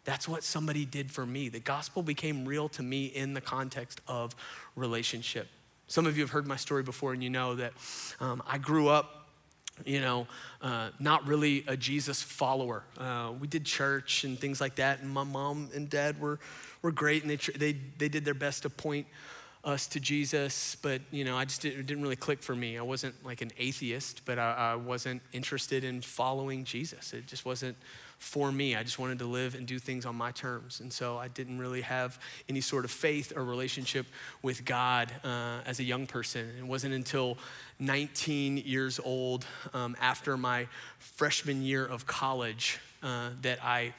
That's 0.05 0.25
what 0.25 0.41
somebody 0.41 0.85
did 0.85 1.11
for 1.11 1.25
me. 1.25 1.49
The 1.49 1.59
gospel 1.59 2.01
became 2.01 2.45
real 2.45 2.69
to 2.69 2.81
me 2.81 3.07
in 3.07 3.33
the 3.33 3.41
context 3.41 3.99
of 4.07 4.33
relationship. 4.77 5.49
Some 5.87 6.05
of 6.05 6.15
you 6.15 6.23
have 6.23 6.29
heard 6.29 6.47
my 6.47 6.55
story 6.55 6.81
before, 6.81 7.11
and 7.11 7.21
you 7.21 7.29
know 7.29 7.55
that 7.55 7.73
um, 8.21 8.41
I 8.47 8.57
grew 8.57 8.87
up, 8.87 9.27
you 9.85 9.99
know, 9.99 10.27
uh, 10.61 10.91
not 10.97 11.27
really 11.27 11.65
a 11.67 11.75
Jesus 11.75 12.21
follower. 12.21 12.83
Uh, 12.97 13.33
we 13.37 13.49
did 13.49 13.65
church 13.65 14.23
and 14.23 14.39
things 14.39 14.61
like 14.61 14.75
that, 14.75 15.01
and 15.01 15.09
my 15.09 15.25
mom 15.25 15.69
and 15.75 15.89
dad 15.89 16.21
were, 16.21 16.39
were 16.81 16.93
great, 16.93 17.23
and 17.23 17.31
they, 17.31 17.35
they, 17.35 17.77
they 17.97 18.07
did 18.07 18.23
their 18.23 18.33
best 18.33 18.61
to 18.61 18.69
point 18.69 19.07
us 19.65 19.87
to 19.87 19.99
Jesus, 19.99 20.77
but 20.81 21.01
you 21.11 21.25
know, 21.25 21.35
I 21.35 21.43
just 21.43 21.61
didn't, 21.61 21.79
it 21.79 21.85
didn't 21.87 22.03
really 22.03 22.15
click 22.15 22.43
for 22.43 22.55
me. 22.55 22.77
I 22.77 22.83
wasn't 22.83 23.15
like 23.25 23.41
an 23.41 23.51
atheist, 23.57 24.21
but 24.23 24.37
I, 24.37 24.53
I, 24.53 24.75
wasn't 24.75 25.23
interested 25.33 25.83
in 25.83 26.01
following 26.01 26.63
Jesus. 26.63 27.13
It 27.13 27.25
just 27.25 27.45
wasn't 27.45 27.75
for 28.19 28.51
me. 28.51 28.75
I 28.75 28.83
just 28.83 28.99
wanted 28.99 29.17
to 29.19 29.25
live 29.25 29.55
and 29.55 29.65
do 29.65 29.79
things 29.79 30.05
on 30.05 30.15
my 30.15 30.31
terms, 30.31 30.81
and 30.81 30.93
so 30.93 31.17
I 31.17 31.29
didn't 31.29 31.57
really 31.57 31.81
have 31.81 32.19
any 32.47 32.61
sort 32.61 32.85
of 32.85 32.91
faith 32.91 33.33
or 33.35 33.43
relationship 33.43 34.05
with 34.43 34.63
God 34.65 35.11
uh, 35.23 35.61
as 35.65 35.79
a 35.79 35.83
young 35.83 36.05
person. 36.05 36.47
It 36.59 36.65
wasn't 36.65 36.93
until 36.93 37.37
19 37.79 38.57
years 38.57 38.99
old, 39.03 39.47
um, 39.73 39.97
after 39.99 40.37
my 40.37 40.67
freshman 40.99 41.63
year 41.63 41.83
of 41.85 42.05
college, 42.05 42.79
uh, 43.01 43.31
that 43.41 43.63
I 43.63 43.93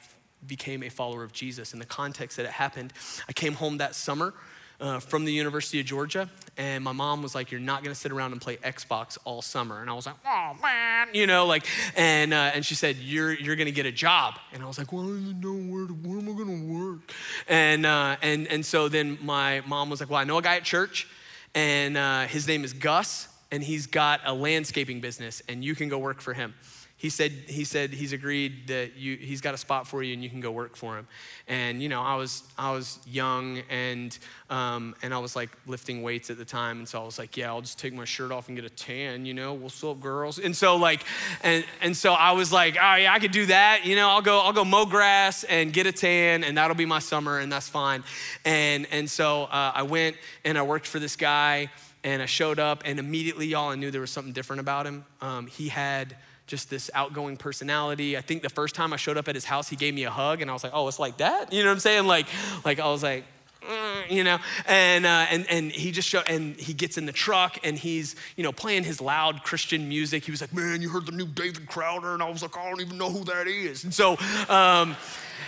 became 0.45 0.81
a 0.83 0.89
follower 0.89 1.23
of 1.23 1.33
Jesus. 1.33 1.73
In 1.73 1.79
the 1.79 1.85
context 1.85 2.37
that 2.37 2.45
it 2.45 2.51
happened, 2.51 2.93
I 3.27 3.33
came 3.33 3.53
home 3.53 3.77
that 3.77 3.95
summer 3.95 4.33
uh, 4.79 4.99
from 4.99 5.25
the 5.25 5.33
University 5.33 5.79
of 5.79 5.85
Georgia, 5.85 6.29
and 6.57 6.83
my 6.83 6.91
mom 6.91 7.23
was 7.23 7.33
like, 7.33 7.51
"You're 7.51 7.59
not 7.59 7.83
gonna 7.83 7.95
sit 7.95 8.11
around 8.11 8.31
and 8.31 8.41
play 8.41 8.57
Xbox 8.57 9.17
all 9.25 9.41
summer." 9.41 9.81
And 9.81 9.89
I 9.89 9.93
was 9.93 10.05
like, 10.05 10.15
"Oh 10.25 10.55
man," 10.61 11.07
you 11.13 11.25
know, 11.25 11.45
like, 11.45 11.65
and 11.95 12.33
uh, 12.33 12.51
and 12.53 12.65
she 12.65 12.75
said, 12.75 12.97
"You're 12.97 13.33
you're 13.33 13.55
gonna 13.55 13.71
get 13.71 13.85
a 13.85 13.91
job," 13.91 14.35
and 14.53 14.61
I 14.61 14.67
was 14.67 14.77
like, 14.77 14.91
"Well, 14.93 15.03
I 15.03 15.07
don't 15.07 15.41
know 15.41 15.73
where 15.73 15.87
to, 15.87 15.93
where 15.93 16.19
am 16.19 16.29
I 16.29 16.37
gonna 16.37 16.63
work?" 16.63 17.11
And 17.47 17.85
uh, 17.85 18.17
and 18.21 18.47
and 18.47 18.65
so 18.65 18.87
then 18.87 19.17
my 19.21 19.61
mom 19.65 19.89
was 19.89 19.99
like, 19.99 20.09
"Well, 20.09 20.19
I 20.19 20.23
know 20.23 20.37
a 20.37 20.41
guy 20.41 20.57
at 20.57 20.63
church, 20.63 21.07
and 21.55 21.97
uh, 21.97 22.27
his 22.27 22.47
name 22.47 22.63
is 22.63 22.73
Gus, 22.73 23.27
and 23.51 23.63
he's 23.63 23.87
got 23.87 24.21
a 24.25 24.33
landscaping 24.33 25.01
business, 25.01 25.41
and 25.49 25.63
you 25.63 25.73
can 25.75 25.89
go 25.89 25.97
work 25.97 26.21
for 26.21 26.33
him." 26.33 26.53
He 26.99 27.11
said 27.11 27.31
he 27.45 27.63
said 27.63 27.93
he's 27.93 28.11
agreed 28.11 28.67
that 28.67 28.97
you 28.97 29.17
he's 29.17 29.39
got 29.39 29.53
a 29.53 29.57
spot 29.57 29.87
for 29.87 30.01
you 30.01 30.13
and 30.13 30.23
you 30.23 30.31
can 30.31 30.41
go 30.41 30.49
work 30.49 30.75
for 30.75 30.97
him. 30.97 31.07
And 31.47 31.81
you 31.81 31.89
know 31.89 32.01
i 32.01 32.15
was 32.15 32.43
i 32.57 32.71
was 32.71 32.97
young 33.05 33.61
and 33.69 34.17
um, 34.49 34.95
and 35.03 35.13
i 35.13 35.19
was 35.19 35.35
like 35.35 35.51
lifting 35.67 36.01
weights 36.01 36.31
at 36.31 36.39
the 36.39 36.45
time. 36.45 36.79
And 36.79 36.89
so 36.89 36.99
i 36.99 37.05
was 37.05 37.19
like 37.19 37.37
yeah 37.37 37.49
i'll 37.49 37.61
just 37.61 37.77
take 37.77 37.93
my 37.93 38.03
shirt 38.03 38.31
off 38.31 38.47
and 38.47 38.57
get 38.57 38.65
a 38.65 38.69
tan 38.69 39.27
you 39.27 39.35
know 39.35 39.53
what's 39.53 39.83
up 39.83 40.01
girls? 40.01 40.39
And 40.39 40.55
so 40.55 40.75
like 40.75 41.03
and 41.43 41.63
and 41.81 41.95
so 41.95 42.13
i 42.13 42.31
was 42.31 42.51
like 42.51 42.75
oh 42.81 42.95
yeah 42.95 43.13
i 43.13 43.19
could 43.19 43.31
do 43.31 43.45
that 43.45 43.85
you 43.85 43.95
know 43.95 44.09
i'll 44.09 44.23
go 44.23 44.39
i'll 44.39 44.53
go 44.53 44.65
mow 44.65 44.85
grass 44.85 45.43
and 45.43 45.71
get 45.71 45.85
a 45.85 45.91
tan 45.91 46.43
and 46.43 46.57
that'll 46.57 46.75
be 46.75 46.87
my 46.87 46.99
summer 46.99 47.37
and 47.37 47.51
that's 47.51 47.69
fine. 47.69 48.03
And 48.43 48.87
and 48.91 49.07
so 49.07 49.43
uh, 49.43 49.71
i 49.75 49.83
went 49.83 50.17
and 50.43 50.57
i 50.57 50.63
worked 50.63 50.87
for 50.87 50.97
this 50.97 51.15
guy 51.15 51.69
and 52.03 52.23
i 52.23 52.25
showed 52.25 52.57
up 52.57 52.81
and 52.85 52.97
immediately 52.97 53.45
y'all 53.45 53.69
i 53.69 53.75
knew 53.75 53.91
there 53.91 54.01
was 54.01 54.09
something 54.09 54.33
different 54.33 54.61
about 54.61 54.87
him. 54.87 55.05
Um, 55.21 55.45
he 55.45 55.67
had 55.67 56.15
just 56.47 56.69
this 56.69 56.89
outgoing 56.93 57.37
personality. 57.37 58.17
I 58.17 58.21
think 58.21 58.41
the 58.41 58.49
first 58.49 58.73
time 58.73 58.93
I 58.93 58.95
showed 58.95 59.17
up 59.17 59.27
at 59.27 59.35
his 59.35 59.45
house, 59.45 59.69
he 59.69 59.75
gave 59.75 59.93
me 59.93 60.05
a 60.05 60.09
hug, 60.09 60.41
and 60.41 60.49
I 60.49 60.53
was 60.53 60.63
like, 60.63 60.73
oh, 60.73 60.87
it's 60.87 60.99
like 60.99 61.17
that? 61.17 61.53
You 61.53 61.61
know 61.61 61.69
what 61.69 61.73
I'm 61.73 61.79
saying? 61.79 62.07
Like, 62.07 62.27
like 62.65 62.79
I 62.79 62.87
was 62.87 63.03
like, 63.03 63.25
mm, 63.61 64.09
you 64.09 64.23
know, 64.23 64.39
and, 64.65 65.05
uh, 65.05 65.25
and, 65.29 65.45
and 65.49 65.71
he 65.71 65.91
just 65.91 66.07
show, 66.07 66.21
and 66.21 66.55
he 66.55 66.73
gets 66.73 66.97
in 66.97 67.05
the 67.05 67.11
truck 67.11 67.59
and 67.63 67.77
he's, 67.77 68.15
you 68.37 68.43
know, 68.43 68.53
playing 68.53 68.85
his 68.85 69.01
loud 69.01 69.43
Christian 69.43 69.89
music. 69.89 70.23
He 70.23 70.31
was 70.31 70.39
like, 70.39 70.53
man, 70.53 70.81
you 70.81 70.89
heard 70.89 71.05
the 71.05 71.11
new 71.11 71.27
David 71.27 71.67
Crowder? 71.67 72.13
And 72.13 72.23
I 72.23 72.29
was 72.29 72.41
like, 72.41 72.57
I 72.57 72.69
don't 72.69 72.81
even 72.81 72.97
know 72.97 73.09
who 73.09 73.25
that 73.25 73.47
is. 73.47 73.83
And 73.83 73.93
so, 73.93 74.17
um, 74.47 74.95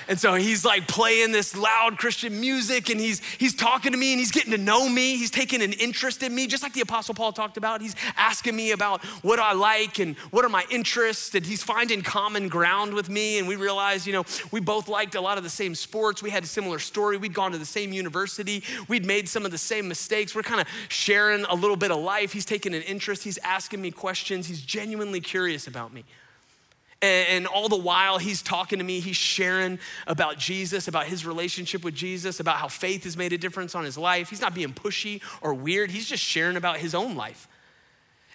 and 0.07 0.19
so 0.19 0.33
he's 0.35 0.65
like 0.65 0.87
playing 0.87 1.31
this 1.31 1.55
loud 1.55 1.97
Christian 1.97 2.39
music 2.39 2.89
and 2.89 2.99
he's 2.99 3.21
he's 3.37 3.55
talking 3.55 3.91
to 3.91 3.97
me 3.97 4.13
and 4.13 4.19
he's 4.19 4.31
getting 4.31 4.51
to 4.51 4.57
know 4.57 4.87
me. 4.89 5.17
He's 5.17 5.31
taking 5.31 5.61
an 5.61 5.73
interest 5.73 6.23
in 6.23 6.33
me, 6.33 6.47
just 6.47 6.63
like 6.63 6.73
the 6.73 6.81
Apostle 6.81 7.13
Paul 7.13 7.31
talked 7.31 7.57
about. 7.57 7.81
He's 7.81 7.95
asking 8.17 8.55
me 8.55 8.71
about 8.71 9.03
what 9.23 9.39
I 9.39 9.53
like 9.53 9.99
and 9.99 10.15
what 10.31 10.45
are 10.45 10.49
my 10.49 10.65
interests, 10.69 11.33
and 11.35 11.45
he's 11.45 11.63
finding 11.63 12.01
common 12.01 12.47
ground 12.47 12.93
with 12.93 13.09
me. 13.09 13.39
And 13.39 13.47
we 13.47 13.55
realized, 13.55 14.07
you 14.07 14.13
know, 14.13 14.25
we 14.51 14.59
both 14.59 14.87
liked 14.87 15.15
a 15.15 15.21
lot 15.21 15.37
of 15.37 15.43
the 15.43 15.49
same 15.49 15.75
sports. 15.75 16.23
We 16.23 16.29
had 16.29 16.43
a 16.43 16.47
similar 16.47 16.79
story. 16.79 17.17
We'd 17.17 17.33
gone 17.33 17.51
to 17.51 17.57
the 17.57 17.65
same 17.65 17.93
university. 17.93 18.63
We'd 18.87 19.05
made 19.05 19.29
some 19.29 19.45
of 19.45 19.51
the 19.51 19.57
same 19.57 19.87
mistakes. 19.87 20.35
We're 20.35 20.43
kind 20.43 20.61
of 20.61 20.67
sharing 20.89 21.45
a 21.45 21.55
little 21.55 21.77
bit 21.77 21.91
of 21.91 21.97
life. 21.97 22.33
He's 22.33 22.45
taking 22.45 22.73
an 22.73 22.81
interest. 22.83 23.23
He's 23.23 23.37
asking 23.39 23.81
me 23.81 23.91
questions. 23.91 24.47
He's 24.47 24.61
genuinely 24.61 25.21
curious 25.21 25.67
about 25.67 25.93
me. 25.93 26.05
And, 27.01 27.47
all 27.47 27.69
the 27.69 27.77
while, 27.77 28.17
he's 28.17 28.41
talking 28.41 28.79
to 28.79 28.85
me, 28.85 28.99
he's 28.99 29.15
sharing 29.15 29.79
about 30.05 30.37
Jesus, 30.37 30.87
about 30.89 31.05
his 31.05 31.25
relationship 31.25 31.83
with 31.83 31.95
Jesus, 31.95 32.41
about 32.41 32.57
how 32.57 32.67
faith 32.67 33.05
has 33.05 33.15
made 33.15 33.31
a 33.31 33.37
difference 33.37 33.73
on 33.73 33.85
his 33.85 33.97
life. 33.97 34.29
He's 34.29 34.41
not 34.41 34.53
being 34.53 34.73
pushy 34.73 35.21
or 35.41 35.53
weird, 35.53 35.91
he's 35.91 36.07
just 36.07 36.23
sharing 36.23 36.57
about 36.57 36.77
his 36.77 36.93
own 36.93 37.15
life 37.15 37.47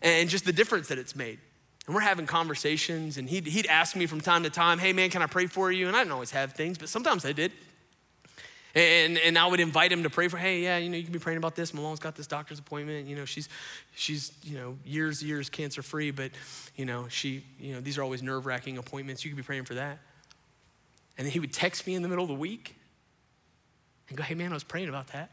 and 0.01 0.29
just 0.29 0.45
the 0.45 0.53
difference 0.53 0.89
that 0.89 0.99
it's 0.99 1.15
made. 1.17 1.39
And 1.87 1.95
we're 1.95 2.01
having 2.01 2.27
conversations, 2.27 3.19
and 3.19 3.29
he'd, 3.29 3.47
he'd 3.47 3.67
ask 3.67 3.95
me 3.97 4.07
from 4.07 4.21
time 4.21 4.45
to 4.45 4.51
time, 4.51 4.79
Hey, 4.79 4.93
man, 4.93 5.11
can 5.11 5.21
I 5.21 5.27
pray 5.27 5.47
for 5.47 5.71
you? 5.71 5.87
And 5.87 5.97
I 5.97 6.01
didn't 6.01 6.13
always 6.13 6.31
have 6.31 6.53
things, 6.53 6.79
but 6.79 6.89
sometimes 6.89 7.27
I 7.27 7.33
did. 7.33 7.53
And, 8.75 9.19
and 9.19 9.39
I 9.39 9.47
would 9.47 9.61
invite 9.61 9.93
him 9.93 10.03
to 10.03 10.11
pray 10.11 10.27
for, 10.27 10.37
hey, 10.37 10.63
yeah, 10.63 10.79
you 10.79 10.91
know, 10.91 10.97
you 10.97 11.05
can 11.05 11.13
be 11.13 11.21
praying 11.21 11.39
about 11.39 11.55
this. 11.55 11.73
Malone's 11.73 12.01
got 12.01 12.17
this 12.17 12.27
doctor's 12.27 12.59
appointment. 12.59 13.07
You 13.07 13.15
know, 13.15 13.25
she's, 13.25 13.49
she's 13.95 14.33
you 14.43 14.59
know, 14.59 14.77
years, 14.85 15.23
years 15.23 15.49
cancer 15.49 15.81
free, 15.81 16.11
but, 16.11 16.33
you 16.75 16.85
know, 16.85 17.07
she, 17.09 17.45
you 17.61 17.73
know, 17.75 17.81
these 17.81 17.99
are 17.99 18.03
always 18.03 18.21
nerve 18.21 18.47
wracking 18.47 18.77
appointments. 18.77 19.25
You 19.25 19.31
could 19.31 19.37
be 19.37 19.45
praying 19.45 19.65
for 19.65 19.75
that. 19.75 19.99
And 21.17 21.25
then 21.25 21.33
he 21.33 21.39
would 21.39 21.53
text 21.53 21.87
me 21.87 21.95
in 21.95 22.03
the 22.03 22.09
middle 22.09 22.25
of 22.25 22.29
the 22.29 22.35
week 22.35 22.75
and 24.09 24.19
go, 24.19 24.25
hey, 24.25 24.35
man, 24.35 24.51
I 24.51 24.55
was 24.55 24.65
praying 24.65 24.89
about 24.89 25.07
that. 25.09 25.31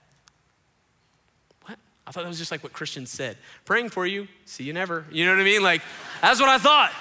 What? 1.65 1.79
I 2.05 2.11
thought 2.11 2.21
that 2.21 2.29
was 2.29 2.37
just 2.37 2.51
like 2.51 2.61
what 2.63 2.73
Christians 2.73 3.09
said 3.09 3.37
praying 3.65 3.89
for 3.89 4.05
you, 4.05 4.27
see 4.45 4.63
you 4.63 4.73
never. 4.73 5.05
You 5.11 5.25
know 5.25 5.31
what 5.31 5.41
I 5.41 5.45
mean? 5.45 5.63
Like, 5.63 5.81
that's 6.21 6.39
what 6.39 6.49
I 6.49 6.59
thought. 6.59 6.91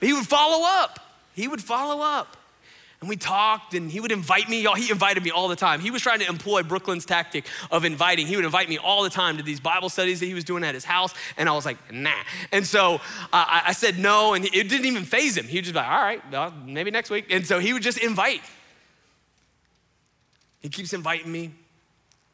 He 0.00 0.14
would 0.14 0.26
follow 0.26 0.66
up. 0.66 0.98
He 1.34 1.46
would 1.46 1.62
follow 1.62 2.02
up. 2.02 2.38
And 3.02 3.08
we 3.08 3.16
talked, 3.16 3.74
and 3.74 3.90
he 3.90 3.98
would 3.98 4.12
invite 4.12 4.48
me. 4.48 4.62
Y'all, 4.62 4.76
he 4.76 4.88
invited 4.88 5.24
me 5.24 5.32
all 5.32 5.48
the 5.48 5.56
time. 5.56 5.80
He 5.80 5.90
was 5.90 6.00
trying 6.02 6.20
to 6.20 6.28
employ 6.28 6.62
Brooklyn's 6.62 7.04
tactic 7.04 7.46
of 7.72 7.84
inviting. 7.84 8.28
He 8.28 8.36
would 8.36 8.44
invite 8.44 8.68
me 8.68 8.78
all 8.78 9.02
the 9.02 9.10
time 9.10 9.38
to 9.38 9.42
these 9.42 9.58
Bible 9.58 9.88
studies 9.88 10.20
that 10.20 10.26
he 10.26 10.34
was 10.34 10.44
doing 10.44 10.62
at 10.62 10.72
his 10.72 10.84
house, 10.84 11.12
and 11.36 11.48
I 11.48 11.52
was 11.52 11.66
like, 11.66 11.78
nah. 11.92 12.12
And 12.52 12.64
so 12.64 13.00
uh, 13.32 13.62
I 13.66 13.72
said 13.72 13.98
no, 13.98 14.34
and 14.34 14.44
it 14.44 14.68
didn't 14.68 14.86
even 14.86 15.02
faze 15.02 15.36
him. 15.36 15.48
He 15.48 15.58
would 15.58 15.64
just 15.64 15.74
be 15.74 15.80
like, 15.80 15.88
all 15.88 16.00
right, 16.00 16.22
well, 16.30 16.54
maybe 16.64 16.92
next 16.92 17.10
week. 17.10 17.26
And 17.28 17.44
so 17.44 17.58
he 17.58 17.72
would 17.72 17.82
just 17.82 17.98
invite. 17.98 18.42
He 20.60 20.68
keeps 20.68 20.92
inviting 20.92 21.32
me. 21.32 21.50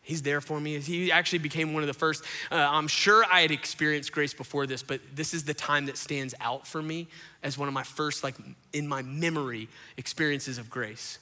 He's 0.08 0.22
there 0.22 0.40
for 0.40 0.58
me. 0.58 0.78
He 0.78 1.12
actually 1.12 1.40
became 1.40 1.74
one 1.74 1.82
of 1.82 1.86
the 1.86 1.92
first. 1.92 2.24
Uh, 2.50 2.54
I'm 2.56 2.88
sure 2.88 3.26
I 3.30 3.42
had 3.42 3.50
experienced 3.50 4.10
grace 4.10 4.32
before 4.32 4.66
this, 4.66 4.82
but 4.82 5.02
this 5.14 5.34
is 5.34 5.44
the 5.44 5.52
time 5.52 5.84
that 5.84 5.98
stands 5.98 6.34
out 6.40 6.66
for 6.66 6.80
me 6.80 7.08
as 7.42 7.58
one 7.58 7.68
of 7.68 7.74
my 7.74 7.82
first, 7.82 8.24
like 8.24 8.34
in 8.72 8.88
my 8.88 9.02
memory, 9.02 9.68
experiences 9.98 10.56
of 10.56 10.70
grace. 10.70 11.18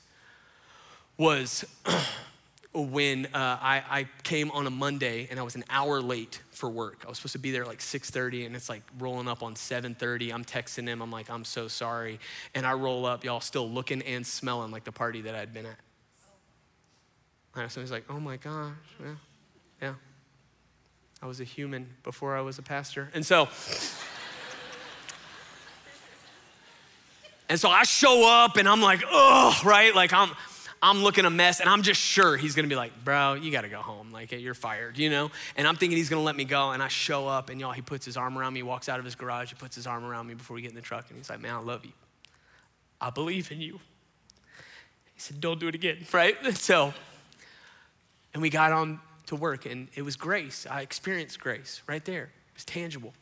Was 1.18 1.64
when 2.74 3.26
uh, 3.26 3.59
I, 3.61 3.82
I, 3.91 4.09
came 4.22 4.53
on 4.53 4.68
a 4.68 4.70
Monday 4.70 5.26
and 5.32 5.41
I 5.41 5.43
was 5.43 5.57
an 5.57 5.64
hour 5.68 6.01
late 6.01 6.41
for 6.53 6.70
work. 6.70 7.03
I 7.05 7.09
was 7.09 7.18
supposed 7.18 7.32
to 7.32 7.41
be 7.41 7.51
there 7.51 7.64
like 7.64 7.80
6:30, 7.80 8.47
and 8.47 8.55
it's 8.55 8.68
like 8.68 8.82
rolling 9.01 9.26
up 9.26 9.43
on 9.43 9.57
7:30. 9.57 10.32
I'm 10.32 10.45
texting 10.45 10.87
him. 10.87 11.03
I'm 11.03 11.11
like, 11.11 11.28
I'm 11.28 11.45
so 11.45 11.66
sorry, 11.66 12.20
and 12.55 12.64
I 12.64 12.74
roll 12.74 13.05
up, 13.05 13.24
y'all, 13.24 13.41
still 13.41 13.68
looking 13.68 14.01
and 14.03 14.24
smelling 14.24 14.70
like 14.70 14.84
the 14.84 14.93
party 14.93 15.22
that 15.22 15.34
I'd 15.34 15.53
been 15.53 15.66
at. 15.66 15.86
And 17.63 17.73
so 17.73 17.81
he's 17.81 17.91
like, 17.91 18.05
oh 18.09 18.21
my 18.21 18.37
gosh, 18.37 18.75
yeah, 19.01 19.15
yeah. 19.81 19.95
I 21.23 21.27
was 21.27 21.41
a 21.41 21.45
human 21.45 21.95
before 22.03 22.37
I 22.37 22.43
was 22.43 22.59
a 22.59 22.63
pastor. 22.63 23.11
And 23.15 23.25
so, 23.25 23.49
and 27.49 27.59
so 27.59 27.71
I 27.71 27.85
show 27.85 28.29
up 28.29 28.57
and 28.57 28.69
I'm 28.69 28.83
like, 28.83 29.03
oh, 29.11 29.59
right? 29.65 29.95
Like 29.95 30.13
I'm, 30.13 30.31
I'm 30.83 31.03
looking 31.03 31.25
a 31.25 31.31
mess 31.31 31.61
and 31.61 31.69
I'm 31.69 31.83
just 31.83 32.01
sure 32.01 32.37
he's 32.37 32.55
gonna 32.55 32.69
be 32.69 32.77
like, 32.77 32.93
bro, 33.05 33.35
you 33.35 33.51
gotta 33.51 33.69
go 33.69 33.81
home. 33.81 34.11
Like, 34.11 34.33
you're 34.33 34.55
fired, 34.55 34.99
you 34.99 35.09
know? 35.09 35.31
And 35.57 35.67
I'm 35.67 35.77
thinking 35.77 35.97
he's 35.97 36.11
gonna 36.11 36.23
let 36.23 36.37
me 36.37 36.45
go. 36.45 36.73
And 36.73 36.83
I 36.83 36.89
show 36.89 37.27
up 37.27 37.49
and 37.49 37.59
y'all, 37.59 37.73
he 37.73 37.83
puts 37.83 38.05
his 38.05 38.17
arm 38.17 38.37
around 38.39 38.53
me, 38.53 38.63
walks 38.63 38.89
out 38.89 38.99
of 38.99 39.05
his 39.05 39.15
garage, 39.15 39.49
he 39.49 39.57
puts 39.57 39.75
his 39.75 39.87
arm 39.87 40.05
around 40.05 40.27
me 40.27 40.35
before 40.35 40.55
we 40.55 40.63
get 40.63 40.71
in 40.71 40.77
the 40.77 40.83
truck. 40.83 41.07
And 41.09 41.17
he's 41.17 41.31
like, 41.31 41.41
man, 41.41 41.55
I 41.55 41.61
love 41.61 41.85
you. 41.85 41.93
I 43.01 43.11
believe 43.11 43.51
in 43.51 43.61
you. 43.61 43.81
He 45.15 45.21
said, 45.21 45.41
don't 45.41 45.59
do 45.59 45.69
it 45.69 45.75
again, 45.75 46.07
right? 46.13 46.37
So 46.57 46.93
and 48.37 48.43
we 48.43 48.51
got 48.51 48.70
on 48.70 49.01
to 49.24 49.34
work, 49.34 49.64
and 49.64 49.89
it 49.95 50.03
was 50.03 50.14
grace. 50.14 50.66
I 50.70 50.82
experienced 50.82 51.41
grace 51.41 51.80
right 51.87 52.05
there. 52.05 52.24
It 52.24 52.55
was 52.55 52.66
tangible. 52.66 53.14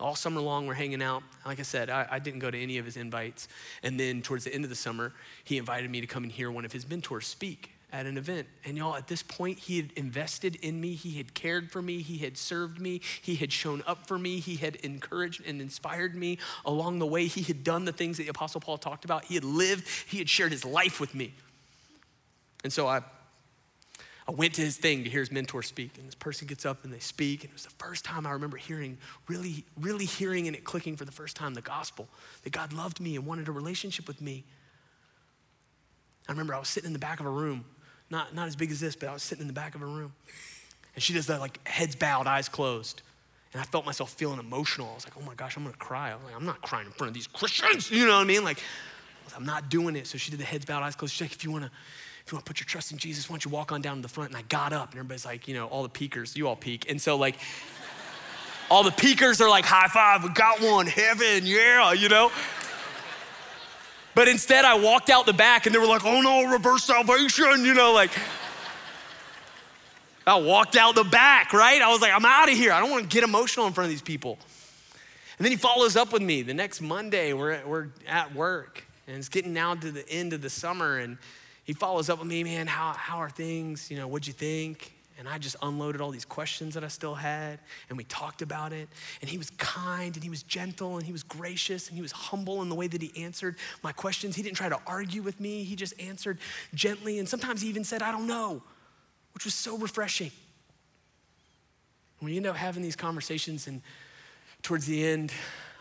All 0.00 0.16
summer 0.16 0.40
long, 0.40 0.66
we're 0.66 0.74
hanging 0.74 1.00
out. 1.00 1.22
Like 1.46 1.60
I 1.60 1.62
said, 1.62 1.88
I, 1.88 2.08
I, 2.10 2.18
didn't 2.18 2.40
go 2.40 2.50
to 2.50 2.60
any 2.60 2.78
of 2.78 2.84
his 2.84 2.96
invites. 2.96 3.46
And 3.84 4.00
then 4.00 4.20
towards 4.20 4.42
the 4.42 4.52
end 4.52 4.64
of 4.64 4.70
the 4.70 4.74
summer, 4.74 5.12
he 5.44 5.58
invited 5.58 5.88
me 5.88 6.00
to 6.00 6.08
come 6.08 6.24
and 6.24 6.32
hear 6.32 6.50
one 6.50 6.64
of 6.64 6.72
his 6.72 6.90
mentors 6.90 7.28
speak 7.28 7.70
at 7.92 8.04
an 8.04 8.18
event. 8.18 8.48
And 8.64 8.76
y'all, 8.76 8.96
at 8.96 9.06
this 9.06 9.22
point, 9.22 9.60
he 9.60 9.76
had 9.76 9.92
invested 9.94 10.56
in 10.56 10.80
me. 10.80 10.94
He 10.94 11.12
had 11.12 11.32
cared 11.32 11.70
for 11.70 11.80
me. 11.80 12.02
He 12.02 12.18
had 12.18 12.36
served 12.36 12.80
me. 12.80 13.00
He 13.22 13.36
had 13.36 13.52
shown 13.52 13.84
up 13.86 14.08
for 14.08 14.18
me. 14.18 14.40
He 14.40 14.56
had 14.56 14.74
encouraged 14.74 15.40
and 15.46 15.60
inspired 15.60 16.16
me 16.16 16.38
along 16.64 16.98
the 16.98 17.06
way. 17.06 17.26
He 17.26 17.42
had 17.42 17.62
done 17.62 17.84
the 17.84 17.92
things 17.92 18.16
that 18.16 18.24
the 18.24 18.30
Apostle 18.30 18.60
Paul 18.60 18.78
talked 18.78 19.04
about. 19.04 19.26
He 19.26 19.36
had 19.36 19.44
lived, 19.44 19.86
he 20.08 20.18
had 20.18 20.28
shared 20.28 20.50
his 20.50 20.64
life 20.64 20.98
with 20.98 21.14
me. 21.14 21.32
And 22.64 22.72
so 22.72 22.88
I 22.88 23.02
I 24.28 24.32
went 24.32 24.54
to 24.54 24.62
his 24.62 24.76
thing 24.76 25.04
to 25.04 25.10
hear 25.10 25.20
his 25.20 25.30
mentor 25.30 25.62
speak, 25.62 25.98
and 25.98 26.06
this 26.06 26.16
person 26.16 26.48
gets 26.48 26.66
up 26.66 26.82
and 26.84 26.92
they 26.92 26.98
speak, 26.98 27.44
and 27.44 27.50
it 27.50 27.52
was 27.52 27.62
the 27.62 27.70
first 27.70 28.04
time 28.04 28.26
I 28.26 28.32
remember 28.32 28.56
hearing, 28.56 28.98
really, 29.28 29.64
really 29.80 30.04
hearing 30.04 30.48
and 30.48 30.56
it 30.56 30.64
clicking 30.64 30.96
for 30.96 31.04
the 31.04 31.12
first 31.12 31.36
time 31.36 31.54
the 31.54 31.60
gospel 31.60 32.08
that 32.42 32.50
God 32.50 32.72
loved 32.72 33.00
me 33.00 33.14
and 33.14 33.24
wanted 33.24 33.46
a 33.46 33.52
relationship 33.52 34.08
with 34.08 34.20
me. 34.20 34.44
I 36.28 36.32
remember 36.32 36.54
I 36.54 36.58
was 36.58 36.68
sitting 36.68 36.88
in 36.88 36.92
the 36.92 36.98
back 36.98 37.20
of 37.20 37.26
a 37.26 37.30
room, 37.30 37.64
not, 38.10 38.34
not 38.34 38.48
as 38.48 38.56
big 38.56 38.72
as 38.72 38.80
this, 38.80 38.96
but 38.96 39.08
I 39.08 39.12
was 39.12 39.22
sitting 39.22 39.42
in 39.42 39.46
the 39.46 39.52
back 39.52 39.76
of 39.76 39.82
a 39.82 39.86
room. 39.86 40.12
And 40.94 41.02
she 41.02 41.12
does 41.12 41.26
that 41.26 41.38
like 41.38 41.66
heads 41.68 41.94
bowed, 41.94 42.26
eyes 42.26 42.48
closed. 42.48 43.02
And 43.52 43.62
I 43.62 43.64
felt 43.64 43.86
myself 43.86 44.12
feeling 44.12 44.40
emotional. 44.40 44.88
I 44.90 44.94
was 44.94 45.06
like, 45.06 45.16
oh 45.16 45.24
my 45.24 45.34
gosh, 45.34 45.56
I'm 45.56 45.62
gonna 45.62 45.76
cry. 45.76 46.10
I 46.10 46.14
was 46.14 46.24
like, 46.24 46.34
I'm 46.34 46.44
not 46.44 46.62
crying 46.62 46.86
in 46.86 46.92
front 46.92 47.08
of 47.08 47.14
these 47.14 47.28
Christians. 47.28 47.90
You 47.90 48.06
know 48.06 48.14
what 48.14 48.22
I 48.22 48.24
mean? 48.24 48.42
Like, 48.42 48.60
I 49.32 49.36
am 49.36 49.46
not 49.46 49.68
doing 49.68 49.94
it. 49.94 50.06
So 50.06 50.18
she 50.18 50.30
did 50.30 50.40
the 50.40 50.44
heads 50.44 50.64
bowed, 50.64 50.82
eyes 50.82 50.96
closed. 50.96 51.14
She's 51.14 51.20
like, 51.22 51.32
if 51.32 51.44
you 51.44 51.52
wanna, 51.52 51.70
if 52.26 52.32
you 52.32 52.36
want 52.36 52.44
to 52.44 52.50
put 52.50 52.58
your 52.58 52.66
trust 52.66 52.90
in 52.90 52.98
Jesus, 52.98 53.30
why 53.30 53.34
don't 53.34 53.44
you 53.44 53.52
walk 53.52 53.70
on 53.70 53.80
down 53.80 53.98
to 53.98 54.02
the 54.02 54.08
front? 54.08 54.30
And 54.30 54.36
I 54.36 54.42
got 54.42 54.72
up, 54.72 54.90
and 54.90 54.98
everybody's 54.98 55.24
like, 55.24 55.46
you 55.46 55.54
know, 55.54 55.66
all 55.66 55.84
the 55.84 55.88
peakers, 55.88 56.36
you 56.36 56.48
all 56.48 56.56
peek. 56.56 56.90
And 56.90 57.00
so, 57.00 57.16
like, 57.16 57.36
all 58.70 58.82
the 58.82 58.90
peakers 58.90 59.40
are 59.40 59.48
like, 59.48 59.64
high 59.64 59.86
five, 59.86 60.24
we 60.24 60.30
got 60.30 60.60
one, 60.60 60.88
heaven, 60.88 61.46
yeah, 61.46 61.92
you 61.92 62.08
know? 62.08 62.32
But 64.16 64.26
instead, 64.26 64.64
I 64.64 64.76
walked 64.76 65.08
out 65.08 65.24
the 65.24 65.34
back, 65.34 65.66
and 65.66 65.74
they 65.74 65.78
were 65.78 65.86
like, 65.86 66.04
oh 66.04 66.20
no, 66.20 66.50
reverse 66.50 66.82
salvation, 66.82 67.64
you 67.64 67.74
know, 67.74 67.92
like, 67.92 68.10
I 70.26 70.34
walked 70.34 70.74
out 70.74 70.96
the 70.96 71.04
back, 71.04 71.52
right? 71.52 71.80
I 71.80 71.92
was 71.92 72.00
like, 72.00 72.12
I'm 72.12 72.24
out 72.24 72.50
of 72.50 72.56
here. 72.56 72.72
I 72.72 72.80
don't 72.80 72.90
want 72.90 73.08
to 73.08 73.14
get 73.14 73.22
emotional 73.22 73.68
in 73.68 73.72
front 73.72 73.86
of 73.86 73.90
these 73.90 74.02
people. 74.02 74.36
And 75.38 75.44
then 75.44 75.52
he 75.52 75.56
follows 75.56 75.94
up 75.94 76.12
with 76.12 76.22
me 76.22 76.42
the 76.42 76.54
next 76.54 76.80
Monday. 76.80 77.34
We're, 77.34 77.64
we're 77.64 77.86
at 78.08 78.34
work, 78.34 78.84
and 79.06 79.16
it's 79.16 79.28
getting 79.28 79.52
now 79.52 79.76
to 79.76 79.92
the 79.92 80.08
end 80.08 80.32
of 80.32 80.42
the 80.42 80.50
summer, 80.50 80.98
and 80.98 81.18
he 81.66 81.72
follows 81.72 82.08
up 82.08 82.20
with 82.20 82.28
me, 82.28 82.44
man, 82.44 82.68
how, 82.68 82.92
how 82.92 83.18
are 83.18 83.28
things? 83.28 83.90
You 83.90 83.96
know, 83.96 84.06
what'd 84.06 84.26
you 84.26 84.32
think? 84.32 84.94
And 85.18 85.26
I 85.26 85.38
just 85.38 85.56
unloaded 85.62 86.00
all 86.00 86.12
these 86.12 86.24
questions 86.24 86.74
that 86.74 86.84
I 86.84 86.88
still 86.88 87.16
had, 87.16 87.58
and 87.88 87.98
we 87.98 88.04
talked 88.04 88.40
about 88.40 88.72
it. 88.72 88.88
And 89.20 89.28
he 89.28 89.36
was 89.36 89.50
kind, 89.50 90.14
and 90.14 90.22
he 90.22 90.30
was 90.30 90.44
gentle, 90.44 90.96
and 90.96 91.04
he 91.04 91.10
was 91.10 91.24
gracious, 91.24 91.88
and 91.88 91.96
he 91.96 92.02
was 92.02 92.12
humble 92.12 92.62
in 92.62 92.68
the 92.68 92.74
way 92.76 92.86
that 92.86 93.02
he 93.02 93.24
answered 93.24 93.56
my 93.82 93.90
questions. 93.90 94.36
He 94.36 94.44
didn't 94.44 94.58
try 94.58 94.68
to 94.68 94.78
argue 94.86 95.22
with 95.22 95.40
me, 95.40 95.64
he 95.64 95.74
just 95.74 95.98
answered 96.00 96.38
gently. 96.72 97.18
And 97.18 97.28
sometimes 97.28 97.62
he 97.62 97.68
even 97.68 97.82
said, 97.82 98.00
I 98.00 98.12
don't 98.12 98.28
know, 98.28 98.62
which 99.34 99.44
was 99.44 99.54
so 99.54 99.76
refreshing. 99.76 100.30
When 102.20 102.30
you 102.30 102.36
end 102.36 102.46
up 102.46 102.56
having 102.56 102.82
these 102.82 102.96
conversations, 102.96 103.66
and 103.66 103.82
towards 104.62 104.86
the 104.86 105.04
end, 105.04 105.32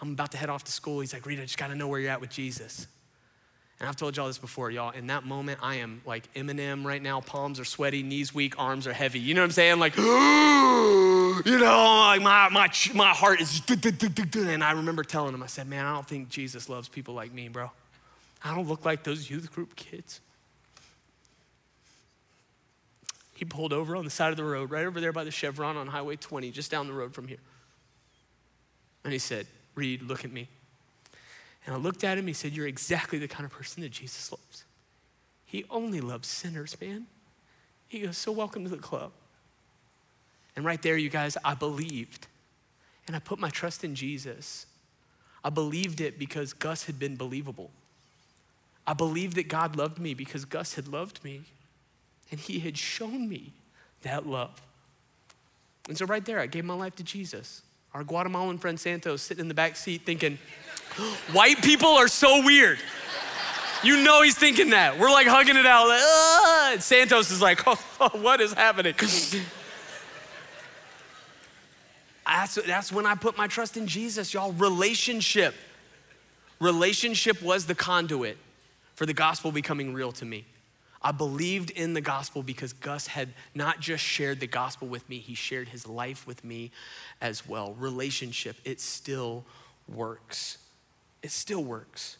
I'm 0.01 0.13
about 0.13 0.31
to 0.31 0.37
head 0.37 0.49
off 0.49 0.63
to 0.63 0.71
school, 0.71 1.01
he's 1.01 1.13
like, 1.13 1.27
Reed, 1.27 1.39
I 1.39 1.43
just 1.43 1.59
gotta 1.59 1.75
know 1.75 1.87
where 1.87 1.99
you're 1.99 2.11
at 2.11 2.21
with 2.21 2.31
Jesus. 2.31 2.87
And 3.79 3.89
I've 3.89 3.97
told 3.97 4.15
y'all 4.15 4.27
this 4.27 4.37
before, 4.37 4.71
y'all. 4.71 4.91
In 4.91 5.07
that 5.07 5.25
moment, 5.25 5.59
I 5.61 5.75
am 5.75 6.01
like 6.05 6.33
Eminem 6.33 6.85
right 6.85 7.01
now. 7.01 7.19
Palms 7.19 7.59
are 7.59 7.65
sweaty, 7.65 8.03
knees 8.03 8.33
weak, 8.33 8.57
arms 8.57 8.87
are 8.87 8.93
heavy. 8.93 9.19
You 9.19 9.33
know 9.33 9.41
what 9.41 9.45
I'm 9.45 9.51
saying? 9.51 9.79
Like, 9.79 9.97
you 9.97 11.59
know, 11.59 12.05
like 12.07 12.21
my, 12.21 12.47
my, 12.49 12.69
my 12.93 13.09
heart 13.09 13.41
is. 13.41 13.61
And 13.69 14.63
I 14.63 14.71
remember 14.71 15.03
telling 15.03 15.33
him, 15.33 15.43
I 15.43 15.47
said, 15.47 15.67
man, 15.67 15.85
I 15.85 15.93
don't 15.93 16.07
think 16.07 16.29
Jesus 16.29 16.69
loves 16.69 16.87
people 16.87 17.13
like 17.13 17.33
me, 17.33 17.49
bro. 17.49 17.69
I 18.43 18.55
don't 18.55 18.67
look 18.67 18.85
like 18.85 19.03
those 19.03 19.29
youth 19.29 19.51
group 19.51 19.75
kids. 19.75 20.21
He 23.33 23.43
pulled 23.43 23.73
over 23.73 23.97
on 23.97 24.05
the 24.05 24.09
side 24.09 24.31
of 24.31 24.37
the 24.37 24.45
road, 24.45 24.71
right 24.71 24.85
over 24.85 25.01
there 25.01 25.11
by 25.11 25.25
the 25.25 25.31
Chevron 25.31 25.75
on 25.75 25.87
Highway 25.87 26.15
20, 26.15 26.51
just 26.51 26.71
down 26.71 26.87
the 26.87 26.93
road 26.93 27.13
from 27.13 27.27
here. 27.27 27.39
And 29.03 29.11
he 29.11 29.19
said, 29.19 29.47
Reed, 29.75 30.01
look 30.01 30.23
at 30.23 30.31
me. 30.31 30.47
And 31.65 31.75
I 31.75 31.77
looked 31.77 32.03
at 32.03 32.17
him. 32.17 32.27
He 32.27 32.33
said, 32.33 32.53
You're 32.53 32.67
exactly 32.67 33.19
the 33.19 33.27
kind 33.27 33.45
of 33.45 33.51
person 33.51 33.81
that 33.83 33.91
Jesus 33.91 34.31
loves. 34.31 34.63
He 35.45 35.65
only 35.69 36.01
loves 36.01 36.27
sinners, 36.27 36.75
man. 36.79 37.07
He 37.87 37.99
goes, 37.99 38.17
So 38.17 38.31
welcome 38.31 38.63
to 38.63 38.69
the 38.69 38.77
club. 38.77 39.11
And 40.55 40.63
right 40.63 40.81
there, 40.81 40.97
you 40.97 41.09
guys, 41.09 41.37
I 41.43 41.53
believed. 41.53 42.27
And 43.07 43.15
I 43.15 43.19
put 43.19 43.39
my 43.39 43.49
trust 43.49 43.83
in 43.83 43.95
Jesus. 43.95 44.65
I 45.43 45.49
believed 45.49 46.01
it 46.01 46.17
because 46.17 46.53
Gus 46.53 46.85
had 46.85 46.97
been 46.97 47.15
believable. 47.15 47.71
I 48.87 48.93
believed 48.93 49.35
that 49.35 49.47
God 49.47 49.75
loved 49.75 49.99
me 49.99 50.13
because 50.13 50.45
Gus 50.45 50.75
had 50.75 50.87
loved 50.87 51.23
me. 51.23 51.41
And 52.31 52.39
he 52.39 52.59
had 52.59 52.77
shown 52.77 53.29
me 53.29 53.53
that 54.01 54.25
love. 54.25 54.61
And 55.87 55.97
so, 55.97 56.05
right 56.05 56.25
there, 56.25 56.39
I 56.39 56.47
gave 56.47 56.65
my 56.65 56.73
life 56.73 56.95
to 56.95 57.03
Jesus. 57.03 57.61
Our 57.95 58.03
Guatemalan 58.03 58.57
friend 58.57 58.77
Santos 58.77 59.21
sitting 59.21 59.43
in 59.43 59.47
the 59.47 59.53
back 59.53 59.77
seat 59.77 60.01
thinking, 60.05 60.37
white 61.31 61.63
people 61.63 61.91
are 61.91 62.09
so 62.09 62.43
weird. 62.43 62.77
You 63.83 64.03
know 64.03 64.21
he's 64.21 64.37
thinking 64.37 64.71
that. 64.71 64.99
We're 64.99 65.09
like 65.09 65.27
hugging 65.27 65.55
it 65.55 65.65
out. 65.65 65.87
Like, 65.87 66.01
and 66.73 66.83
Santos 66.83 67.31
is 67.31 67.41
like, 67.41 67.61
oh, 67.65 68.09
what 68.15 68.41
is 68.41 68.51
happening? 68.51 68.95
that's, 72.25 72.55
that's 72.55 72.91
when 72.91 73.05
I 73.05 73.15
put 73.15 73.37
my 73.37 73.47
trust 73.47 73.77
in 73.77 73.87
Jesus, 73.87 74.33
y'all. 74.33 74.51
Relationship. 74.51 75.55
Relationship 76.59 77.41
was 77.41 77.65
the 77.65 77.75
conduit 77.75 78.37
for 78.95 79.05
the 79.05 79.13
gospel 79.13 79.53
becoming 79.53 79.93
real 79.93 80.11
to 80.11 80.25
me. 80.25 80.43
I 81.05 81.11
believed 81.11 81.69
in 81.69 81.93
the 81.93 82.01
gospel 82.01 82.41
because 82.41 82.73
Gus 82.73 83.05
had 83.05 83.29
not 83.53 83.79
just 83.79 84.03
shared 84.03 84.39
the 84.39 84.47
gospel 84.47 84.87
with 84.87 85.07
me, 85.07 85.19
he 85.19 85.35
shared 85.35 85.69
his 85.69 85.87
life 85.87 86.25
with 86.25 86.43
me 86.43 86.71
as 87.21 87.47
well. 87.47 87.73
Relationship, 87.73 88.55
it 88.65 88.81
still 88.81 89.45
works. 89.87 90.57
It 91.21 91.29
still 91.29 91.63
works. 91.63 92.17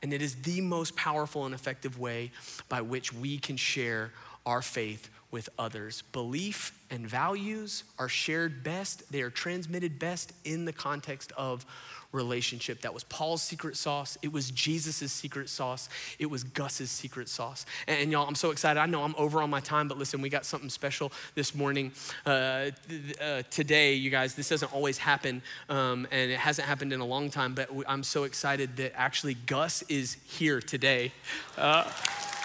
And 0.00 0.12
it 0.12 0.22
is 0.22 0.36
the 0.36 0.60
most 0.60 0.94
powerful 0.94 1.44
and 1.44 1.52
effective 1.52 1.98
way 1.98 2.30
by 2.68 2.82
which 2.82 3.12
we 3.12 3.36
can 3.36 3.56
share 3.56 4.12
our 4.46 4.62
faith 4.62 5.10
with 5.32 5.48
others. 5.58 6.04
Belief 6.12 6.78
and 6.92 7.04
values 7.04 7.82
are 7.98 8.08
shared 8.08 8.62
best, 8.62 9.10
they 9.10 9.22
are 9.22 9.30
transmitted 9.30 9.98
best 9.98 10.32
in 10.44 10.66
the 10.66 10.72
context 10.72 11.32
of 11.36 11.66
relationship. 12.12 12.80
That 12.80 12.94
was 12.94 13.04
Paul's 13.04 13.42
secret 13.42 13.76
sauce. 13.76 14.16
It 14.22 14.32
was 14.32 14.50
Jesus' 14.50 15.12
secret 15.12 15.48
sauce. 15.48 15.88
It 16.18 16.26
was 16.26 16.44
Gus's 16.44 16.90
secret 16.90 17.28
sauce. 17.28 17.66
And, 17.86 18.00
and, 18.00 18.12
y'all, 18.12 18.26
I'm 18.26 18.34
so 18.34 18.50
excited. 18.50 18.80
I 18.80 18.86
know 18.86 19.02
I'm 19.02 19.14
over 19.18 19.42
on 19.42 19.50
my 19.50 19.60
time, 19.60 19.88
but 19.88 19.98
listen, 19.98 20.22
we 20.22 20.28
got 20.28 20.46
something 20.46 20.70
special 20.70 21.12
this 21.34 21.54
morning. 21.54 21.92
Uh, 22.24 22.70
th- 22.88 23.20
uh, 23.20 23.42
today, 23.50 23.94
you 23.94 24.10
guys, 24.10 24.34
this 24.34 24.48
doesn't 24.48 24.72
always 24.72 24.98
happen, 24.98 25.42
um, 25.68 26.06
and 26.10 26.30
it 26.30 26.38
hasn't 26.38 26.66
happened 26.66 26.92
in 26.92 27.00
a 27.00 27.06
long 27.06 27.30
time, 27.30 27.54
but 27.54 27.68
I'm 27.86 28.02
so 28.02 28.24
excited 28.24 28.76
that 28.76 28.92
actually 28.96 29.34
Gus 29.34 29.82
is 29.82 30.16
here 30.24 30.60
today. 30.60 31.12
Uh, 31.56 31.90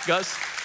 Gus. 0.05 0.62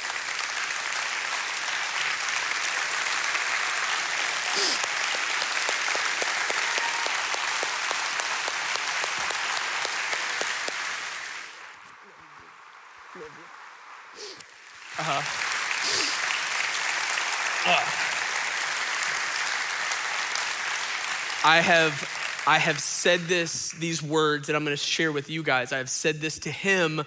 I 21.58 21.62
have, 21.62 22.42
I 22.46 22.58
have 22.58 22.78
said 22.78 23.22
this, 23.22 23.72
these 23.72 24.00
words 24.00 24.46
that 24.46 24.54
I'm 24.54 24.64
going 24.64 24.76
to 24.76 24.80
share 24.80 25.10
with 25.10 25.28
you 25.28 25.42
guys. 25.42 25.72
I 25.72 25.78
have 25.78 25.90
said 25.90 26.20
this 26.20 26.38
to 26.40 26.52
him 26.52 27.02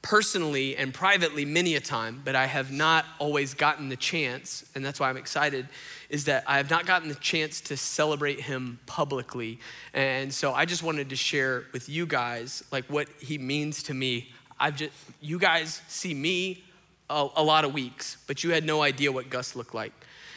personally 0.00 0.78
and 0.78 0.94
privately 0.94 1.44
many 1.44 1.74
a 1.74 1.80
time, 1.80 2.22
but 2.24 2.34
I 2.34 2.46
have 2.46 2.72
not 2.72 3.04
always 3.18 3.52
gotten 3.52 3.90
the 3.90 3.96
chance, 3.96 4.64
and 4.74 4.82
that's 4.82 4.98
why 4.98 5.10
I'm 5.10 5.18
excited, 5.18 5.68
is 6.08 6.24
that 6.24 6.44
I 6.46 6.56
have 6.56 6.70
not 6.70 6.86
gotten 6.86 7.10
the 7.10 7.16
chance 7.16 7.60
to 7.62 7.76
celebrate 7.76 8.40
him 8.40 8.78
publicly. 8.86 9.58
And 9.92 10.32
so 10.32 10.54
I 10.54 10.64
just 10.64 10.82
wanted 10.82 11.10
to 11.10 11.16
share 11.16 11.64
with 11.74 11.90
you 11.90 12.06
guys 12.06 12.64
like 12.72 12.86
what 12.86 13.08
he 13.20 13.36
means 13.36 13.82
to 13.82 13.92
me. 13.92 14.32
I've 14.58 14.76
just 14.76 14.92
you 15.20 15.38
guys 15.38 15.82
see 15.86 16.14
me 16.14 16.64
a, 17.10 17.28
a 17.36 17.42
lot 17.42 17.66
of 17.66 17.74
weeks, 17.74 18.16
but 18.26 18.42
you 18.42 18.52
had 18.52 18.64
no 18.64 18.80
idea 18.80 19.12
what 19.12 19.28
Gus 19.28 19.54
looked 19.54 19.74
like. 19.74 19.92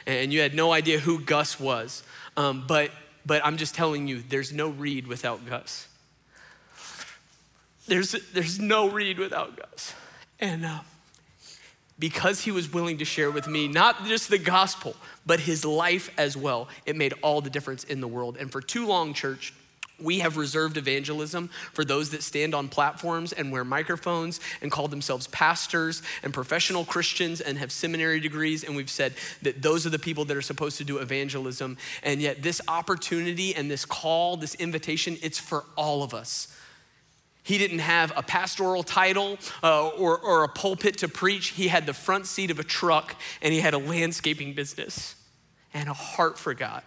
And 0.05 0.33
you 0.33 0.41
had 0.41 0.53
no 0.53 0.73
idea 0.73 0.99
who 0.99 1.21
Gus 1.21 1.57
was. 1.57 2.03
Um, 2.35 2.65
but 2.67 2.91
but 3.25 3.45
I'm 3.45 3.57
just 3.57 3.75
telling 3.75 4.07
you, 4.07 4.21
there's 4.27 4.51
no 4.51 4.69
Reed 4.69 5.07
without 5.07 5.45
Gus. 5.47 5.87
There's, 7.87 8.11
there's 8.33 8.59
no 8.59 8.89
Reed 8.89 9.17
without 9.17 9.57
Gus. 9.57 9.93
And 10.39 10.65
uh, 10.65 10.79
because 11.97 12.41
he 12.41 12.51
was 12.51 12.71
willing 12.71 12.97
to 12.99 13.05
share 13.05 13.29
with 13.29 13.47
me 13.47 13.67
not 13.67 14.05
just 14.05 14.29
the 14.29 14.37
gospel, 14.37 14.95
but 15.25 15.41
his 15.41 15.65
life 15.65 16.09
as 16.17 16.37
well, 16.37 16.69
it 16.85 16.95
made 16.95 17.13
all 17.21 17.41
the 17.41 17.49
difference 17.49 17.83
in 17.83 17.99
the 17.99 18.07
world. 18.07 18.37
And 18.37 18.51
for 18.51 18.61
too 18.61 18.87
long, 18.87 19.13
church, 19.13 19.53
we 20.01 20.19
have 20.19 20.37
reserved 20.37 20.77
evangelism 20.77 21.49
for 21.73 21.83
those 21.85 22.11
that 22.11 22.23
stand 22.23 22.53
on 22.53 22.69
platforms 22.69 23.33
and 23.33 23.51
wear 23.51 23.63
microphones 23.63 24.39
and 24.61 24.71
call 24.71 24.87
themselves 24.87 25.27
pastors 25.27 26.01
and 26.23 26.33
professional 26.33 26.85
Christians 26.85 27.41
and 27.41 27.57
have 27.57 27.71
seminary 27.71 28.19
degrees. 28.19 28.63
And 28.63 28.75
we've 28.75 28.89
said 28.89 29.13
that 29.41 29.61
those 29.61 29.85
are 29.85 29.89
the 29.89 29.99
people 29.99 30.25
that 30.25 30.37
are 30.37 30.41
supposed 30.41 30.77
to 30.77 30.83
do 30.83 30.97
evangelism. 30.97 31.77
And 32.03 32.21
yet, 32.21 32.41
this 32.41 32.61
opportunity 32.67 33.55
and 33.55 33.69
this 33.69 33.85
call, 33.85 34.37
this 34.37 34.55
invitation, 34.55 35.17
it's 35.21 35.39
for 35.39 35.65
all 35.75 36.03
of 36.03 36.13
us. 36.13 36.55
He 37.43 37.57
didn't 37.57 37.79
have 37.79 38.13
a 38.15 38.21
pastoral 38.21 38.83
title 38.83 39.39
uh, 39.63 39.87
or, 39.89 40.19
or 40.19 40.43
a 40.43 40.47
pulpit 40.47 40.99
to 40.99 41.07
preach. 41.07 41.49
He 41.49 41.67
had 41.67 41.85
the 41.85 41.93
front 41.93 42.27
seat 42.27 42.51
of 42.51 42.59
a 42.59 42.63
truck 42.63 43.15
and 43.41 43.53
he 43.53 43.59
had 43.59 43.73
a 43.73 43.79
landscaping 43.79 44.53
business 44.53 45.15
and 45.73 45.89
a 45.89 45.93
heart 45.93 46.37
for 46.37 46.53
God 46.53 46.83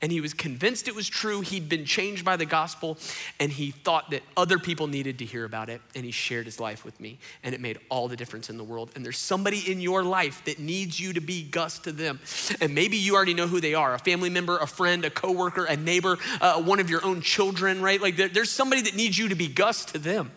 and 0.00 0.12
he 0.12 0.20
was 0.20 0.32
convinced 0.32 0.86
it 0.86 0.94
was 0.94 1.08
true. 1.08 1.40
He'd 1.40 1.68
been 1.68 1.84
changed 1.84 2.24
by 2.24 2.36
the 2.36 2.46
gospel, 2.46 2.98
and 3.40 3.50
he 3.50 3.72
thought 3.72 4.10
that 4.10 4.22
other 4.36 4.58
people 4.58 4.86
needed 4.86 5.18
to 5.18 5.24
hear 5.24 5.44
about 5.44 5.68
it, 5.68 5.80
and 5.94 6.04
he 6.04 6.10
shared 6.10 6.46
his 6.46 6.60
life 6.60 6.84
with 6.84 6.98
me, 7.00 7.18
and 7.42 7.54
it 7.54 7.60
made 7.60 7.78
all 7.88 8.06
the 8.06 8.16
difference 8.16 8.48
in 8.48 8.56
the 8.58 8.64
world. 8.64 8.90
And 8.94 9.04
there's 9.04 9.18
somebody 9.18 9.70
in 9.70 9.80
your 9.80 10.04
life 10.04 10.44
that 10.44 10.58
needs 10.58 11.00
you 11.00 11.12
to 11.14 11.20
be 11.20 11.42
Gus 11.42 11.78
to 11.80 11.92
them, 11.92 12.20
and 12.60 12.74
maybe 12.74 12.96
you 12.96 13.16
already 13.16 13.34
know 13.34 13.46
who 13.46 13.60
they 13.60 13.74
are 13.74 13.94
a 13.94 13.98
family 13.98 14.30
member, 14.30 14.58
a 14.58 14.66
friend, 14.66 15.04
a 15.04 15.10
coworker, 15.10 15.64
a 15.64 15.76
neighbor, 15.76 16.18
uh, 16.40 16.62
one 16.62 16.78
of 16.78 16.88
your 16.88 17.04
own 17.04 17.20
children, 17.20 17.82
right? 17.82 18.00
Like 18.00 18.16
there, 18.16 18.28
there's 18.28 18.50
somebody 18.50 18.82
that 18.82 18.94
needs 18.94 19.18
you 19.18 19.28
to 19.28 19.34
be 19.34 19.48
Gus 19.48 19.84
to 19.86 19.98
them. 19.98 20.30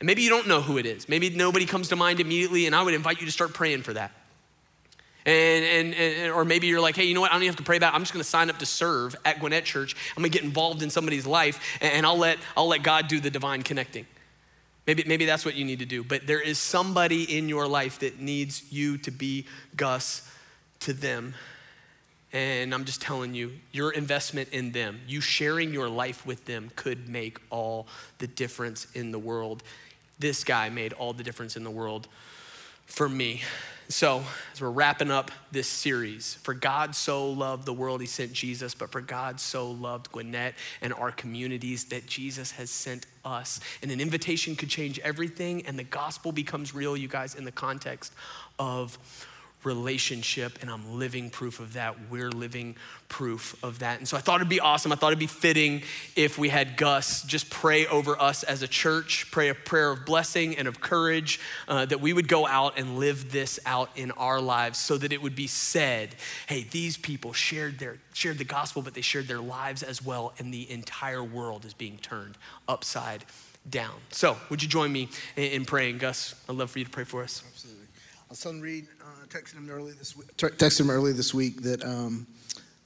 And 0.00 0.06
maybe 0.06 0.22
you 0.22 0.28
don't 0.30 0.46
know 0.46 0.60
who 0.60 0.78
it 0.78 0.86
is. 0.86 1.08
Maybe 1.08 1.30
nobody 1.30 1.66
comes 1.66 1.88
to 1.88 1.96
mind 1.96 2.20
immediately, 2.20 2.66
and 2.66 2.74
I 2.74 2.82
would 2.82 2.94
invite 2.94 3.20
you 3.20 3.26
to 3.26 3.32
start 3.32 3.52
praying 3.54 3.82
for 3.82 3.94
that. 3.94 4.12
And, 5.26 5.64
and, 5.64 5.94
and, 5.94 6.32
or 6.32 6.44
maybe 6.44 6.68
you're 6.68 6.80
like, 6.80 6.96
hey, 6.96 7.04
you 7.04 7.14
know 7.14 7.20
what? 7.20 7.30
I 7.30 7.34
don't 7.34 7.42
even 7.42 7.52
have 7.52 7.56
to 7.56 7.62
pray 7.62 7.76
about 7.76 7.92
it. 7.92 7.96
I'm 7.96 8.02
just 8.02 8.12
going 8.12 8.22
to 8.22 8.28
sign 8.28 8.48
up 8.48 8.58
to 8.60 8.66
serve 8.66 9.14
at 9.24 9.40
Gwinnett 9.40 9.64
Church. 9.64 9.94
I'm 10.16 10.22
going 10.22 10.30
to 10.30 10.38
get 10.38 10.44
involved 10.44 10.82
in 10.82 10.90
somebody's 10.90 11.26
life, 11.26 11.78
and 11.82 12.06
I'll 12.06 12.16
let, 12.16 12.38
I'll 12.56 12.68
let 12.68 12.82
God 12.82 13.08
do 13.08 13.20
the 13.20 13.30
divine 13.30 13.62
connecting. 13.62 14.06
Maybe, 14.86 15.04
maybe 15.06 15.26
that's 15.26 15.44
what 15.44 15.54
you 15.54 15.66
need 15.66 15.80
to 15.80 15.84
do. 15.84 16.02
But 16.02 16.26
there 16.26 16.40
is 16.40 16.58
somebody 16.58 17.36
in 17.36 17.48
your 17.50 17.68
life 17.68 17.98
that 17.98 18.20
needs 18.20 18.72
you 18.72 18.96
to 18.98 19.10
be 19.10 19.46
Gus 19.76 20.26
to 20.80 20.94
them. 20.94 21.34
And 22.32 22.72
I'm 22.72 22.86
just 22.86 23.02
telling 23.02 23.34
you, 23.34 23.52
your 23.72 23.90
investment 23.90 24.48
in 24.50 24.72
them, 24.72 25.00
you 25.06 25.20
sharing 25.20 25.74
your 25.74 25.90
life 25.90 26.24
with 26.24 26.46
them, 26.46 26.70
could 26.74 27.06
make 27.06 27.38
all 27.50 27.86
the 28.16 28.26
difference 28.26 28.86
in 28.94 29.10
the 29.10 29.18
world. 29.18 29.62
This 30.18 30.42
guy 30.42 30.70
made 30.70 30.94
all 30.94 31.12
the 31.12 31.22
difference 31.22 31.56
in 31.56 31.64
the 31.64 31.70
world 31.70 32.08
for 32.88 33.08
me. 33.08 33.42
So, 33.90 34.22
as 34.52 34.60
we're 34.60 34.68
wrapping 34.68 35.10
up 35.10 35.30
this 35.50 35.66
series, 35.66 36.34
for 36.42 36.52
God 36.52 36.94
so 36.94 37.30
loved 37.30 37.64
the 37.64 37.72
world, 37.72 38.02
he 38.02 38.06
sent 38.06 38.34
Jesus, 38.34 38.74
but 38.74 38.92
for 38.92 39.00
God 39.00 39.40
so 39.40 39.70
loved 39.70 40.12
Gwinnett 40.12 40.54
and 40.82 40.92
our 40.92 41.10
communities 41.10 41.84
that 41.84 42.06
Jesus 42.06 42.50
has 42.50 42.68
sent 42.68 43.06
us. 43.24 43.60
And 43.80 43.90
an 43.90 43.98
invitation 43.98 44.56
could 44.56 44.68
change 44.68 44.98
everything, 44.98 45.64
and 45.64 45.78
the 45.78 45.84
gospel 45.84 46.32
becomes 46.32 46.74
real, 46.74 46.98
you 46.98 47.08
guys, 47.08 47.34
in 47.34 47.44
the 47.44 47.52
context 47.52 48.12
of 48.58 48.98
relationship, 49.64 50.58
and 50.60 50.70
I'm 50.70 50.98
living 50.98 51.30
proof 51.30 51.58
of 51.58 51.72
that. 51.72 51.96
We're 52.10 52.30
living 52.30 52.76
proof 53.08 53.56
of 53.64 53.80
that. 53.80 53.98
And 53.98 54.06
so 54.06 54.16
I 54.16 54.20
thought 54.20 54.36
it'd 54.36 54.48
be 54.48 54.60
awesome. 54.60 54.92
I 54.92 54.94
thought 54.94 55.08
it'd 55.08 55.18
be 55.18 55.26
fitting 55.26 55.82
if 56.14 56.38
we 56.38 56.48
had 56.48 56.76
Gus 56.76 57.22
just 57.22 57.50
pray 57.50 57.86
over 57.86 58.20
us 58.20 58.44
as 58.44 58.62
a 58.62 58.68
church, 58.68 59.30
pray 59.30 59.48
a 59.48 59.54
prayer 59.54 59.90
of 59.90 60.06
blessing 60.06 60.56
and 60.56 60.68
of 60.68 60.80
courage, 60.80 61.40
uh, 61.66 61.86
that 61.86 62.00
we 62.00 62.12
would 62.12 62.28
go 62.28 62.46
out 62.46 62.78
and 62.78 62.98
live 62.98 63.32
this 63.32 63.58
out 63.66 63.90
in 63.96 64.10
our 64.12 64.40
lives 64.40 64.78
so 64.78 64.96
that 64.96 65.12
it 65.12 65.20
would 65.20 65.34
be 65.34 65.46
said, 65.46 66.14
hey, 66.46 66.66
these 66.70 66.96
people 66.96 67.32
shared, 67.32 67.78
their, 67.78 67.98
shared 68.12 68.38
the 68.38 68.44
gospel, 68.44 68.82
but 68.82 68.94
they 68.94 69.00
shared 69.00 69.26
their 69.26 69.40
lives 69.40 69.82
as 69.82 70.04
well, 70.04 70.32
and 70.38 70.54
the 70.54 70.70
entire 70.70 71.24
world 71.24 71.64
is 71.64 71.74
being 71.74 71.98
turned 71.98 72.36
upside 72.68 73.24
down. 73.68 73.94
So, 74.10 74.36
would 74.50 74.62
you 74.62 74.68
join 74.68 74.92
me 74.92 75.08
in, 75.36 75.44
in 75.44 75.64
praying? 75.64 75.98
Gus, 75.98 76.34
I'd 76.48 76.56
love 76.56 76.70
for 76.70 76.78
you 76.78 76.84
to 76.84 76.90
pray 76.90 77.04
for 77.04 77.22
us. 77.22 77.42
Absolutely. 77.46 77.87
Son 78.32 78.60
Reed 78.60 78.86
uh, 79.00 79.26
texted 79.26 79.54
him 79.54 79.70
early 79.70 79.92
this 79.92 80.16
week. 80.16 80.36
Texted 80.36 80.80
him 80.80 80.90
early 80.90 81.12
this 81.12 81.32
week 81.32 81.62
that 81.62 81.84
um, 81.84 82.26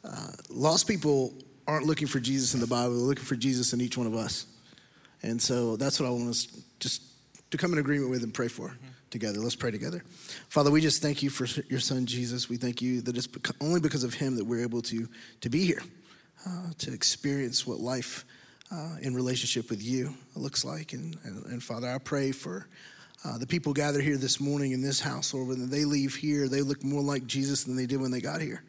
uh, 0.04 0.28
lost 0.48 0.86
people 0.86 1.34
aren't 1.66 1.86
looking 1.86 2.06
for 2.06 2.20
Jesus 2.20 2.54
in 2.54 2.60
the 2.60 2.66
Bible; 2.66 2.94
they're 2.94 3.08
looking 3.08 3.24
for 3.24 3.36
Jesus 3.36 3.72
in 3.72 3.80
each 3.80 3.96
one 3.96 4.06
of 4.06 4.14
us. 4.14 4.46
And 5.22 5.40
so 5.40 5.76
that's 5.76 6.00
what 6.00 6.06
I 6.06 6.10
want 6.10 6.28
us 6.28 6.46
just 6.80 7.02
to 7.50 7.56
come 7.56 7.72
in 7.72 7.78
agreement 7.78 8.10
with 8.10 8.22
and 8.22 8.34
pray 8.34 8.48
for 8.48 8.68
mm-hmm. 8.68 8.86
together. 9.10 9.40
Let's 9.40 9.56
pray 9.56 9.70
together. 9.70 10.02
Father, 10.48 10.70
we 10.70 10.80
just 10.80 11.02
thank 11.02 11.22
you 11.22 11.30
for 11.30 11.46
your 11.68 11.80
son 11.80 12.06
Jesus. 12.06 12.48
We 12.48 12.56
thank 12.56 12.82
you 12.82 13.00
that 13.02 13.16
it's 13.16 13.28
only 13.60 13.80
because 13.80 14.04
of 14.04 14.14
him 14.14 14.36
that 14.36 14.44
we're 14.44 14.62
able 14.62 14.82
to 14.82 15.08
to 15.40 15.50
be 15.50 15.64
here, 15.64 15.82
uh, 16.46 16.70
to 16.78 16.92
experience 16.92 17.66
what 17.66 17.80
life 17.80 18.24
uh, 18.72 18.96
in 19.02 19.14
relationship 19.14 19.70
with 19.70 19.82
you 19.82 20.14
looks 20.34 20.64
like. 20.64 20.92
And, 20.92 21.16
and, 21.24 21.44
and 21.46 21.62
Father, 21.62 21.88
I 21.88 21.98
pray 21.98 22.32
for 22.32 22.66
uh, 23.24 23.38
the 23.38 23.46
people 23.46 23.72
gathered 23.72 24.02
here 24.02 24.16
this 24.16 24.40
morning 24.40 24.72
in 24.72 24.82
this 24.82 25.00
house, 25.00 25.32
Lord, 25.32 25.48
when 25.48 25.70
they 25.70 25.84
leave 25.84 26.14
here, 26.14 26.48
they 26.48 26.60
look 26.60 26.82
more 26.82 27.02
like 27.02 27.26
Jesus 27.26 27.64
than 27.64 27.76
they 27.76 27.86
did 27.86 28.00
when 28.00 28.10
they 28.10 28.20
got 28.20 28.40
here 28.40 28.62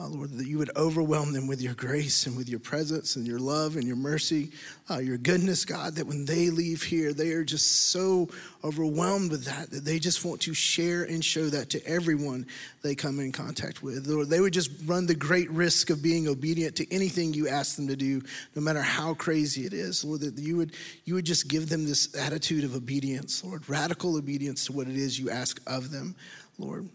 uh, 0.00 0.08
Lord, 0.08 0.30
that 0.30 0.46
you 0.46 0.56
would 0.56 0.74
overwhelm 0.76 1.32
them 1.32 1.46
with 1.46 1.60
your 1.60 1.74
grace 1.74 2.26
and 2.26 2.36
with 2.36 2.48
your 2.48 2.58
presence 2.58 3.16
and 3.16 3.26
your 3.26 3.38
love 3.38 3.76
and 3.76 3.84
your 3.84 3.96
mercy, 3.96 4.50
uh, 4.90 4.98
your 4.98 5.18
goodness, 5.18 5.66
God, 5.66 5.96
that 5.96 6.06
when 6.06 6.24
they 6.24 6.48
leave 6.48 6.82
here, 6.82 7.12
they 7.12 7.32
are 7.32 7.44
just 7.44 7.90
so 7.90 8.28
overwhelmed 8.64 9.30
with 9.30 9.44
that, 9.44 9.70
that 9.70 9.84
they 9.84 9.98
just 9.98 10.24
want 10.24 10.40
to 10.42 10.54
share 10.54 11.02
and 11.02 11.22
show 11.22 11.50
that 11.50 11.70
to 11.70 11.86
everyone 11.86 12.46
they 12.82 12.94
come 12.94 13.20
in 13.20 13.30
contact 13.30 13.82
with. 13.82 14.06
Lord, 14.06 14.30
they 14.30 14.40
would 14.40 14.54
just 14.54 14.70
run 14.86 15.04
the 15.04 15.14
great 15.14 15.50
risk 15.50 15.90
of 15.90 16.02
being 16.02 16.28
obedient 16.28 16.76
to 16.76 16.94
anything 16.94 17.34
you 17.34 17.48
ask 17.48 17.76
them 17.76 17.88
to 17.88 17.96
do, 17.96 18.22
no 18.54 18.62
matter 18.62 18.82
how 18.82 19.12
crazy 19.12 19.66
it 19.66 19.74
is. 19.74 20.02
Lord, 20.02 20.22
that 20.22 20.38
you 20.38 20.56
would, 20.56 20.72
you 21.04 21.14
would 21.14 21.26
just 21.26 21.48
give 21.48 21.68
them 21.68 21.84
this 21.84 22.16
attitude 22.18 22.64
of 22.64 22.74
obedience, 22.74 23.44
Lord, 23.44 23.68
radical 23.68 24.16
obedience 24.16 24.64
to 24.66 24.72
what 24.72 24.88
it 24.88 24.96
is 24.96 25.18
you 25.18 25.28
ask 25.28 25.60
of 25.66 25.90
them, 25.90 26.14
Lord. 26.58 26.88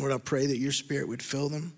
Lord, 0.00 0.10
I 0.10 0.18
pray 0.18 0.46
that 0.46 0.58
your 0.58 0.72
spirit 0.72 1.06
would 1.06 1.22
fill 1.22 1.48
them 1.48 1.72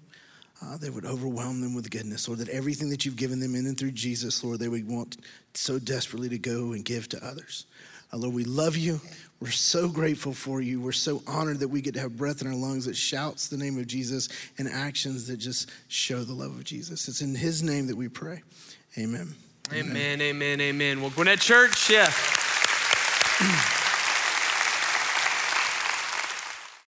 uh, 0.62 0.76
they 0.78 0.90
would 0.90 1.04
overwhelm 1.04 1.60
them 1.60 1.74
with 1.74 1.90
goodness, 1.90 2.28
Lord, 2.28 2.40
that 2.40 2.48
everything 2.48 2.88
that 2.90 3.04
you've 3.04 3.16
given 3.16 3.40
them 3.40 3.54
in 3.54 3.66
and 3.66 3.78
through 3.78 3.90
Jesus, 3.92 4.42
Lord, 4.42 4.58
they 4.58 4.68
would 4.68 4.88
want 4.88 5.18
so 5.54 5.78
desperately 5.78 6.28
to 6.30 6.38
go 6.38 6.72
and 6.72 6.84
give 6.84 7.08
to 7.10 7.24
others. 7.24 7.66
Uh, 8.12 8.16
Lord, 8.18 8.34
we 8.34 8.44
love 8.44 8.76
you. 8.76 9.00
We're 9.40 9.50
so 9.50 9.88
grateful 9.88 10.32
for 10.32 10.62
you. 10.62 10.80
We're 10.80 10.92
so 10.92 11.22
honored 11.26 11.58
that 11.58 11.68
we 11.68 11.82
get 11.82 11.92
to 11.94 12.00
have 12.00 12.16
breath 12.16 12.40
in 12.40 12.46
our 12.46 12.54
lungs 12.54 12.86
that 12.86 12.96
shouts 12.96 13.48
the 13.48 13.58
name 13.58 13.78
of 13.78 13.86
Jesus 13.86 14.30
and 14.56 14.66
actions 14.66 15.26
that 15.26 15.36
just 15.36 15.70
show 15.88 16.24
the 16.24 16.32
love 16.32 16.52
of 16.52 16.64
Jesus. 16.64 17.06
It's 17.06 17.20
in 17.20 17.34
his 17.34 17.62
name 17.62 17.86
that 17.88 17.96
we 17.96 18.08
pray. 18.08 18.42
Amen. 18.96 19.34
Amen, 19.72 19.96
amen, 19.96 20.20
amen. 20.22 20.60
amen. 20.60 21.00
Well, 21.02 21.10
Gwinnett 21.10 21.40
Church, 21.40 21.90
yeah. 21.90 22.10